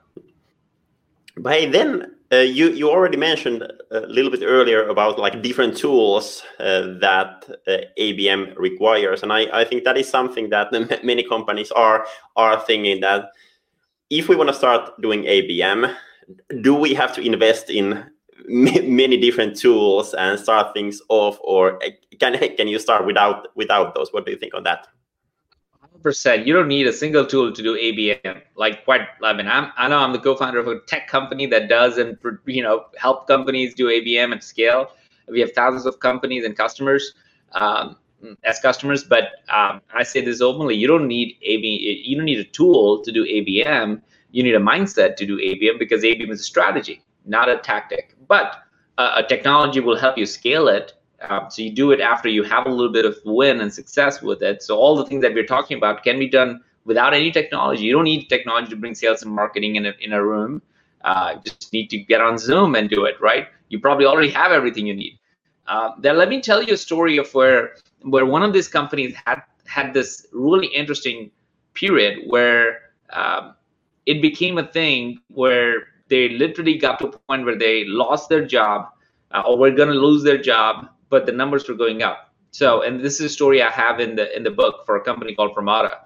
But 1.35 1.53
hey, 1.53 1.65
then 1.69 2.15
uh, 2.31 2.37
you 2.37 2.71
you 2.71 2.89
already 2.89 3.17
mentioned 3.17 3.63
a 3.91 3.99
little 4.01 4.31
bit 4.31 4.41
earlier 4.43 4.87
about 4.87 5.19
like 5.19 5.41
different 5.41 5.75
tools 5.75 6.43
uh, 6.59 6.93
that 7.01 7.45
uh, 7.67 7.77
ABM 7.99 8.55
requires, 8.57 9.21
and 9.21 9.33
I, 9.33 9.47
I 9.51 9.65
think 9.65 9.83
that 9.83 9.97
is 9.97 10.07
something 10.07 10.49
that 10.49 10.71
many 11.03 11.23
companies 11.23 11.71
are 11.71 12.05
are 12.37 12.59
thinking 12.59 13.01
that 13.01 13.31
if 14.09 14.29
we 14.29 14.35
want 14.35 14.49
to 14.49 14.53
start 14.53 15.01
doing 15.01 15.23
ABM, 15.23 15.93
do 16.61 16.73
we 16.73 16.93
have 16.93 17.13
to 17.15 17.21
invest 17.21 17.69
in 17.69 18.05
many 18.47 19.17
different 19.17 19.57
tools 19.57 20.13
and 20.13 20.39
start 20.39 20.73
things 20.73 21.01
off, 21.09 21.37
or 21.41 21.79
can 22.19 22.37
can 22.55 22.67
you 22.67 22.79
start 22.79 23.05
without 23.05 23.49
without 23.55 23.93
those? 23.93 24.13
What 24.13 24.25
do 24.25 24.31
you 24.31 24.37
think 24.37 24.53
on 24.53 24.63
that? 24.63 24.87
Percent. 26.01 26.45
You 26.45 26.53
don't 26.53 26.67
need 26.67 26.87
a 26.87 26.93
single 26.93 27.25
tool 27.25 27.51
to 27.51 27.63
do 27.63 27.75
abm 27.75 28.41
like 28.55 28.83
quite 28.83 29.01
i 29.23 29.33
mean 29.33 29.47
i'm 29.47 29.71
i 29.77 29.87
know 29.87 29.99
i'm 29.99 30.13
the 30.13 30.19
co-founder 30.19 30.59
of 30.59 30.67
a 30.67 30.79
tech 30.81 31.07
company 31.07 31.45
that 31.47 31.69
does 31.69 31.97
and 31.97 32.17
you 32.45 32.63
know 32.63 32.85
help 32.97 33.27
companies 33.27 33.73
do 33.73 33.87
abm 33.87 34.33
at 34.33 34.43
scale. 34.43 34.91
We 35.27 35.39
have 35.39 35.53
thousands 35.53 35.85
of 35.85 35.99
companies 35.99 36.43
and 36.43 36.57
customers 36.57 37.13
um, 37.53 37.97
as 38.43 38.59
customers 38.59 39.03
but 39.03 39.29
um, 39.49 39.81
i 39.93 40.03
say 40.03 40.21
this 40.21 40.41
openly 40.41 40.75
you 40.75 40.87
don't 40.87 41.07
need 41.07 41.37
ab 41.43 41.63
you 41.63 42.15
don't 42.15 42.25
need 42.25 42.39
a 42.39 42.49
tool 42.59 43.01
to 43.03 43.11
do 43.11 43.23
abm 43.25 44.01
you 44.31 44.43
need 44.43 44.55
a 44.55 44.59
mindset 44.59 45.15
to 45.17 45.25
do 45.25 45.37
abm 45.37 45.79
because 45.79 46.03
abm 46.03 46.29
is 46.29 46.41
a 46.41 46.43
strategy 46.43 47.03
not 47.25 47.49
a 47.49 47.57
tactic. 47.57 48.15
But 48.27 48.55
uh, 48.97 49.13
a 49.17 49.23
technology 49.23 49.79
will 49.79 49.97
help 49.97 50.17
you 50.17 50.25
scale 50.25 50.67
it 50.67 50.93
um, 51.29 51.49
so 51.49 51.61
you 51.61 51.71
do 51.71 51.91
it 51.91 51.99
after 51.99 52.29
you 52.29 52.43
have 52.43 52.65
a 52.65 52.69
little 52.69 52.91
bit 52.91 53.05
of 53.05 53.17
win 53.25 53.61
and 53.61 53.73
success 53.73 54.21
with 54.21 54.41
it. 54.41 54.63
So 54.63 54.77
all 54.77 54.95
the 54.95 55.05
things 55.05 55.21
that 55.21 55.33
we're 55.33 55.45
talking 55.45 55.77
about 55.77 56.03
can 56.03 56.17
be 56.17 56.27
done 56.27 56.61
without 56.85 57.13
any 57.13 57.31
technology. 57.31 57.83
You 57.83 57.93
don't 57.93 58.05
need 58.05 58.27
technology 58.27 58.69
to 58.69 58.75
bring 58.75 58.95
sales 58.95 59.21
and 59.23 59.33
marketing 59.33 59.75
in 59.75 59.85
a, 59.85 59.93
in 59.99 60.13
a 60.13 60.23
room. 60.23 60.61
Uh, 61.03 61.35
just 61.43 61.71
need 61.73 61.89
to 61.89 61.97
get 61.97 62.21
on 62.21 62.37
Zoom 62.37 62.75
and 62.75 62.89
do 62.89 63.05
it, 63.05 63.19
right? 63.21 63.47
You 63.69 63.79
probably 63.79 64.05
already 64.05 64.29
have 64.29 64.51
everything 64.51 64.87
you 64.87 64.95
need. 64.95 65.19
Uh, 65.67 65.91
then 65.99 66.17
let 66.17 66.29
me 66.29 66.41
tell 66.41 66.61
you 66.61 66.73
a 66.73 66.77
story 66.77 67.17
of 67.17 67.33
where 67.33 67.75
where 68.01 68.25
one 68.25 68.41
of 68.41 68.51
these 68.51 68.67
companies 68.67 69.15
had 69.25 69.41
had 69.65 69.93
this 69.93 70.27
really 70.33 70.67
interesting 70.67 71.31
period 71.73 72.23
where 72.27 72.91
um, 73.13 73.55
it 74.05 74.21
became 74.21 74.57
a 74.57 74.67
thing 74.67 75.19
where 75.29 75.87
they 76.09 76.29
literally 76.29 76.77
got 76.77 76.99
to 76.99 77.07
a 77.07 77.17
point 77.19 77.45
where 77.45 77.57
they 77.57 77.85
lost 77.85 78.27
their 78.27 78.45
job 78.45 78.89
uh, 79.31 79.43
or 79.45 79.57
were 79.57 79.71
going 79.71 79.87
to 79.87 79.95
lose 79.95 80.23
their 80.23 80.37
job 80.37 80.89
but 81.11 81.27
the 81.27 81.31
numbers 81.31 81.67
were 81.69 81.75
going 81.75 82.01
up. 82.01 82.33
So, 82.49 82.81
and 82.81 83.03
this 83.05 83.19
is 83.19 83.27
a 83.27 83.29
story 83.29 83.61
I 83.61 83.69
have 83.69 83.99
in 83.99 84.15
the 84.15 84.35
in 84.35 84.43
the 84.43 84.51
book 84.51 84.85
for 84.85 84.95
a 84.95 85.03
company 85.03 85.35
called 85.35 85.55
Fermata, 85.55 85.97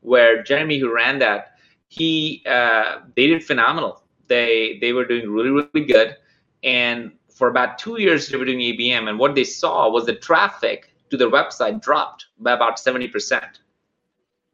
where 0.00 0.42
Jeremy, 0.42 0.78
who 0.78 0.94
ran 0.94 1.18
that, 1.18 1.56
he 1.88 2.44
uh, 2.46 3.00
they 3.16 3.26
did 3.26 3.42
phenomenal. 3.44 4.02
They 4.28 4.78
they 4.80 4.92
were 4.92 5.04
doing 5.04 5.28
really 5.28 5.50
really 5.50 5.86
good, 5.86 6.16
and 6.62 7.12
for 7.28 7.48
about 7.48 7.78
two 7.78 8.00
years 8.00 8.28
they 8.28 8.38
were 8.38 8.44
doing 8.44 8.60
ABM, 8.60 9.08
and 9.08 9.18
what 9.18 9.34
they 9.34 9.44
saw 9.44 9.90
was 9.90 10.06
the 10.06 10.14
traffic 10.14 10.94
to 11.10 11.16
their 11.16 11.30
website 11.30 11.82
dropped 11.82 12.26
by 12.38 12.52
about 12.52 12.78
seventy 12.78 13.08
percent. 13.08 13.60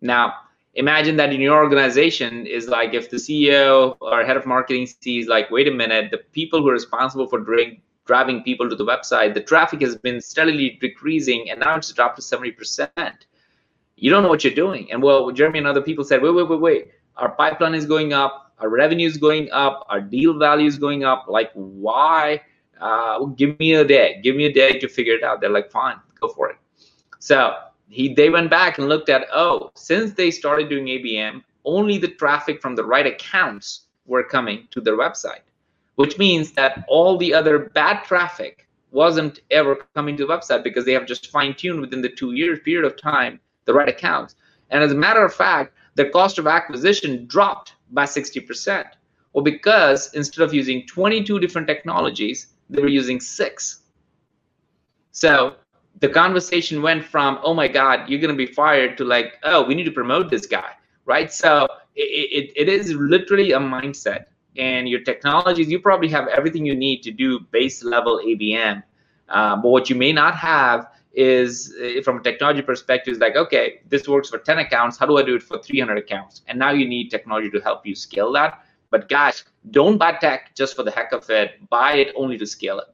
Now, 0.01 0.35
imagine 0.75 1.17
that 1.17 1.33
in 1.33 1.41
your 1.41 1.63
organization 1.63 2.47
is 2.47 2.69
like 2.69 2.93
if 2.93 3.11
the 3.11 3.19
CEO 3.19 3.97
or 4.01 4.25
head 4.25 4.37
of 4.37 4.47
marketing 4.47 4.87
sees 4.87 5.27
like, 5.27 5.51
wait 5.51 5.69
a 5.69 5.71
minute, 5.71 6.11
the 6.11 6.19
people 6.19 6.61
who 6.61 6.69
are 6.69 6.73
responsible 6.73 7.27
for 7.27 7.41
doing 7.41 7.81
driving 8.07 8.43
people 8.43 8.69
to 8.71 8.77
the 8.77 8.85
website, 8.85 9.35
the 9.35 9.43
traffic 9.43 9.81
has 9.83 9.97
been 9.97 10.21
steadily 10.21 10.79
decreasing 10.81 11.51
and 11.51 11.61
now 11.61 11.77
it's 11.77 11.93
dropped 11.93 12.17
to 12.17 12.23
70%. 12.23 12.89
You 13.97 14.11
don't 14.11 14.23
know 14.23 14.29
what 14.29 14.45
you're 14.45 14.55
doing. 14.55 14.91
And 14.93 15.03
well, 15.03 15.31
Jeremy 15.33 15.59
and 15.59 15.67
other 15.67 15.83
people 15.83 16.05
said, 16.05 16.23
wait, 16.23 16.35
wait, 16.35 16.49
wait, 16.49 16.61
wait. 16.61 16.91
Our 17.17 17.31
pipeline 17.31 17.75
is 17.75 17.87
going 17.87 18.13
up, 18.13 18.53
our 18.59 18.69
revenue 18.69 19.07
is 19.07 19.17
going 19.17 19.51
up, 19.53 19.85
our 19.89 20.01
deal 20.01 20.39
value 20.39 20.67
is 20.67 20.79
going 20.79 21.05
up. 21.05 21.27
Like, 21.29 21.51
why? 21.55 22.43
Uh, 22.81 23.25
give 23.25 23.59
me 23.59 23.75
a 23.75 23.85
day. 23.85 24.21
Give 24.23 24.37
me 24.37 24.45
a 24.47 24.53
day 24.53 24.79
to 24.79 24.89
figure 24.89 25.15
it 25.15 25.25
out. 25.25 25.41
They're 25.41 25.51
like, 25.51 25.71
fine, 25.71 25.97
go 26.21 26.29
for 26.29 26.51
it. 26.51 26.57
So 27.19 27.55
he 27.89 28.13
they 28.15 28.31
went 28.31 28.51
back 28.51 28.79
and 28.79 28.89
looked 28.89 29.09
at, 29.09 29.27
oh, 29.33 29.71
since 29.75 30.13
they 30.13 30.31
started 30.31 30.69
doing 30.69 30.87
ABM, 30.87 31.43
only 31.65 31.99
the 31.99 32.09
traffic 32.09 32.61
from 32.61 32.77
the 32.77 32.85
right 32.85 33.07
accounts 33.07 33.87
were 34.05 34.23
coming 34.23 34.69
to 34.71 34.81
their 34.81 34.97
website 34.97 35.46
which 35.97 36.19
means 36.19 36.53
that 36.53 36.85
all 36.89 37.19
the 37.19 37.35
other 37.35 37.59
bad 37.59 38.05
traffic 38.05 38.69
wasn't 38.91 39.41
ever 39.51 39.77
coming 39.95 40.17
to 40.17 40.27
the 40.27 40.33
website 40.33 40.63
because 40.63 40.85
they 40.85 40.93
have 40.93 41.07
just 41.07 41.31
fine-tuned 41.31 41.81
within 41.81 42.01
the 42.01 42.09
two 42.09 42.33
years 42.33 42.59
period 42.65 42.87
of 42.87 42.97
time 43.01 43.41
the 43.65 43.75
right 43.75 43.89
accounts. 43.89 44.37
And 44.71 44.83
as 44.83 44.93
a 44.93 44.95
matter 44.95 45.25
of 45.25 45.35
fact, 45.35 45.75
the 45.97 46.09
cost 46.11 46.39
of 46.39 46.47
acquisition 46.47 47.27
dropped 47.27 47.75
by 47.91 48.05
60%. 48.05 48.87
Well, 49.33 49.45
because 49.45 50.15
instead 50.15 50.43
of 50.43 50.55
using 50.55 50.87
22 50.87 51.41
different 51.41 51.67
technologies, 51.67 52.49
they 52.71 52.81
were 52.81 52.89
using 52.89 53.21
six. 53.21 53.83
So 55.13 55.57
the 56.01 56.09
conversation 56.09 56.83
went 56.83 57.05
from, 57.05 57.39
oh 57.43 57.55
my 57.55 57.69
God, 57.69 58.09
you're 58.09 58.21
going 58.21 58.37
to 58.37 58.47
be 58.47 58.53
fired 58.53 58.97
to 58.99 59.05
like, 59.05 59.35
oh, 59.43 59.63
we 59.65 59.75
need 59.75 59.85
to 59.85 59.91
promote 59.91 60.31
this 60.31 60.47
guy, 60.47 60.73
right? 61.05 61.33
So 61.33 61.67
it, 61.95 62.51
it, 62.51 62.53
it 62.57 62.69
is 62.69 62.93
literally 62.93 63.53
a 63.53 63.59
mindset 63.59 64.27
and 64.59 64.89
your 64.89 65.01
technologies, 65.01 65.69
you 65.69 65.81
probably 65.81 66.09
have 66.09 66.29
everything 66.29 66.65
you 66.65 66.75
need 66.75 67.03
to 67.03 67.11
do 67.11 67.41
base 67.41 67.83
level 67.83 68.21
ABM. 68.25 68.83
Uh, 69.29 69.57
but 69.57 69.69
what 69.69 69.91
you 69.91 69.97
may 69.97 70.13
not 70.13 70.37
have 70.37 70.89
is 71.17 71.75
uh, 71.83 72.03
from 72.03 72.19
a 72.19 72.23
technology 72.23 72.61
perspective 72.61 73.13
is 73.13 73.19
like 73.19 73.37
okay 73.37 73.81
this 73.89 74.07
works 74.07 74.29
for 74.29 74.37
10 74.37 74.59
accounts 74.59 74.99
how 74.99 75.07
do 75.07 75.17
i 75.17 75.23
do 75.23 75.35
it 75.35 75.43
for 75.43 75.59
300 75.59 75.97
accounts? 75.97 76.43
And 76.47 76.59
now 76.59 76.73
you 76.73 76.87
need 76.87 77.11
technology 77.11 77.49
to 77.51 77.61
help 77.61 77.87
you 77.87 77.95
scale 77.95 78.31
that. 78.33 78.63
But 78.91 79.09
gosh 79.09 79.43
don't 79.71 79.99
buy 79.99 80.13
tech 80.13 80.55
just 80.55 80.77
for 80.77 80.83
the 80.83 80.91
heck 80.91 81.13
of 81.13 81.29
it 81.31 81.69
buy 81.71 81.95
it 81.95 82.13
only 82.15 82.39
to 82.39 82.47
scale 82.47 82.79
it 82.79 82.89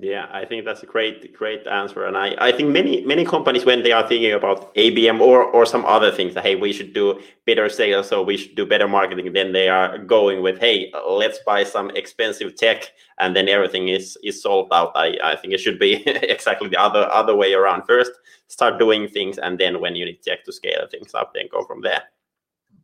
yeah, 0.00 0.26
I 0.32 0.44
think 0.44 0.64
that's 0.64 0.82
a 0.82 0.86
great, 0.86 1.32
great 1.32 1.66
answer. 1.66 2.04
And 2.04 2.16
I, 2.16 2.34
I 2.38 2.52
think 2.52 2.70
many, 2.70 3.04
many 3.04 3.24
companies, 3.24 3.64
when 3.64 3.82
they 3.82 3.92
are 3.92 4.06
thinking 4.06 4.32
about 4.32 4.74
ABM 4.74 5.20
or, 5.20 5.44
or 5.44 5.64
some 5.64 5.84
other 5.84 6.10
things, 6.10 6.34
that, 6.34 6.44
hey, 6.44 6.54
we 6.54 6.72
should 6.72 6.92
do 6.92 7.20
better 7.46 7.68
sales, 7.68 8.08
so 8.08 8.22
we 8.22 8.36
should 8.36 8.54
do 8.56 8.66
better 8.66 8.88
marketing, 8.88 9.32
then 9.32 9.52
they 9.52 9.68
are 9.68 9.98
going 9.98 10.42
with, 10.42 10.58
hey, 10.58 10.92
let's 11.08 11.38
buy 11.46 11.64
some 11.64 11.90
expensive 11.90 12.56
tech, 12.56 12.92
and 13.18 13.34
then 13.34 13.48
everything 13.48 13.88
is 13.88 14.18
is 14.22 14.42
solved 14.42 14.72
out. 14.72 14.92
I, 14.94 15.16
I 15.22 15.36
think 15.36 15.54
it 15.54 15.58
should 15.58 15.78
be 15.78 16.02
exactly 16.06 16.68
the 16.68 16.80
other 16.80 17.10
other 17.12 17.34
way 17.34 17.54
around. 17.54 17.84
First, 17.86 18.12
start 18.48 18.78
doing 18.78 19.08
things, 19.08 19.38
and 19.38 19.58
then 19.58 19.80
when 19.80 19.96
you 19.96 20.04
need 20.04 20.22
tech 20.22 20.44
to 20.44 20.52
scale 20.52 20.86
things 20.90 21.14
up, 21.14 21.32
then 21.34 21.48
go 21.50 21.64
from 21.64 21.80
there. 21.80 22.02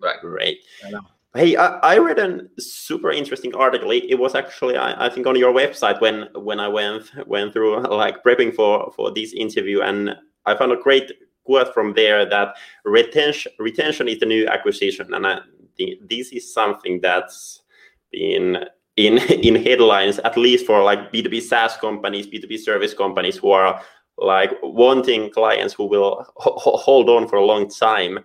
Right. 0.00 0.20
Great. 0.20 0.58
Hey, 1.34 1.56
I, 1.56 1.78
I, 1.78 1.98
read 1.98 2.18
a 2.18 2.40
super 2.60 3.10
interesting 3.10 3.54
article. 3.54 3.90
It, 3.90 4.18
was 4.18 4.34
actually, 4.34 4.76
I, 4.76 5.06
I, 5.06 5.08
think, 5.08 5.26
on 5.26 5.34
your 5.34 5.54
website 5.54 5.98
when 6.02 6.28
when 6.34 6.60
I 6.60 6.68
went 6.68 7.10
went 7.26 7.54
through 7.54 7.80
like 7.88 8.22
prepping 8.22 8.54
for 8.54 8.92
for 8.94 9.10
this 9.10 9.32
interview, 9.32 9.80
and 9.80 10.14
I 10.44 10.54
found 10.54 10.72
a 10.72 10.76
great 10.76 11.10
quote 11.44 11.72
from 11.72 11.94
there 11.94 12.28
that 12.28 12.54
retention 12.84 13.52
retention 13.58 14.08
is 14.08 14.18
the 14.18 14.26
new 14.26 14.46
acquisition, 14.46 15.14
and 15.14 15.26
I, 15.26 15.38
this 15.78 16.32
is 16.32 16.52
something 16.52 17.00
that's 17.00 17.62
been 18.10 18.66
in 18.96 19.16
in 19.46 19.54
headlines 19.54 20.18
at 20.18 20.36
least 20.36 20.66
for 20.66 20.82
like 20.82 21.10
B2B 21.12 21.40
SaaS 21.40 21.78
companies, 21.78 22.26
B2B 22.26 22.58
service 22.58 22.92
companies 22.92 23.38
who 23.38 23.52
are 23.52 23.80
like 24.18 24.50
wanting 24.62 25.30
clients 25.30 25.72
who 25.72 25.86
will 25.86 26.26
hold 26.36 27.08
on 27.08 27.26
for 27.26 27.36
a 27.36 27.44
long 27.44 27.70
time 27.70 28.18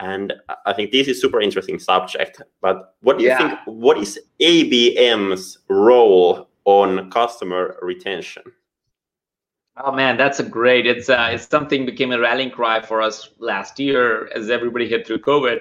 and 0.00 0.32
I 0.66 0.72
think 0.72 0.90
this 0.90 1.08
is 1.08 1.20
super 1.20 1.40
interesting 1.40 1.78
subject. 1.78 2.42
But 2.60 2.94
what 3.00 3.18
do 3.18 3.24
you 3.24 3.36
think? 3.36 3.58
What 3.66 3.98
is 3.98 4.18
ABM's 4.40 5.58
role 5.68 6.48
on 6.64 7.10
customer 7.10 7.76
retention? 7.80 8.42
Oh 9.76 9.92
man, 9.92 10.16
that's 10.16 10.38
a 10.40 10.44
great. 10.44 10.86
It's 10.86 11.08
uh, 11.08 11.30
it's 11.32 11.48
something 11.48 11.84
became 11.84 12.12
a 12.12 12.18
rallying 12.18 12.50
cry 12.50 12.80
for 12.80 13.02
us 13.02 13.30
last 13.38 13.78
year 13.80 14.28
as 14.34 14.50
everybody 14.50 14.88
hit 14.88 15.06
through 15.06 15.18
COVID. 15.18 15.58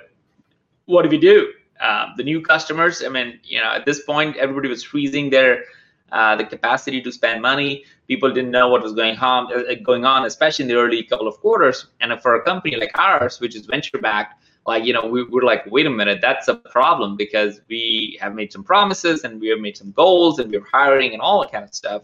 What 0.85 1.03
do 1.03 1.09
we 1.09 1.17
do? 1.17 1.51
Um, 1.81 2.13
the 2.17 2.23
new 2.23 2.41
customers. 2.41 3.03
I 3.03 3.09
mean, 3.09 3.39
you 3.43 3.59
know, 3.59 3.71
at 3.71 3.85
this 3.85 4.03
point, 4.03 4.37
everybody 4.37 4.69
was 4.69 4.83
freezing 4.83 5.29
their 5.29 5.63
uh, 6.11 6.35
the 6.35 6.43
capacity 6.43 7.01
to 7.01 7.11
spend 7.11 7.41
money. 7.41 7.83
People 8.07 8.31
didn't 8.31 8.51
know 8.51 8.69
what 8.69 8.83
was 8.83 8.93
going 8.93 9.17
on, 9.17 9.51
uh, 9.53 9.73
going 9.83 10.05
on, 10.05 10.25
especially 10.25 10.63
in 10.63 10.69
the 10.69 10.75
early 10.75 11.03
couple 11.03 11.27
of 11.27 11.35
quarters. 11.37 11.87
And 12.01 12.13
for 12.21 12.35
a 12.35 12.41
company 12.43 12.75
like 12.75 12.91
ours, 12.95 13.39
which 13.39 13.55
is 13.55 13.65
venture 13.65 13.97
backed, 13.97 14.41
like 14.65 14.85
you 14.85 14.93
know, 14.93 15.05
we 15.05 15.23
were 15.23 15.41
like, 15.41 15.65
wait 15.65 15.85
a 15.85 15.89
minute, 15.89 16.19
that's 16.21 16.47
a 16.47 16.55
problem 16.55 17.17
because 17.17 17.61
we 17.67 18.17
have 18.21 18.33
made 18.35 18.51
some 18.51 18.63
promises 18.63 19.23
and 19.23 19.41
we 19.41 19.49
have 19.49 19.59
made 19.59 19.75
some 19.75 19.91
goals 19.91 20.39
and 20.39 20.51
we're 20.51 20.65
hiring 20.71 21.13
and 21.13 21.21
all 21.21 21.41
that 21.41 21.51
kind 21.51 21.63
of 21.63 21.73
stuff. 21.73 22.03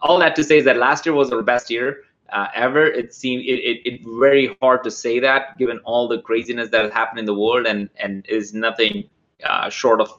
All 0.00 0.18
that 0.18 0.34
to 0.36 0.44
say 0.44 0.58
is 0.58 0.64
that 0.64 0.76
last 0.76 1.06
year 1.06 1.14
was 1.14 1.32
our 1.32 1.42
best 1.42 1.70
year 1.70 2.02
uh, 2.30 2.48
ever. 2.54 2.84
It 2.84 3.14
seemed 3.14 3.44
it, 3.44 3.60
it, 3.60 3.86
it 3.86 4.00
very 4.04 4.56
hard 4.60 4.84
to 4.84 4.90
say 4.90 5.18
that 5.20 5.56
given 5.58 5.78
all 5.84 6.08
the 6.08 6.20
craziness 6.20 6.70
that 6.70 6.82
has 6.84 6.92
happened 6.92 7.20
in 7.20 7.24
the 7.24 7.34
world 7.34 7.66
and 7.66 7.88
and 7.96 8.26
is 8.28 8.52
nothing 8.52 9.08
uh, 9.44 9.70
short 9.70 10.00
of 10.00 10.10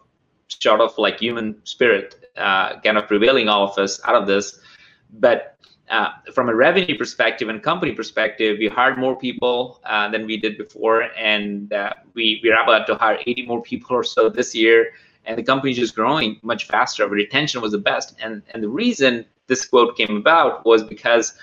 short 0.47 0.81
of 0.81 0.97
like 0.97 1.19
human 1.19 1.55
spirit 1.65 2.24
uh, 2.37 2.79
kind 2.81 2.97
of 2.97 3.07
prevailing 3.07 3.47
all 3.47 3.69
of 3.69 3.77
us 3.77 3.99
out 4.05 4.15
of 4.15 4.27
this. 4.27 4.59
But 5.19 5.57
uh, 5.89 6.09
from 6.33 6.49
a 6.49 6.55
revenue 6.55 6.97
perspective 6.97 7.47
and 7.49 7.61
company 7.61 7.91
perspective, 7.93 8.57
we 8.59 8.67
hired 8.67 8.97
more 8.97 9.15
people 9.15 9.79
uh, 9.85 10.09
than 10.09 10.25
we 10.25 10.37
did 10.37 10.57
before, 10.57 11.03
and 11.17 11.71
uh, 11.71 11.93
we 12.13 12.39
we 12.43 12.49
were 12.49 12.55
able 12.55 12.83
to 12.85 12.95
hire 12.95 13.19
80 13.25 13.45
more 13.45 13.61
people 13.61 13.95
or 13.95 14.03
so 14.03 14.29
this 14.29 14.55
year. 14.55 14.91
And 15.27 15.37
the 15.37 15.43
company 15.43 15.71
is 15.71 15.77
just 15.77 15.95
growing 15.95 16.39
much 16.43 16.67
faster. 16.67 17.03
Our 17.03 17.09
retention 17.09 17.61
was 17.61 17.71
the 17.71 17.77
best, 17.79 18.15
and 18.21 18.41
and 18.53 18.63
the 18.63 18.69
reason 18.69 19.25
this 19.47 19.65
quote 19.65 19.95
came 19.95 20.17
about 20.17 20.65
was 20.65 20.83
because 20.83 21.33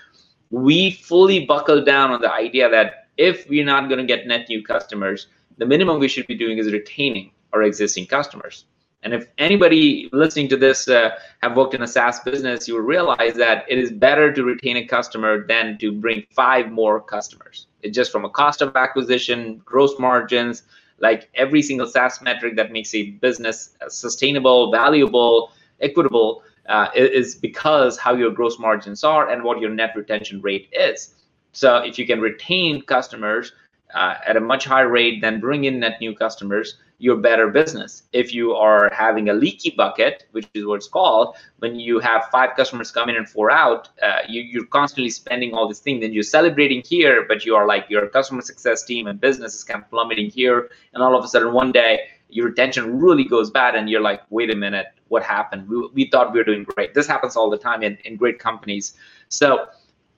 we 0.50 0.90
fully 0.90 1.46
buckled 1.46 1.86
down 1.86 2.10
on 2.10 2.20
the 2.20 2.32
idea 2.32 2.68
that 2.68 3.06
if 3.16 3.48
we're 3.48 3.64
not 3.64 3.88
going 3.88 3.98
to 3.98 4.04
get 4.04 4.26
net 4.26 4.48
new 4.48 4.62
customers, 4.62 5.28
the 5.58 5.66
minimum 5.66 5.98
we 5.98 6.08
should 6.08 6.26
be 6.26 6.34
doing 6.34 6.58
is 6.58 6.72
retaining 6.72 7.30
our 7.52 7.62
existing 7.62 8.06
customers. 8.06 8.64
And 9.02 9.12
if 9.12 9.26
anybody 9.38 10.08
listening 10.12 10.48
to 10.50 10.56
this 10.56 10.88
uh, 10.88 11.10
have 11.42 11.56
worked 11.56 11.74
in 11.74 11.82
a 11.82 11.88
SaaS 11.88 12.20
business, 12.20 12.68
you 12.68 12.74
will 12.74 12.82
realize 12.82 13.34
that 13.34 13.64
it 13.68 13.78
is 13.78 13.90
better 13.90 14.32
to 14.32 14.44
retain 14.44 14.76
a 14.76 14.86
customer 14.86 15.44
than 15.46 15.76
to 15.78 15.90
bring 15.90 16.24
five 16.30 16.70
more 16.70 17.00
customers. 17.00 17.66
It's 17.82 17.96
just 17.96 18.12
from 18.12 18.24
a 18.24 18.30
cost 18.30 18.62
of 18.62 18.76
acquisition, 18.76 19.60
gross 19.64 19.98
margins, 19.98 20.62
like 21.00 21.28
every 21.34 21.62
single 21.62 21.88
SaaS 21.88 22.22
metric 22.22 22.54
that 22.56 22.70
makes 22.70 22.94
a 22.94 23.10
business 23.10 23.76
sustainable, 23.88 24.70
valuable, 24.70 25.50
equitable 25.80 26.44
uh, 26.68 26.88
is 26.94 27.34
because 27.34 27.98
how 27.98 28.14
your 28.14 28.30
gross 28.30 28.58
margins 28.60 29.02
are 29.02 29.30
and 29.30 29.42
what 29.42 29.60
your 29.60 29.70
net 29.70 29.94
retention 29.96 30.40
rate 30.42 30.68
is. 30.72 31.14
So 31.52 31.78
if 31.78 31.98
you 31.98 32.06
can 32.06 32.20
retain 32.20 32.82
customers 32.82 33.52
uh, 33.94 34.14
at 34.24 34.36
a 34.36 34.40
much 34.40 34.64
higher 34.64 34.88
rate 34.88 35.20
than 35.20 35.40
bring 35.40 35.64
in 35.64 35.80
net 35.80 36.00
new 36.00 36.14
customers, 36.14 36.78
your 37.02 37.16
better 37.16 37.48
business. 37.48 38.04
If 38.12 38.32
you 38.32 38.52
are 38.52 38.88
having 38.94 39.28
a 39.28 39.34
leaky 39.34 39.70
bucket, 39.70 40.26
which 40.30 40.46
is 40.54 40.64
what 40.64 40.76
it's 40.76 40.86
called, 40.86 41.34
when 41.58 41.74
you 41.74 41.98
have 41.98 42.26
five 42.30 42.50
customers 42.56 42.92
come 42.92 43.08
in 43.08 43.16
and 43.16 43.28
four 43.28 43.50
out, 43.50 43.88
uh, 44.00 44.20
you, 44.28 44.62
are 44.62 44.66
constantly 44.66 45.10
spending 45.10 45.52
all 45.52 45.66
this 45.66 45.80
thing. 45.80 45.98
Then 45.98 46.12
you're 46.12 46.22
celebrating 46.22 46.80
here, 46.86 47.24
but 47.26 47.44
you 47.44 47.56
are 47.56 47.66
like 47.66 47.86
your 47.90 48.06
customer 48.06 48.40
success 48.40 48.84
team 48.84 49.08
and 49.08 49.20
business 49.20 49.56
is 49.56 49.64
kind 49.64 49.82
of 49.82 49.90
plummeting 49.90 50.30
here, 50.30 50.70
and 50.94 51.02
all 51.02 51.18
of 51.18 51.24
a 51.24 51.28
sudden 51.28 51.52
one 51.52 51.72
day 51.72 52.02
your 52.28 52.46
retention 52.46 53.00
really 53.00 53.24
goes 53.24 53.50
bad, 53.50 53.74
and 53.74 53.90
you're 53.90 54.00
like, 54.00 54.22
wait 54.30 54.52
a 54.52 54.56
minute, 54.56 54.86
what 55.08 55.24
happened? 55.24 55.68
We, 55.68 55.88
we 55.92 56.08
thought 56.08 56.32
we 56.32 56.38
were 56.38 56.44
doing 56.44 56.62
great. 56.62 56.94
This 56.94 57.08
happens 57.08 57.34
all 57.34 57.50
the 57.50 57.58
time 57.58 57.82
in, 57.82 57.98
in 58.04 58.14
great 58.14 58.38
companies. 58.38 58.96
So 59.28 59.66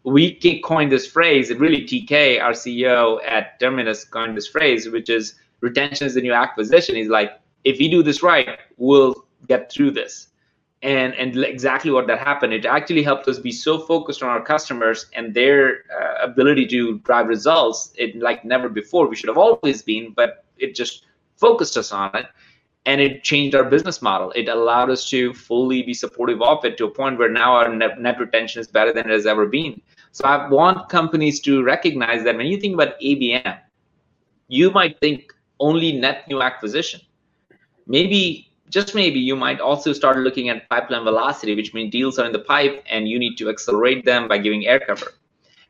we 0.02 0.38
coined 0.62 0.92
this 0.92 1.06
phrase, 1.06 1.50
really 1.54 1.82
TK, 1.86 2.42
our 2.42 2.52
CEO 2.52 3.20
at 3.26 3.58
Terminus, 3.58 4.04
coined 4.04 4.36
this 4.36 4.46
phrase, 4.46 4.86
which 4.90 5.08
is 5.08 5.36
retention 5.64 6.07
is 6.07 6.14
the 6.14 6.20
new 6.20 6.33
acquisition. 6.33 6.94
He's 6.94 7.09
like, 7.09 7.40
if 7.64 7.79
we 7.79 7.88
do 7.88 8.03
this 8.03 8.22
right, 8.22 8.59
we'll 8.77 9.14
get 9.48 9.72
through 9.72 9.92
this. 9.92 10.29
And, 10.83 11.14
and 11.14 11.35
exactly 11.42 11.90
what 11.90 12.07
that 12.09 12.18
happened. 12.18 12.53
It 12.53 12.66
actually 12.66 13.03
helped 13.03 13.27
us 13.27 13.38
be 13.38 13.50
so 13.50 13.79
focused 13.79 14.22
on 14.22 14.29
our 14.29 14.44
customers 14.44 15.07
and 15.14 15.33
their 15.33 15.85
uh, 15.98 16.22
ability 16.22 16.66
to 16.66 16.98
drive 16.98 17.29
results, 17.29 17.94
it 17.96 18.16
like 18.16 18.44
never 18.44 18.68
before. 18.68 19.09
We 19.09 19.16
should 19.16 19.31
have 19.31 19.38
always 19.38 19.81
been, 19.81 20.12
but 20.14 20.44
it 20.59 20.74
just 20.74 21.07
focused 21.37 21.79
us 21.79 21.90
on 21.90 22.14
it 22.14 22.27
and 22.85 23.00
it 23.00 23.22
changed 23.22 23.57
our 23.57 23.64
business 23.64 24.03
model. 24.03 24.31
It 24.33 24.48
allowed 24.48 24.90
us 24.90 25.09
to 25.09 25.33
fully 25.33 25.83
be 25.83 25.94
supportive 25.94 26.42
of 26.42 26.62
it 26.66 26.77
to 26.77 26.85
a 26.85 26.90
point 26.90 27.18
where 27.18 27.31
now 27.31 27.55
our 27.55 27.74
net, 27.74 27.98
net, 27.98 28.20
retention 28.20 28.61
is 28.61 28.68
better 28.68 28.92
than 28.92 29.07
it 29.07 29.12
has 29.12 29.24
ever 29.24 29.46
been. 29.46 29.81
So 30.12 30.24
I 30.24 30.48
want 30.48 30.90
companies 30.90 31.40
to 31.40 31.62
recognize 31.62 32.22
that 32.24 32.37
when 32.37 32.46
you 32.46 32.61
think 32.61 32.74
about 32.74 33.00
ABM, 33.00 33.59
you 34.48 34.70
might 34.70 35.00
think 35.00 35.33
only 35.60 35.92
net 35.92 36.26
new 36.28 36.42
acquisition. 36.42 37.00
Maybe, 37.86 38.50
just 38.70 38.94
maybe, 38.94 39.20
you 39.20 39.36
might 39.36 39.60
also 39.60 39.92
start 39.92 40.18
looking 40.18 40.48
at 40.48 40.68
pipeline 40.68 41.04
velocity, 41.04 41.54
which 41.54 41.74
means 41.74 41.92
deals 41.92 42.18
are 42.18 42.26
in 42.26 42.32
the 42.32 42.38
pipe 42.38 42.82
and 42.88 43.08
you 43.08 43.18
need 43.18 43.36
to 43.36 43.48
accelerate 43.48 44.04
them 44.04 44.28
by 44.28 44.38
giving 44.38 44.66
air 44.66 44.80
cover. 44.80 45.12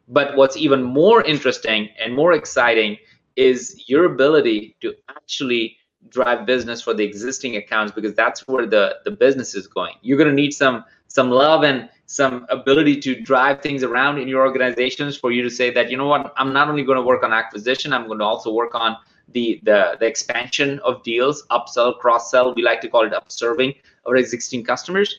But 0.08 0.36
what's 0.36 0.56
even 0.56 0.82
more 0.82 1.22
interesting 1.22 1.88
and 1.98 2.14
more 2.14 2.34
exciting 2.34 2.98
is 3.36 3.84
your 3.88 4.04
ability 4.04 4.76
to 4.80 4.94
actually 5.08 5.76
drive 6.10 6.46
business 6.46 6.82
for 6.82 6.94
the 6.94 7.02
existing 7.02 7.56
accounts 7.56 7.92
because 7.92 8.14
that's 8.14 8.46
where 8.46 8.66
the, 8.66 8.96
the 9.04 9.10
business 9.10 9.54
is 9.54 9.66
going. 9.66 9.94
You're 10.02 10.18
going 10.18 10.28
to 10.28 10.34
need 10.34 10.52
some 10.52 10.84
some 11.08 11.30
love 11.30 11.62
and 11.62 11.88
some 12.06 12.44
ability 12.50 13.00
to 13.00 13.20
drive 13.20 13.62
things 13.62 13.82
around 13.82 14.18
in 14.18 14.26
your 14.26 14.44
organizations 14.44 15.16
for 15.16 15.30
you 15.30 15.42
to 15.42 15.50
say 15.50 15.70
that 15.70 15.90
you 15.90 15.96
know 15.96 16.06
what 16.06 16.34
i'm 16.36 16.52
not 16.52 16.68
only 16.68 16.82
going 16.82 16.96
to 16.96 17.02
work 17.02 17.22
on 17.22 17.32
acquisition 17.32 17.92
i'm 17.92 18.06
going 18.06 18.18
to 18.18 18.24
also 18.24 18.52
work 18.52 18.74
on 18.74 18.96
the, 19.28 19.60
the, 19.62 19.96
the 20.00 20.06
expansion 20.06 20.78
of 20.80 21.02
deals, 21.02 21.46
upsell, 21.50 21.98
cross 21.98 22.30
sell. 22.30 22.54
We 22.54 22.62
like 22.62 22.80
to 22.82 22.88
call 22.88 23.06
it 23.06 23.14
upserving 23.14 23.74
our 24.06 24.16
existing 24.16 24.64
customers. 24.64 25.18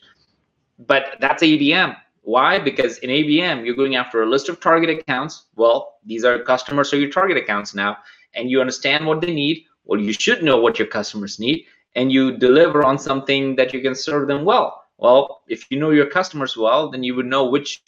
But 0.78 1.16
that's 1.20 1.42
ABM. 1.42 1.96
Why? 2.22 2.58
Because 2.58 2.98
in 2.98 3.10
ABM, 3.10 3.64
you're 3.64 3.76
going 3.76 3.96
after 3.96 4.22
a 4.22 4.26
list 4.28 4.48
of 4.48 4.60
target 4.60 4.90
accounts. 4.90 5.44
Well, 5.54 5.94
these 6.04 6.24
are 6.24 6.38
customers, 6.40 6.90
so 6.90 6.96
your 6.96 7.10
target 7.10 7.36
accounts 7.36 7.74
now, 7.74 7.98
and 8.34 8.50
you 8.50 8.60
understand 8.60 9.06
what 9.06 9.20
they 9.20 9.32
need. 9.32 9.64
Well, 9.84 10.00
you 10.00 10.12
should 10.12 10.42
know 10.42 10.58
what 10.58 10.78
your 10.78 10.88
customers 10.88 11.38
need, 11.38 11.66
and 11.94 12.10
you 12.10 12.36
deliver 12.36 12.84
on 12.84 12.98
something 12.98 13.54
that 13.56 13.72
you 13.72 13.80
can 13.80 13.94
serve 13.94 14.26
them 14.26 14.44
well. 14.44 14.82
Well, 14.98 15.42
if 15.46 15.70
you 15.70 15.78
know 15.78 15.90
your 15.90 16.06
customers 16.06 16.56
well, 16.56 16.90
then 16.90 17.04
you 17.04 17.14
would 17.14 17.26
know 17.26 17.44
which 17.44 17.82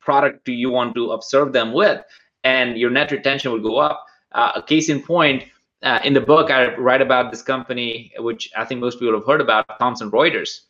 product 0.00 0.44
do 0.44 0.52
you 0.52 0.70
want 0.70 0.94
to 0.96 1.12
upserve 1.12 1.52
them 1.52 1.72
with, 1.72 2.02
and 2.42 2.76
your 2.76 2.90
net 2.90 3.12
retention 3.12 3.52
will 3.52 3.60
go 3.60 3.76
up. 3.76 4.04
Uh, 4.32 4.52
a 4.56 4.62
case 4.62 4.88
in 4.88 5.00
point, 5.00 5.44
uh, 5.84 6.00
in 6.02 6.14
the 6.14 6.20
book, 6.20 6.50
I 6.50 6.74
write 6.76 7.02
about 7.02 7.30
this 7.30 7.42
company, 7.42 8.10
which 8.18 8.50
I 8.56 8.64
think 8.64 8.80
most 8.80 8.98
people 8.98 9.14
have 9.14 9.26
heard 9.26 9.42
about, 9.42 9.66
Thomson 9.78 10.10
Reuters. 10.10 10.60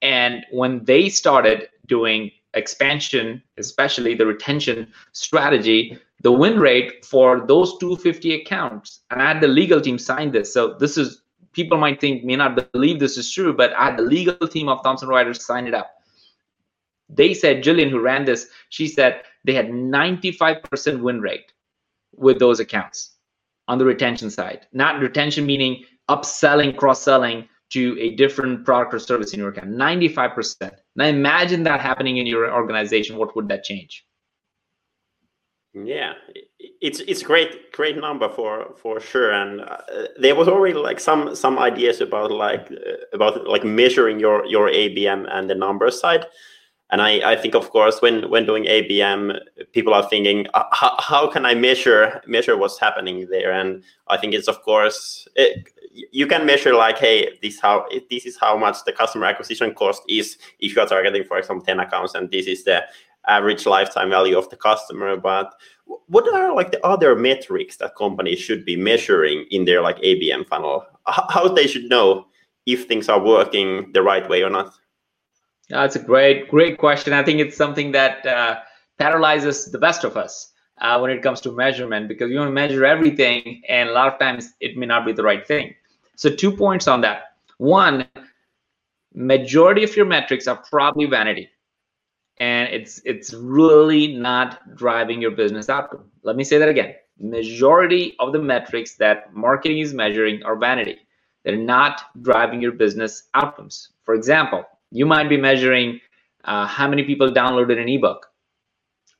And 0.00 0.44
when 0.50 0.84
they 0.84 1.10
started 1.10 1.68
doing 1.86 2.30
expansion, 2.54 3.42
especially 3.58 4.14
the 4.14 4.24
retention 4.24 4.90
strategy, 5.12 5.98
the 6.22 6.32
win 6.32 6.58
rate 6.58 7.04
for 7.04 7.46
those 7.46 7.76
250 7.78 8.34
accounts, 8.34 9.00
and 9.10 9.20
I 9.20 9.28
had 9.28 9.42
the 9.42 9.48
legal 9.48 9.82
team 9.82 9.98
sign 9.98 10.32
this. 10.32 10.52
So 10.52 10.74
this 10.74 10.96
is 10.96 11.20
people 11.52 11.76
might 11.76 12.00
think 12.00 12.24
may 12.24 12.36
not 12.36 12.72
believe 12.72 12.98
this 12.98 13.18
is 13.18 13.30
true, 13.30 13.52
but 13.52 13.74
I 13.74 13.86
had 13.86 13.98
the 13.98 14.02
legal 14.02 14.48
team 14.48 14.70
of 14.70 14.82
Thomson 14.82 15.08
Reuters 15.08 15.42
sign 15.42 15.66
it 15.66 15.74
up. 15.74 15.90
They 17.10 17.34
said 17.34 17.62
Jillian, 17.62 17.90
who 17.90 18.00
ran 18.00 18.24
this, 18.24 18.48
she 18.70 18.88
said 18.88 19.22
they 19.44 19.52
had 19.52 19.68
95% 19.68 21.02
win 21.02 21.20
rate 21.20 21.52
with 22.16 22.38
those 22.38 22.60
accounts 22.60 23.13
on 23.68 23.78
the 23.78 23.84
retention 23.84 24.30
side. 24.30 24.66
Not 24.72 25.00
retention 25.00 25.46
meaning 25.46 25.84
upselling, 26.08 26.76
cross-selling 26.76 27.48
to 27.70 27.96
a 27.98 28.14
different 28.14 28.64
product 28.64 28.94
or 28.94 28.98
service 28.98 29.32
in 29.32 29.40
your 29.40 29.48
account. 29.48 29.70
95%. 29.70 30.70
Now 30.96 31.06
imagine 31.06 31.62
that 31.64 31.80
happening 31.80 32.18
in 32.18 32.26
your 32.26 32.52
organization. 32.52 33.16
What 33.16 33.34
would 33.34 33.48
that 33.48 33.64
change? 33.64 34.04
Yeah, 35.74 36.12
it's 36.80 37.00
it's 37.00 37.24
great 37.24 37.72
great 37.72 37.96
number 37.96 38.28
for 38.28 38.76
for 38.76 39.00
sure. 39.00 39.32
And 39.32 39.60
uh, 39.60 39.78
there 40.20 40.36
was 40.36 40.46
already 40.46 40.74
like 40.78 41.00
some 41.00 41.34
some 41.34 41.58
ideas 41.58 42.00
about 42.00 42.30
like 42.30 42.70
uh, 42.70 43.02
about 43.12 43.48
like 43.48 43.64
measuring 43.64 44.20
your 44.20 44.46
your 44.46 44.68
ABM 44.68 45.26
and 45.28 45.50
the 45.50 45.56
number 45.56 45.90
side. 45.90 46.26
And 46.94 47.02
I, 47.02 47.32
I 47.32 47.34
think, 47.34 47.56
of 47.56 47.70
course, 47.70 48.00
when 48.00 48.30
when 48.30 48.46
doing 48.46 48.66
ABM, 48.66 49.36
people 49.72 49.92
are 49.92 50.08
thinking, 50.08 50.46
uh, 50.54 50.62
how, 50.70 50.94
how 51.00 51.26
can 51.26 51.44
I 51.44 51.52
measure 51.52 52.22
measure 52.24 52.56
what's 52.56 52.78
happening 52.78 53.26
there? 53.28 53.50
And 53.50 53.82
I 54.06 54.16
think 54.16 54.32
it's, 54.32 54.46
of 54.46 54.62
course, 54.62 55.26
it, 55.34 55.72
you 56.12 56.28
can 56.28 56.46
measure 56.46 56.72
like, 56.72 56.98
hey, 56.98 57.36
this 57.42 57.58
how 57.58 57.88
this 58.10 58.26
is 58.26 58.38
how 58.38 58.56
much 58.56 58.84
the 58.84 58.92
customer 58.92 59.26
acquisition 59.26 59.74
cost 59.74 60.02
is 60.08 60.38
if 60.60 60.76
you 60.76 60.82
are 60.82 60.86
targeting, 60.86 61.24
for 61.24 61.36
example, 61.36 61.66
ten 61.66 61.80
accounts, 61.80 62.14
and 62.14 62.30
this 62.30 62.46
is 62.46 62.62
the 62.62 62.84
average 63.26 63.66
lifetime 63.66 64.10
value 64.10 64.38
of 64.38 64.48
the 64.50 64.56
customer. 64.56 65.16
But 65.16 65.52
what 66.06 66.32
are 66.32 66.54
like 66.54 66.70
the 66.70 66.86
other 66.86 67.16
metrics 67.16 67.76
that 67.78 67.96
companies 67.96 68.38
should 68.38 68.64
be 68.64 68.76
measuring 68.76 69.46
in 69.50 69.64
their 69.64 69.82
like 69.82 69.98
ABM 69.98 70.46
funnel? 70.46 70.86
How, 71.08 71.26
how 71.28 71.48
they 71.48 71.66
should 71.66 71.90
know 71.90 72.28
if 72.66 72.86
things 72.86 73.08
are 73.08 73.20
working 73.20 73.90
the 73.94 74.02
right 74.02 74.28
way 74.28 74.44
or 74.44 74.50
not? 74.50 74.74
That's 75.70 75.96
a 75.96 75.98
great, 75.98 76.48
great 76.48 76.78
question. 76.78 77.12
I 77.12 77.22
think 77.22 77.40
it's 77.40 77.56
something 77.56 77.92
that 77.92 78.24
uh, 78.26 78.60
paralyzes 78.98 79.70
the 79.70 79.78
best 79.78 80.04
of 80.04 80.16
us 80.16 80.52
uh, 80.80 80.98
when 80.98 81.10
it 81.10 81.22
comes 81.22 81.40
to 81.42 81.52
measurement 81.52 82.08
because 82.08 82.30
you 82.30 82.38
want 82.38 82.48
to 82.48 82.52
measure 82.52 82.84
everything, 82.84 83.62
and 83.68 83.88
a 83.88 83.92
lot 83.92 84.12
of 84.12 84.18
times 84.18 84.52
it 84.60 84.76
may 84.76 84.86
not 84.86 85.06
be 85.06 85.12
the 85.12 85.22
right 85.22 85.46
thing. 85.46 85.74
So, 86.16 86.30
two 86.30 86.52
points 86.52 86.86
on 86.86 87.00
that. 87.00 87.34
One, 87.58 88.06
majority 89.14 89.84
of 89.84 89.96
your 89.96 90.06
metrics 90.06 90.46
are 90.46 90.56
probably 90.56 91.06
vanity, 91.06 91.48
and 92.38 92.68
it's 92.72 93.00
it's 93.04 93.32
really 93.32 94.08
not 94.14 94.76
driving 94.76 95.22
your 95.22 95.30
business 95.30 95.68
outcome. 95.68 96.10
Let 96.22 96.36
me 96.36 96.44
say 96.44 96.58
that 96.58 96.68
again. 96.68 96.94
Majority 97.18 98.16
of 98.18 98.32
the 98.32 98.40
metrics 98.40 98.96
that 98.96 99.32
marketing 99.32 99.78
is 99.78 99.94
measuring 99.94 100.42
are 100.42 100.56
vanity. 100.56 100.98
They're 101.44 101.56
not 101.56 102.02
driving 102.22 102.60
your 102.60 102.72
business 102.72 103.28
outcomes. 103.34 103.90
For 104.04 104.14
example, 104.14 104.64
you 104.94 105.04
might 105.04 105.28
be 105.28 105.36
measuring 105.36 106.00
uh, 106.44 106.66
how 106.66 106.86
many 106.86 107.02
people 107.02 107.30
downloaded 107.30 107.82
an 107.82 107.88
ebook. 107.88 108.26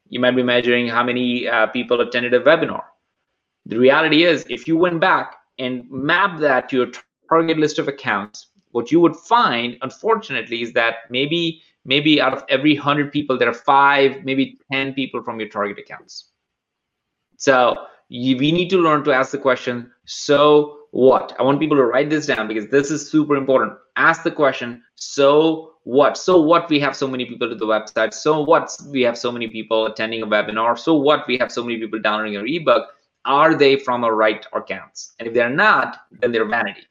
You 0.09 0.21
might 0.21 0.37
be 0.37 0.43
measuring 0.43 0.87
how 0.87 1.03
many 1.03 1.49
uh, 1.49 1.67
people 1.67 2.01
attended 2.01 2.33
a 2.33 2.41
webinar. 2.41 2.85
The 3.67 3.79
reality 3.79 4.23
is, 4.23 4.47
if 4.49 4.69
you 4.69 4.77
went 4.77 5.01
back 5.01 5.35
and 5.59 5.91
mapped 5.91 6.39
that 6.41 6.69
to 6.69 6.77
your 6.77 6.87
target 7.29 7.59
list 7.59 7.81
of 7.81 7.89
accounts, 7.89 8.51
what 8.71 8.93
you 8.93 9.01
would 9.01 9.17
find, 9.17 9.77
unfortunately, 9.83 10.63
is 10.63 10.73
that 10.75 11.11
maybe 11.11 11.61
maybe 11.85 12.21
out 12.21 12.33
of 12.33 12.45
every 12.49 12.75
100 12.75 13.13
people, 13.13 13.37
there 13.37 13.49
are 13.49 13.61
five, 13.75 14.25
maybe 14.25 14.59
10 14.73 14.95
people 14.95 15.23
from 15.23 15.39
your 15.39 15.49
target 15.49 15.79
accounts. 15.79 16.31
So 17.37 17.87
you, 18.09 18.39
we 18.39 18.53
need 18.53 18.71
to 18.71 18.79
learn 18.79 19.05
to 19.05 19.13
ask 19.13 19.33
the 19.33 19.39
question, 19.39 19.91
so 20.07 20.84
what? 20.95 21.35
I 21.41 21.43
want 21.43 21.59
people 21.59 21.77
to 21.77 21.85
write 21.85 22.09
this 22.09 22.27
down 22.27 22.47
because 22.47 22.69
this 22.69 22.93
is 22.93 23.11
super 23.11 23.35
important. 23.35 23.73
Ask 23.97 24.23
the 24.23 24.31
question, 24.31 24.81
so 24.95 25.73
what? 25.83 26.17
So 26.17 26.41
what 26.41 26.71
we 26.71 26.79
have 26.79 26.95
so 26.95 27.09
many 27.09 27.25
people 27.25 27.49
to 27.49 27.57
the 27.57 27.67
website? 27.67 28.15
So 28.15 28.41
what 28.41 28.71
we 28.91 29.03
have 29.03 29.19
so 29.19 29.33
many 29.33 29.49
people 29.49 29.87
attending 29.87 30.23
a 30.23 30.27
webinar? 30.27 30.79
So 30.79 30.95
what 30.95 31.27
we 31.27 31.37
have 31.39 31.51
so 31.51 31.65
many 31.65 31.79
people 31.79 31.99
downloading 31.99 32.37
our 32.37 32.47
ebook? 32.47 32.91
Are 33.25 33.57
they 33.57 33.77
from 33.77 34.05
our 34.05 34.15
right 34.15 34.47
accounts? 34.53 35.15
And 35.19 35.27
if 35.27 35.35
they're 35.35 35.51
not, 35.51 35.99
then 36.21 36.31
they're 36.31 36.45
vanity. 36.45 36.83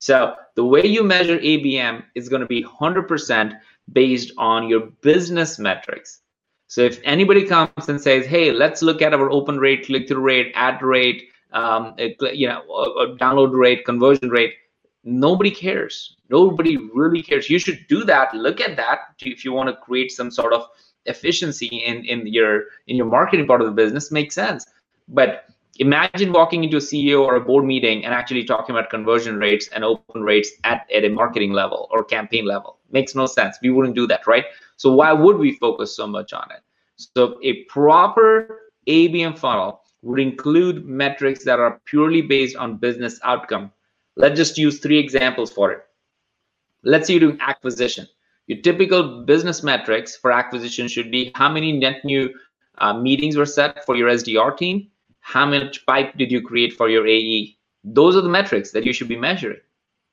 So 0.00 0.34
the 0.56 0.64
way 0.64 0.84
you 0.84 1.04
measure 1.04 1.38
ABM 1.38 2.02
is 2.16 2.28
going 2.28 2.40
to 2.40 2.48
be 2.48 2.64
100% 2.64 3.52
based 3.92 4.32
on 4.38 4.68
your 4.68 4.86
business 5.02 5.60
metrics. 5.60 6.20
So 6.66 6.80
if 6.80 7.00
anybody 7.04 7.46
comes 7.46 7.88
and 7.88 8.00
says, 8.00 8.26
"Hey, 8.26 8.50
let's 8.50 8.82
look 8.82 9.02
at 9.02 9.14
our 9.14 9.30
open 9.30 9.60
rate, 9.60 9.86
click-through 9.86 10.20
rate, 10.20 10.50
ad 10.56 10.82
rate, 10.82 11.28
um, 11.54 11.94
you 11.98 12.48
know, 12.48 12.62
download 13.20 13.52
rate, 13.52 13.84
conversion 13.84 14.28
rate," 14.28 14.54
nobody 15.04 15.50
cares. 15.50 16.16
Nobody 16.28 16.76
really 16.76 17.22
cares. 17.22 17.48
You 17.48 17.58
should 17.58 17.86
do 17.88 18.04
that. 18.04 18.34
Look 18.34 18.60
at 18.60 18.76
that 18.76 18.98
if 19.20 19.44
you 19.44 19.52
want 19.52 19.68
to 19.70 19.76
create 19.76 20.12
some 20.12 20.30
sort 20.30 20.52
of 20.52 20.66
efficiency 21.06 21.66
in 21.66 22.04
in 22.04 22.26
your 22.26 22.64
in 22.86 22.96
your 22.96 23.06
marketing 23.06 23.46
part 23.46 23.60
of 23.60 23.66
the 23.66 23.72
business. 23.72 24.10
Makes 24.10 24.34
sense, 24.34 24.66
but 25.08 25.44
imagine 25.78 26.32
walking 26.32 26.64
into 26.64 26.76
a 26.76 26.80
CEO 26.80 27.24
or 27.24 27.36
a 27.36 27.40
board 27.40 27.64
meeting 27.64 28.04
and 28.04 28.14
actually 28.14 28.44
talking 28.44 28.74
about 28.74 28.90
conversion 28.90 29.38
rates 29.38 29.68
and 29.68 29.84
open 29.84 30.22
rates 30.22 30.50
at, 30.64 30.86
at 30.94 31.04
a 31.04 31.08
marketing 31.08 31.52
level 31.52 31.88
or 31.90 32.04
campaign 32.04 32.44
level. 32.44 32.78
Makes 32.92 33.14
no 33.14 33.26
sense. 33.26 33.58
We 33.60 33.70
wouldn't 33.70 33.96
do 33.96 34.06
that, 34.06 34.26
right? 34.26 34.44
So 34.76 34.92
why 34.92 35.12
would 35.12 35.36
we 35.36 35.52
focus 35.56 35.96
so 35.96 36.06
much 36.06 36.32
on 36.32 36.48
it? 36.50 36.62
So 36.96 37.38
a 37.42 37.64
proper 37.64 38.70
ABM 38.86 39.38
funnel 39.38 39.80
would 40.04 40.20
include 40.20 40.84
metrics 40.84 41.44
that 41.44 41.58
are 41.58 41.80
purely 41.86 42.20
based 42.20 42.56
on 42.56 42.76
business 42.76 43.18
outcome. 43.24 43.72
Let's 44.16 44.36
just 44.36 44.58
use 44.58 44.78
three 44.78 44.98
examples 44.98 45.50
for 45.50 45.72
it. 45.72 45.86
Let's 46.82 47.06
say 47.06 47.14
you're 47.14 47.20
doing 47.20 47.40
acquisition. 47.40 48.06
Your 48.46 48.60
typical 48.60 49.24
business 49.24 49.62
metrics 49.62 50.14
for 50.14 50.30
acquisition 50.30 50.88
should 50.88 51.10
be 51.10 51.32
how 51.34 51.50
many 51.50 51.72
net 51.72 52.04
new 52.04 52.28
uh, 52.78 52.92
meetings 52.92 53.36
were 53.36 53.46
set 53.46 53.86
for 53.86 53.96
your 53.96 54.10
SDR 54.10 54.54
team, 54.56 54.88
how 55.20 55.46
much 55.46 55.86
pipe 55.86 56.18
did 56.18 56.30
you 56.30 56.42
create 56.42 56.74
for 56.74 56.90
your 56.90 57.06
AE? 57.06 57.56
Those 57.82 58.14
are 58.14 58.20
the 58.20 58.28
metrics 58.28 58.72
that 58.72 58.84
you 58.84 58.92
should 58.92 59.08
be 59.08 59.16
measuring. 59.16 59.60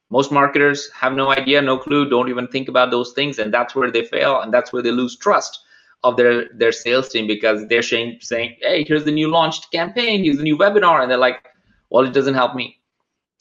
Most 0.10 0.32
marketers 0.32 0.90
have 0.92 1.14
no 1.14 1.32
idea, 1.32 1.62
no 1.62 1.78
clue, 1.78 2.10
don't 2.10 2.30
even 2.30 2.48
think 2.48 2.70
about 2.70 2.92
those 2.92 3.12
things, 3.12 3.40
and 3.40 3.54
that's 3.54 3.76
where 3.76 3.92
they 3.92 4.06
fail, 4.06 4.40
and 4.40 4.54
that's 4.54 4.72
where 4.72 4.82
they 4.82 4.92
lose 4.92 5.18
trust 5.18 5.60
of 6.04 6.18
their 6.18 6.50
their 6.54 6.72
sales 6.72 7.10
team 7.10 7.28
because 7.28 7.68
they're 7.68 7.82
saying, 7.82 8.18
saying, 8.22 8.58
"Hey, 8.62 8.84
here's 8.88 9.04
the 9.04 9.12
new 9.12 9.30
launched 9.30 9.72
campaign, 9.72 10.24
here's 10.24 10.38
the 10.38 10.44
new 10.44 10.58
webinar," 10.58 11.02
and 11.02 11.10
they're 11.10 11.18
like, 11.18 11.48
"Well, 11.90 12.06
it 12.06 12.14
doesn't 12.14 12.34
help 12.34 12.56
me." 12.56 12.80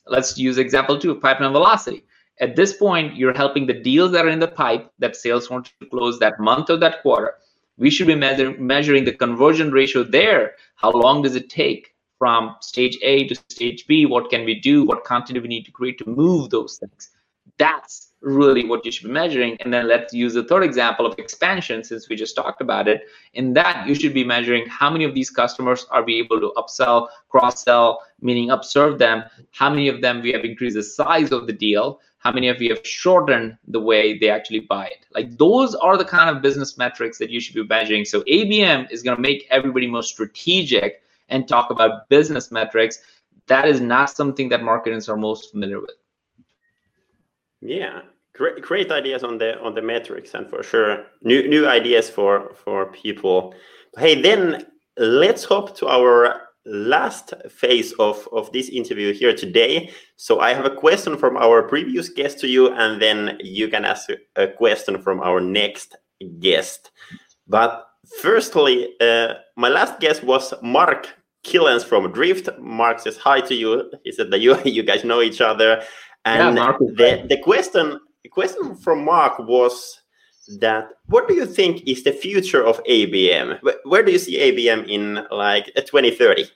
Let's 0.07 0.37
use 0.39 0.59
example 0.59 0.99
two, 0.99 1.15
pipeline 1.15 1.53
velocity. 1.53 2.05
At 2.41 2.57
this 2.57 2.73
point, 2.73 3.17
you're 3.17 3.35
helping 3.35 3.67
the 3.67 3.75
deals 3.75 4.13
that 4.13 4.25
are 4.25 4.31
in 4.31 4.41
the 4.41 4.49
pipe 4.49 4.91
that 4.99 5.15
sales 5.15 5.51
want 5.51 5.73
to 5.81 5.87
close 5.87 6.19
that 6.19 6.41
month 6.41 6.71
or 6.71 6.79
that 6.79 7.03
quarter 7.03 7.35
we 7.81 7.91
should 7.91 8.07
be 8.07 8.15
measure, 8.15 8.55
measuring 8.59 9.05
the 9.05 9.13
conversion 9.13 9.73
ratio 9.73 10.05
there. 10.05 10.53
How 10.77 10.93
long 10.93 11.23
does 11.23 11.35
it 11.35 11.49
take 11.49 11.95
from 12.19 12.55
stage 12.61 12.99
A 13.03 13.27
to 13.27 13.35
stage 13.35 13.87
B? 13.87 14.05
What 14.05 14.29
can 14.29 14.45
we 14.45 14.61
do? 14.61 14.85
What 14.85 15.03
content 15.05 15.37
do 15.37 15.41
we 15.41 15.49
need 15.49 15.65
to 15.65 15.73
create 15.73 15.97
to 15.99 16.09
move 16.09 16.51
those 16.51 16.77
things? 16.77 17.11
That's 17.57 18.10
really 18.23 18.67
what 18.67 18.85
you 18.85 18.93
should 18.93 19.07
be 19.07 19.13
measuring. 19.13 19.57
And 19.61 19.73
then 19.73 19.89
let's 19.89 20.13
use 20.13 20.35
the 20.35 20.45
third 20.45 20.63
example 20.63 21.07
of 21.07 21.19
expansion, 21.19 21.83
since 21.83 22.09
we 22.09 22.17
just 22.17 22.37
talked 22.37 22.61
about 22.61 22.89
it. 22.89 23.09
In 23.35 23.53
that, 23.55 23.87
you 23.87 23.95
should 23.95 24.15
be 24.15 24.25
measuring 24.25 24.67
how 24.69 24.91
many 24.91 25.05
of 25.05 25.15
these 25.15 25.31
customers 25.31 25.87
are 25.91 26.03
we 26.03 26.17
able 26.17 26.41
to 26.41 26.53
upsell, 26.57 27.09
cross 27.29 27.63
sell, 27.63 28.03
meaning 28.21 28.51
upserve 28.51 28.99
them, 28.99 29.25
how 29.53 29.71
many 29.71 29.89
of 29.89 30.01
them 30.01 30.21
we 30.23 30.33
have 30.33 30.45
increased 30.45 30.77
the 30.77 30.83
size 30.83 31.33
of 31.33 31.47
the 31.47 31.53
deal, 31.53 32.01
how 32.19 32.31
many 32.31 32.49
of 32.49 32.61
you 32.61 32.75
have 32.75 32.87
shortened 32.87 33.57
the 33.69 33.81
way 33.81 34.19
they 34.19 34.29
actually 34.29 34.61
buy 34.61 34.87
it. 34.87 35.07
Like 35.15 35.39
those 35.39 35.75
are 35.75 35.97
the 35.97 36.05
kind 36.05 36.29
of 36.29 36.43
business 36.43 36.77
metrics 36.77 37.17
that 37.19 37.31
you 37.31 37.41
should 37.41 37.55
be 37.55 37.65
measuring. 37.65 38.05
So 38.05 38.21
abm 38.23 38.91
is 38.91 39.03
going 39.03 39.17
to 39.17 39.23
make 39.23 39.47
everybody 39.51 39.87
more 39.87 40.03
strategic 40.03 41.03
and 41.31 41.49
talk 41.49 41.71
about 41.71 42.11
business 42.11 42.51
metrics. 42.51 42.99
That 43.47 43.67
is 43.67 43.81
not 43.81 44.11
something 44.11 44.51
that 44.51 44.63
marketers 44.63 45.09
are 45.09 45.17
most 45.17 45.51
familiar 45.51 45.81
with. 45.81 45.97
Yeah 47.63 48.03
great 48.41 48.63
great 48.63 48.91
ideas 48.91 49.23
on 49.23 49.37
the 49.39 49.61
on 49.61 49.75
the 49.75 49.83
metrics 49.83 50.35
and 50.35 50.49
for 50.49 50.63
sure 50.63 51.05
new 51.23 51.47
new 51.47 51.67
ideas 51.67 52.09
for 52.09 52.55
for 52.65 52.87
people 52.93 53.55
hey 53.99 54.15
then 54.21 54.65
let's 54.97 55.45
hop 55.45 55.77
to 55.77 55.89
our 55.89 56.41
last 56.67 57.33
phase 57.49 57.93
of, 57.99 58.29
of 58.33 58.53
this 58.53 58.69
interview 58.69 59.13
here 59.13 59.35
today. 59.35 59.91
So 60.17 60.41
I 60.41 60.55
have 60.55 60.67
a 60.67 60.75
question 60.75 61.17
from 61.17 61.37
our 61.37 61.63
previous 61.63 62.09
guest 62.09 62.39
to 62.41 62.49
you, 62.49 62.73
and 62.75 63.01
then 63.01 63.39
you 63.41 63.69
can 63.69 63.85
ask 63.85 64.11
a 64.37 64.47
question 64.47 65.01
from 65.01 65.21
our 65.21 65.41
next 65.41 65.97
guest. 66.39 66.91
But 67.49 67.87
firstly, 68.21 68.95
uh, 69.01 69.35
my 69.57 69.69
last 69.69 70.01
guest 70.01 70.23
was 70.23 70.53
Mark 70.63 71.09
Kilens 71.45 71.85
from 71.85 72.13
Drift. 72.13 72.49
Mark 72.59 73.01
says 73.01 73.17
hi 73.17 73.41
to 73.41 73.55
you. 73.55 73.91
He 74.05 74.13
said 74.13 74.31
that 74.31 74.41
you 74.41 74.61
you 74.65 74.83
guys 74.83 75.03
know 75.05 75.23
each 75.23 75.41
other. 75.41 75.83
And 76.27 76.59
yeah, 76.59 76.73
the, 76.79 77.27
the 77.27 77.39
question 77.39 77.99
the 78.23 78.29
question 78.29 78.75
from 78.75 79.05
Mark 79.05 79.39
was 79.39 80.01
that 80.59 80.89
what 81.07 81.29
do 81.29 81.35
you 81.35 81.47
think 81.47 81.87
is 81.87 82.03
the 82.03 82.13
future 82.13 82.65
of 82.65 82.83
ABM? 82.85 83.61
Where 83.85 84.03
do 84.03 84.13
you 84.13 84.19
see 84.19 84.39
ABM 84.39 84.89
in 84.89 85.27
like 85.31 85.67
2030? 85.75 86.47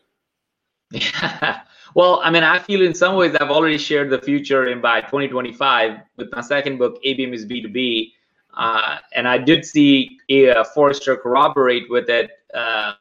Yeah. 0.91 1.61
Well, 1.95 2.21
I 2.25 2.31
mean, 2.31 2.43
I 2.43 2.59
feel 2.59 2.83
in 2.83 2.93
some 2.93 3.15
ways 3.15 3.37
I've 3.37 3.53
already 3.53 3.79
shared 3.79 4.11
the 4.11 4.21
future 4.21 4.67
in 4.67 4.81
by 4.81 5.01
2025 5.03 6.01
with 6.17 6.29
my 6.33 6.41
second 6.41 6.79
book, 6.79 7.01
ABM 7.05 7.33
is 7.33 7.47
B2B. 7.47 8.11
Uh, 8.57 8.97
and 9.15 9.29
I 9.29 9.39
did 9.39 9.65
see 9.65 10.19
a 10.29 10.65
Forrester 10.65 11.17
corroborate 11.17 11.89
with 11.89 12.09
it 12.11 12.33
uh, 12.53 12.95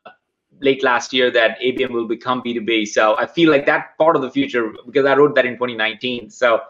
late 0.62 0.84
last 0.84 1.12
year 1.12 1.32
that 1.32 1.60
ABM 1.60 1.90
will 1.90 2.08
become 2.08 2.44
B2B. 2.44 2.88
So 2.88 3.18
I 3.18 3.26
feel 3.26 3.50
like 3.50 3.66
that 3.66 3.98
part 3.98 4.16
of 4.16 4.22
the 4.22 4.30
future, 4.30 4.72
because 4.86 5.08
I 5.08 5.16
wrote 5.16 5.34
that 5.36 5.48
in 5.48 5.54
2019. 5.54 6.30
So 6.30 6.62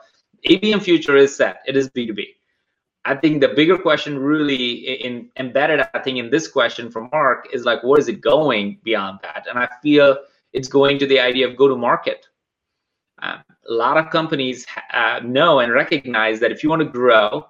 ABM 0.45 0.81
future 0.81 1.15
is 1.15 1.35
set. 1.35 1.61
It 1.65 1.77
is 1.77 1.89
B2B. 1.89 2.25
I 3.05 3.15
think 3.15 3.41
the 3.41 3.49
bigger 3.49 3.77
question 3.77 4.17
really 4.17 5.03
in 5.03 5.29
embedded, 5.37 5.81
I 5.93 5.99
think 5.99 6.17
in 6.17 6.29
this 6.29 6.47
question 6.47 6.89
from 6.89 7.09
Mark 7.11 7.47
is 7.51 7.65
like, 7.65 7.83
where 7.83 7.99
is 7.99 8.07
it 8.07 8.21
going 8.21 8.79
beyond 8.83 9.19
that? 9.23 9.45
And 9.49 9.59
I 9.59 9.67
feel 9.81 10.17
it's 10.53 10.69
going 10.69 10.99
to 10.99 11.05
the 11.05 11.19
idea 11.19 11.47
of 11.47 11.57
go 11.57 11.67
to 11.67 11.75
market. 11.75 12.27
Uh, 13.21 13.37
a 13.69 13.73
lot 13.73 13.97
of 13.97 14.09
companies 14.09 14.65
uh, 14.93 15.19
know 15.23 15.59
and 15.59 15.71
recognize 15.71 16.39
that 16.39 16.51
if 16.51 16.63
you 16.63 16.69
want 16.69 16.81
to 16.81 16.87
grow, 16.87 17.45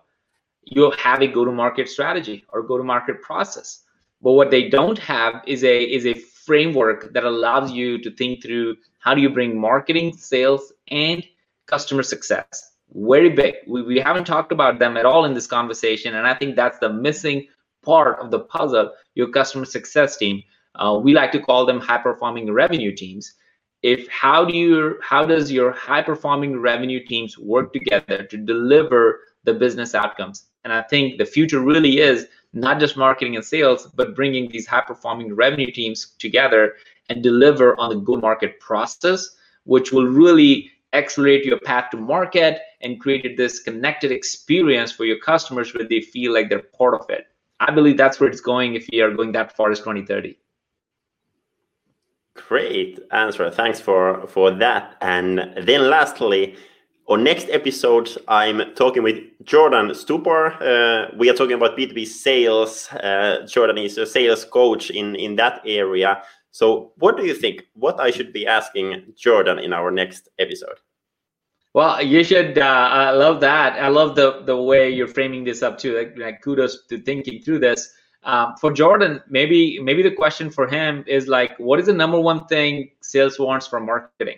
you 0.64 0.92
have 0.98 1.22
a 1.22 1.28
go 1.28 1.46
to 1.46 1.52
market 1.52 1.90
strategy 1.90 2.46
or 2.50 2.64
go 2.64 2.78
to 2.78 2.84
market 2.84 3.22
process. 3.22 3.84
But 4.22 4.34
what 4.34 4.50
they 4.50 4.70
don't 4.70 4.98
have 5.00 5.44
is 5.46 5.64
a 5.64 5.84
is 5.84 6.06
a 6.06 6.14
framework 6.14 7.14
that 7.14 7.26
allows 7.26 7.72
you 7.72 8.02
to 8.02 8.12
think 8.12 8.42
through 8.42 8.78
how 9.00 9.14
do 9.14 9.22
you 9.22 9.30
bring 9.30 9.60
marketing, 9.60 10.14
sales, 10.16 10.72
and 10.90 11.24
customer 11.66 12.04
success 12.04 12.73
very 12.94 13.30
big. 13.30 13.56
We, 13.68 13.82
we 13.82 14.00
haven't 14.00 14.26
talked 14.26 14.52
about 14.52 14.80
them 14.80 14.98
at 14.98 15.06
all 15.06 15.26
in 15.26 15.34
this 15.34 15.48
conversation. 15.48 16.16
And 16.16 16.28
I 16.28 16.34
think 16.34 16.56
that's 16.56 16.80
the 16.80 16.92
missing 16.92 17.48
part 17.84 18.20
of 18.20 18.32
the 18.32 18.40
puzzle, 18.40 18.92
your 19.16 19.30
customer 19.30 19.66
success 19.66 20.18
team. 20.18 20.44
Uh, 20.76 21.00
we 21.02 21.14
like 21.14 21.32
to 21.32 21.40
call 21.40 21.66
them 21.66 21.80
high 21.80 21.98
performing 21.98 22.52
revenue 22.52 22.96
teams. 22.96 23.34
If 23.82 24.08
how 24.08 24.46
do 24.46 24.56
you 24.56 24.98
how 25.02 25.26
does 25.26 25.52
your 25.52 25.72
high 25.72 26.02
performing 26.02 26.60
revenue 26.60 27.06
teams 27.06 27.38
work 27.38 27.74
together 27.74 28.24
to 28.24 28.38
deliver 28.38 29.20
the 29.44 29.54
business 29.54 29.94
outcomes? 29.94 30.46
And 30.64 30.72
I 30.72 30.82
think 30.84 31.18
the 31.18 31.26
future 31.26 31.60
really 31.60 32.00
is 32.00 32.28
not 32.54 32.80
just 32.80 32.96
marketing 32.96 33.36
and 33.36 33.44
sales, 33.44 33.88
but 33.96 34.16
bringing 34.16 34.50
these 34.50 34.66
high 34.66 34.82
performing 34.82 35.36
revenue 35.36 35.72
teams 35.72 36.14
together 36.18 36.76
and 37.10 37.22
deliver 37.22 37.78
on 37.78 37.90
the 37.90 37.98
go 37.98 38.16
market 38.16 38.60
process, 38.60 39.30
which 39.66 39.92
will 39.92 40.08
really 40.08 40.72
accelerate 40.94 41.44
your 41.44 41.60
path 41.60 41.90
to 41.92 41.98
market 41.98 42.60
and 42.84 43.00
created 43.00 43.38
this 43.38 43.60
connected 43.60 44.12
experience 44.12 44.92
for 44.92 45.06
your 45.06 45.20
customers 45.20 45.74
where 45.74 45.88
they 45.88 46.02
feel 46.02 46.34
like 46.34 46.50
they're 46.50 46.60
part 46.78 46.94
of 46.94 47.10
it. 47.10 47.28
I 47.60 47.72
believe 47.72 47.98
that's 47.98 48.20
where 48.20 48.30
it's 48.30 48.42
going 48.42 48.76
if 48.76 48.88
we 48.92 49.02
are 49.02 49.12
going 49.12 49.32
that 49.34 49.56
far 49.56 49.72
as 49.72 49.80
2030. 49.80 50.38
Great 52.36 53.00
answer. 53.12 53.50
Thanks 53.52 53.80
for 53.80 54.26
for 54.28 54.52
that. 54.52 54.96
And 55.02 55.54
then 55.62 55.90
lastly, 55.90 56.56
on 57.08 57.24
next 57.24 57.50
episode, 57.50 58.10
I'm 58.28 58.74
talking 58.76 59.04
with 59.04 59.20
Jordan 59.44 59.90
Stupar. 59.90 60.56
Uh, 60.62 61.12
we 61.18 61.30
are 61.30 61.34
talking 61.34 61.54
about 61.54 61.78
B2B 61.78 62.08
sales. 62.08 62.90
Uh, 62.92 63.46
Jordan 63.48 63.78
is 63.78 63.98
a 63.98 64.06
sales 64.06 64.46
coach 64.46 64.90
in, 64.90 65.16
in 65.16 65.36
that 65.36 65.62
area. 65.66 66.24
So, 66.52 66.94
what 66.98 67.18
do 67.18 67.26
you 67.26 67.34
think? 67.34 67.66
What 67.74 68.00
I 68.00 68.10
should 68.12 68.32
be 68.32 68.48
asking 68.48 69.14
Jordan 69.18 69.60
in 69.60 69.74
our 69.74 69.92
next 69.92 70.30
episode? 70.40 70.78
Well, 71.74 72.04
you 72.04 72.24
should. 72.24 72.60
Uh, 72.60 72.62
I 72.62 73.12
love 73.12 73.42
that. 73.42 73.82
I 73.82 73.88
love 73.88 74.16
the 74.16 74.44
the 74.46 74.56
way 74.56 74.92
you're 74.92 75.08
framing 75.08 75.44
this 75.44 75.64
up 75.64 75.78
too. 75.80 75.98
Like, 75.98 76.18
like 76.18 76.42
kudos 76.42 76.86
to 76.88 77.02
thinking 77.02 77.42
through 77.42 77.60
this. 77.60 77.94
Um, 78.24 78.56
for 78.62 78.72
Jordan, 78.72 79.22
maybe 79.28 79.80
maybe 79.80 80.04
the 80.04 80.12
question 80.12 80.50
for 80.50 80.68
him 80.68 81.04
is 81.08 81.28
like, 81.28 81.58
what 81.58 81.80
is 81.80 81.88
the 81.88 81.94
number 81.94 82.20
one 82.20 82.46
thing 82.46 82.92
sales 83.02 83.40
wants 83.40 83.68
from 83.68 83.88
marketing? 83.88 84.38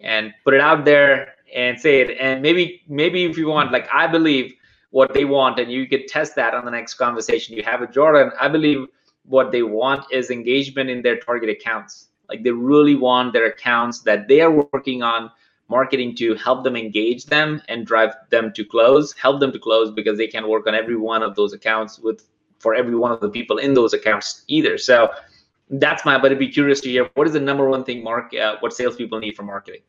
And 0.00 0.32
put 0.44 0.52
it 0.54 0.60
out 0.60 0.84
there 0.84 1.34
and 1.54 1.80
say 1.80 2.00
it. 2.02 2.18
And 2.20 2.42
maybe 2.42 2.82
maybe 2.88 3.24
if 3.24 3.38
you 3.38 3.48
want, 3.48 3.72
like 3.72 3.88
I 3.92 4.06
believe 4.06 4.52
what 4.90 5.14
they 5.14 5.24
want, 5.24 5.58
and 5.58 5.72
you 5.72 5.88
could 5.88 6.08
test 6.08 6.36
that 6.36 6.52
on 6.52 6.66
the 6.66 6.70
next 6.70 6.94
conversation 6.94 7.56
you 7.56 7.62
have 7.62 7.80
with 7.80 7.90
Jordan. 7.90 8.30
I 8.38 8.48
believe 8.48 8.86
what 9.24 9.50
they 9.50 9.62
want 9.62 10.04
is 10.12 10.30
engagement 10.30 10.90
in 10.90 11.00
their 11.00 11.18
target 11.18 11.48
accounts. 11.48 12.08
Like 12.28 12.42
they 12.42 12.50
really 12.50 12.96
want 12.96 13.32
their 13.32 13.46
accounts 13.46 14.00
that 14.00 14.28
they 14.28 14.42
are 14.42 14.50
working 14.50 15.02
on 15.02 15.30
marketing 15.68 16.14
to 16.16 16.34
help 16.34 16.64
them 16.64 16.76
engage 16.76 17.26
them 17.26 17.62
and 17.68 17.86
drive 17.86 18.14
them 18.30 18.52
to 18.52 18.64
close, 18.64 19.12
help 19.14 19.40
them 19.40 19.52
to 19.52 19.58
close 19.58 19.90
because 19.90 20.18
they 20.18 20.26
can 20.26 20.48
work 20.48 20.66
on 20.66 20.74
every 20.74 20.96
one 20.96 21.22
of 21.22 21.34
those 21.34 21.52
accounts 21.52 21.98
with 21.98 22.24
for 22.58 22.74
every 22.74 22.94
one 22.94 23.10
of 23.10 23.20
the 23.20 23.28
people 23.28 23.58
in 23.58 23.74
those 23.74 23.92
accounts 23.92 24.44
either. 24.46 24.78
So 24.78 25.10
that's 25.70 26.04
my. 26.04 26.18
But 26.18 26.32
I'd 26.32 26.38
be 26.38 26.48
curious 26.48 26.80
to 26.82 26.88
hear 26.88 27.10
what 27.14 27.26
is 27.26 27.32
the 27.32 27.40
number 27.40 27.68
one 27.68 27.84
thing, 27.84 28.04
Mark, 28.04 28.34
uh, 28.34 28.56
what 28.60 28.72
salespeople 28.72 29.18
need 29.18 29.34
for 29.34 29.42
marketing. 29.42 29.80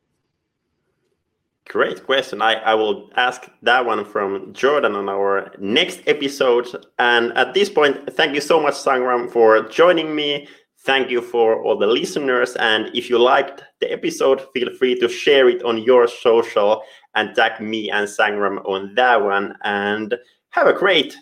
Great 1.70 2.06
question. 2.06 2.42
I, 2.42 2.56
I 2.56 2.74
will 2.74 3.10
ask 3.16 3.50
that 3.62 3.86
one 3.86 4.04
from 4.04 4.52
Jordan 4.54 4.96
on 4.96 5.08
our 5.08 5.52
next 5.60 6.02
episode. 6.08 6.68
And 7.00 7.32
at 7.38 7.54
this 7.54 7.70
point, 7.70 8.14
thank 8.16 8.36
you 8.36 8.42
so 8.42 8.60
much, 8.60 8.74
Sangram, 8.74 9.32
for 9.32 9.62
joining 9.70 10.14
me. 10.14 10.48
Thank 10.84 11.10
you 11.10 11.22
for 11.22 11.64
all 11.64 11.78
the 11.78 11.88
listeners. 11.88 12.56
And 12.58 12.94
if 12.94 13.10
you 13.10 13.18
liked 13.18 13.64
the 13.80 13.92
episode, 13.92 14.42
feel 14.54 14.70
free 14.76 15.00
to 15.00 15.08
share 15.08 15.48
it 15.48 15.64
on 15.64 15.78
your 15.78 16.08
social 16.08 16.84
and 17.16 17.34
tag 17.36 17.62
me 17.62 17.90
and 17.90 18.08
Sangram 18.08 18.66
on 18.66 18.94
that 18.96 19.22
one. 19.22 19.56
And 19.64 20.14
have 20.50 20.68
a 20.68 20.74
great 20.74 21.16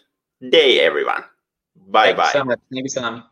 day, 0.49 0.79
everyone. 0.79 1.23
Bye 1.89 2.13
bye. 2.13 2.31
So 2.31 2.43
you, 2.71 2.89
Sam. 2.89 3.23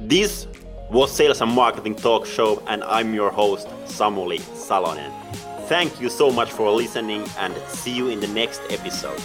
This 0.00 0.48
was 0.90 1.12
Sales 1.12 1.40
and 1.40 1.52
Marketing 1.52 1.94
Talk 1.94 2.26
Show, 2.26 2.62
and 2.66 2.82
I'm 2.84 3.14
your 3.14 3.30
host, 3.30 3.68
Samuli 3.84 4.40
Salonen. 4.40 5.12
Thank 5.68 6.00
you 6.00 6.10
so 6.10 6.32
much 6.32 6.50
for 6.50 6.70
listening, 6.72 7.24
and 7.38 7.54
see 7.68 7.92
you 7.92 8.08
in 8.08 8.18
the 8.18 8.26
next 8.26 8.60
episode. 8.68 9.20